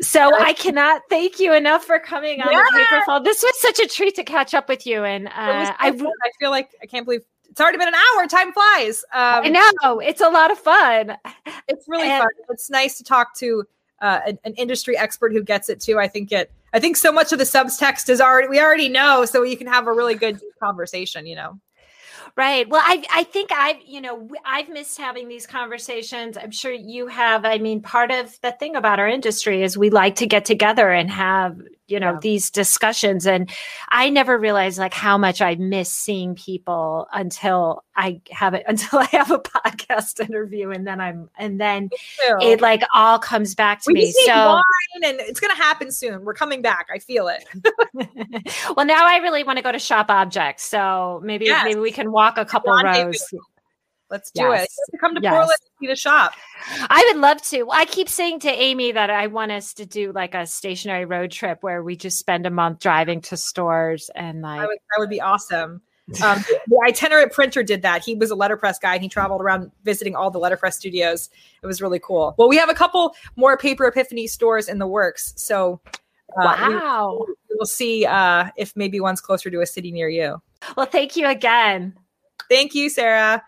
so 0.00 0.30
I 0.34 0.52
cannot 0.54 1.02
thank 1.08 1.38
you 1.38 1.54
enough 1.54 1.84
for 1.84 1.98
coming 1.98 2.40
on 2.40 2.52
yeah. 2.52 2.62
the 2.72 2.84
Paperfolk. 2.90 3.24
This 3.24 3.42
was 3.42 3.60
such 3.60 3.78
a 3.78 3.86
treat 3.86 4.14
to 4.16 4.24
catch 4.24 4.54
up 4.54 4.68
with 4.68 4.86
you, 4.86 5.04
and 5.04 5.28
uh, 5.28 5.30
I, 5.36 5.74
I 5.78 5.92
feel 5.92 6.50
like 6.50 6.70
I 6.82 6.86
can't 6.86 7.04
believe 7.04 7.22
it's 7.54 7.60
already 7.60 7.78
been 7.78 7.88
an 7.88 7.94
hour. 7.94 8.26
Time 8.26 8.52
flies. 8.52 9.04
Um, 9.12 9.44
I 9.44 9.72
know 9.82 10.00
it's 10.00 10.20
a 10.20 10.28
lot 10.28 10.50
of 10.50 10.58
fun. 10.58 11.16
It's 11.68 11.86
really 11.88 12.08
and, 12.08 12.22
fun. 12.22 12.30
It's 12.50 12.68
nice 12.68 12.98
to 12.98 13.04
talk 13.04 13.36
to 13.36 13.64
uh, 14.00 14.20
an, 14.26 14.38
an, 14.44 14.54
industry 14.54 14.98
expert 14.98 15.32
who 15.32 15.42
gets 15.42 15.68
it 15.68 15.80
too. 15.80 15.98
I 15.98 16.08
think 16.08 16.32
it. 16.32 16.50
I 16.72 16.80
think 16.80 16.96
so 16.96 17.12
much 17.12 17.32
of 17.32 17.38
the 17.38 17.44
subtext 17.44 18.08
is 18.08 18.20
already 18.20 18.48
we 18.48 18.60
already 18.60 18.88
know, 18.88 19.24
so 19.24 19.44
you 19.44 19.56
can 19.56 19.68
have 19.68 19.86
a 19.86 19.92
really 19.92 20.14
good 20.14 20.40
conversation. 20.60 21.26
You 21.26 21.36
know. 21.36 21.60
Right. 22.36 22.68
Well, 22.68 22.82
I 22.84 23.04
I 23.12 23.22
think 23.22 23.52
I've 23.52 23.76
you 23.86 24.00
know 24.00 24.28
I've 24.44 24.68
missed 24.68 24.98
having 24.98 25.28
these 25.28 25.46
conversations. 25.46 26.36
I'm 26.36 26.50
sure 26.50 26.72
you 26.72 27.06
have. 27.06 27.44
I 27.44 27.58
mean, 27.58 27.80
part 27.80 28.10
of 28.10 28.40
the 28.40 28.50
thing 28.50 28.74
about 28.74 28.98
our 28.98 29.08
industry 29.08 29.62
is 29.62 29.78
we 29.78 29.88
like 29.90 30.16
to 30.16 30.26
get 30.26 30.44
together 30.44 30.90
and 30.90 31.08
have 31.12 31.56
you 31.86 32.00
know 32.00 32.12
yeah. 32.12 32.18
these 32.22 32.50
discussions 32.50 33.26
and 33.26 33.50
i 33.90 34.08
never 34.08 34.38
realized 34.38 34.78
like 34.78 34.94
how 34.94 35.18
much 35.18 35.40
i 35.40 35.54
miss 35.56 35.90
seeing 35.90 36.34
people 36.34 37.06
until 37.12 37.84
i 37.96 38.20
have 38.30 38.54
it 38.54 38.64
until 38.68 38.98
i 38.98 39.06
have 39.06 39.30
a 39.30 39.38
podcast 39.38 40.20
interview 40.20 40.70
and 40.70 40.86
then 40.86 41.00
i'm 41.00 41.28
and 41.38 41.60
then 41.60 41.90
it 42.40 42.60
like 42.60 42.82
all 42.94 43.18
comes 43.18 43.54
back 43.54 43.82
to 43.82 43.92
we 43.92 43.94
me. 43.94 44.12
so 44.26 44.60
and 45.02 45.20
it's 45.20 45.40
gonna 45.40 45.54
happen 45.54 45.90
soon. 45.90 46.24
We're 46.24 46.34
coming 46.34 46.62
back. 46.62 46.88
I 46.92 46.98
feel 46.98 47.28
it. 47.28 47.44
Well 48.76 48.86
now 48.86 49.06
i 49.06 49.18
really 49.18 49.44
want 49.44 49.58
to 49.58 49.62
go 49.62 49.72
to 49.72 49.78
Shoppe 49.78 50.10
Objects 50.10 50.64
so 50.64 51.20
maybe 51.24 51.46
yes. 51.46 51.64
maybe 51.64 51.80
we 51.80 51.90
can 51.90 52.12
walk 52.12 52.38
a 52.38 52.44
couple 52.44 52.72
rows 52.72 53.32
Let's 54.14 54.30
do 54.30 54.42
yes. 54.42 54.68
it. 54.92 55.00
Come 55.00 55.16
to 55.16 55.20
yes. 55.20 55.32
Portland 55.32 55.58
see 55.80 55.88
the 55.88 55.96
shop. 55.96 56.34
I 56.88 57.04
would 57.10 57.20
love 57.20 57.42
to. 57.46 57.68
I 57.72 57.84
keep 57.84 58.08
saying 58.08 58.38
to 58.40 58.48
Amy 58.48 58.92
that 58.92 59.10
I 59.10 59.26
want 59.26 59.50
us 59.50 59.74
to 59.74 59.84
do 59.84 60.12
like 60.12 60.36
a 60.36 60.46
stationery 60.46 61.04
road 61.04 61.32
trip 61.32 61.64
where 61.64 61.82
we 61.82 61.96
just 61.96 62.16
spend 62.16 62.46
a 62.46 62.50
month 62.50 62.78
driving 62.78 63.20
to 63.22 63.36
stores 63.36 64.12
and 64.14 64.40
like 64.40 64.60
that 64.60 64.68
would, 64.68 64.78
that 64.78 65.00
would 65.00 65.10
be 65.10 65.20
awesome. 65.20 65.82
Um, 66.22 66.44
the 66.68 66.80
itinerant 66.86 67.32
printer 67.32 67.64
did 67.64 67.82
that. 67.82 68.04
He 68.04 68.14
was 68.14 68.30
a 68.30 68.36
letterpress 68.36 68.78
guy 68.78 68.94
and 68.94 69.02
he 69.02 69.08
traveled 69.08 69.40
around 69.40 69.72
visiting 69.82 70.14
all 70.14 70.30
the 70.30 70.38
letterpress 70.38 70.76
studios. 70.76 71.28
It 71.60 71.66
was 71.66 71.82
really 71.82 71.98
cool. 71.98 72.36
Well, 72.38 72.48
we 72.48 72.56
have 72.56 72.68
a 72.68 72.74
couple 72.74 73.16
more 73.34 73.56
paper 73.56 73.84
epiphany 73.84 74.28
stores 74.28 74.68
in 74.68 74.78
the 74.78 74.86
works. 74.86 75.34
So 75.36 75.80
wow. 76.36 77.18
We, 77.26 77.34
we'll 77.50 77.66
see 77.66 78.06
uh, 78.06 78.50
if 78.56 78.76
maybe 78.76 79.00
one's 79.00 79.20
closer 79.20 79.50
to 79.50 79.60
a 79.60 79.66
city 79.66 79.90
near 79.90 80.08
you. 80.08 80.40
Well, 80.76 80.86
thank 80.86 81.16
you 81.16 81.26
again. 81.26 81.98
Thank 82.48 82.76
you, 82.76 82.90
Sarah. 82.90 83.42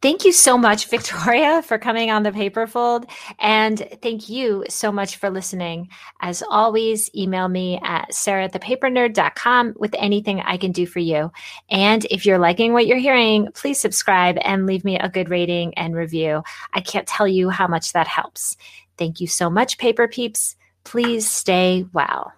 Thank 0.00 0.24
you 0.24 0.32
so 0.32 0.56
much, 0.56 0.86
Victoria, 0.90 1.62
for 1.62 1.78
coming 1.78 2.10
on 2.10 2.22
the 2.22 2.32
Paperfolk. 2.32 3.10
And 3.38 3.88
thank 4.00 4.28
you 4.28 4.64
so 4.68 4.92
much 4.92 5.16
for 5.16 5.30
listening. 5.30 5.88
As 6.20 6.42
always, 6.48 7.10
email 7.14 7.48
me 7.48 7.80
at 7.82 8.10
sarahthepapernerd.com 8.10 9.74
with 9.76 9.94
anything 9.98 10.40
I 10.40 10.56
can 10.56 10.72
do 10.72 10.86
for 10.86 11.00
you. 11.00 11.32
And 11.68 12.04
if 12.06 12.24
you're 12.24 12.38
liking 12.38 12.72
what 12.72 12.86
you're 12.86 12.98
hearing, 12.98 13.48
please 13.54 13.80
subscribe 13.80 14.38
and 14.42 14.66
leave 14.66 14.84
me 14.84 14.98
a 14.98 15.08
good 15.08 15.30
rating 15.30 15.74
and 15.74 15.94
review. 15.94 16.42
I 16.74 16.80
can't 16.80 17.06
tell 17.06 17.26
you 17.26 17.50
how 17.50 17.66
much 17.66 17.92
that 17.92 18.06
helps. 18.06 18.56
Thank 18.96 19.20
you 19.20 19.26
so 19.26 19.50
much, 19.50 19.78
Paper 19.78 20.08
Peeps. 20.08 20.56
Please 20.84 21.28
stay 21.30 21.86
well. 21.92 22.32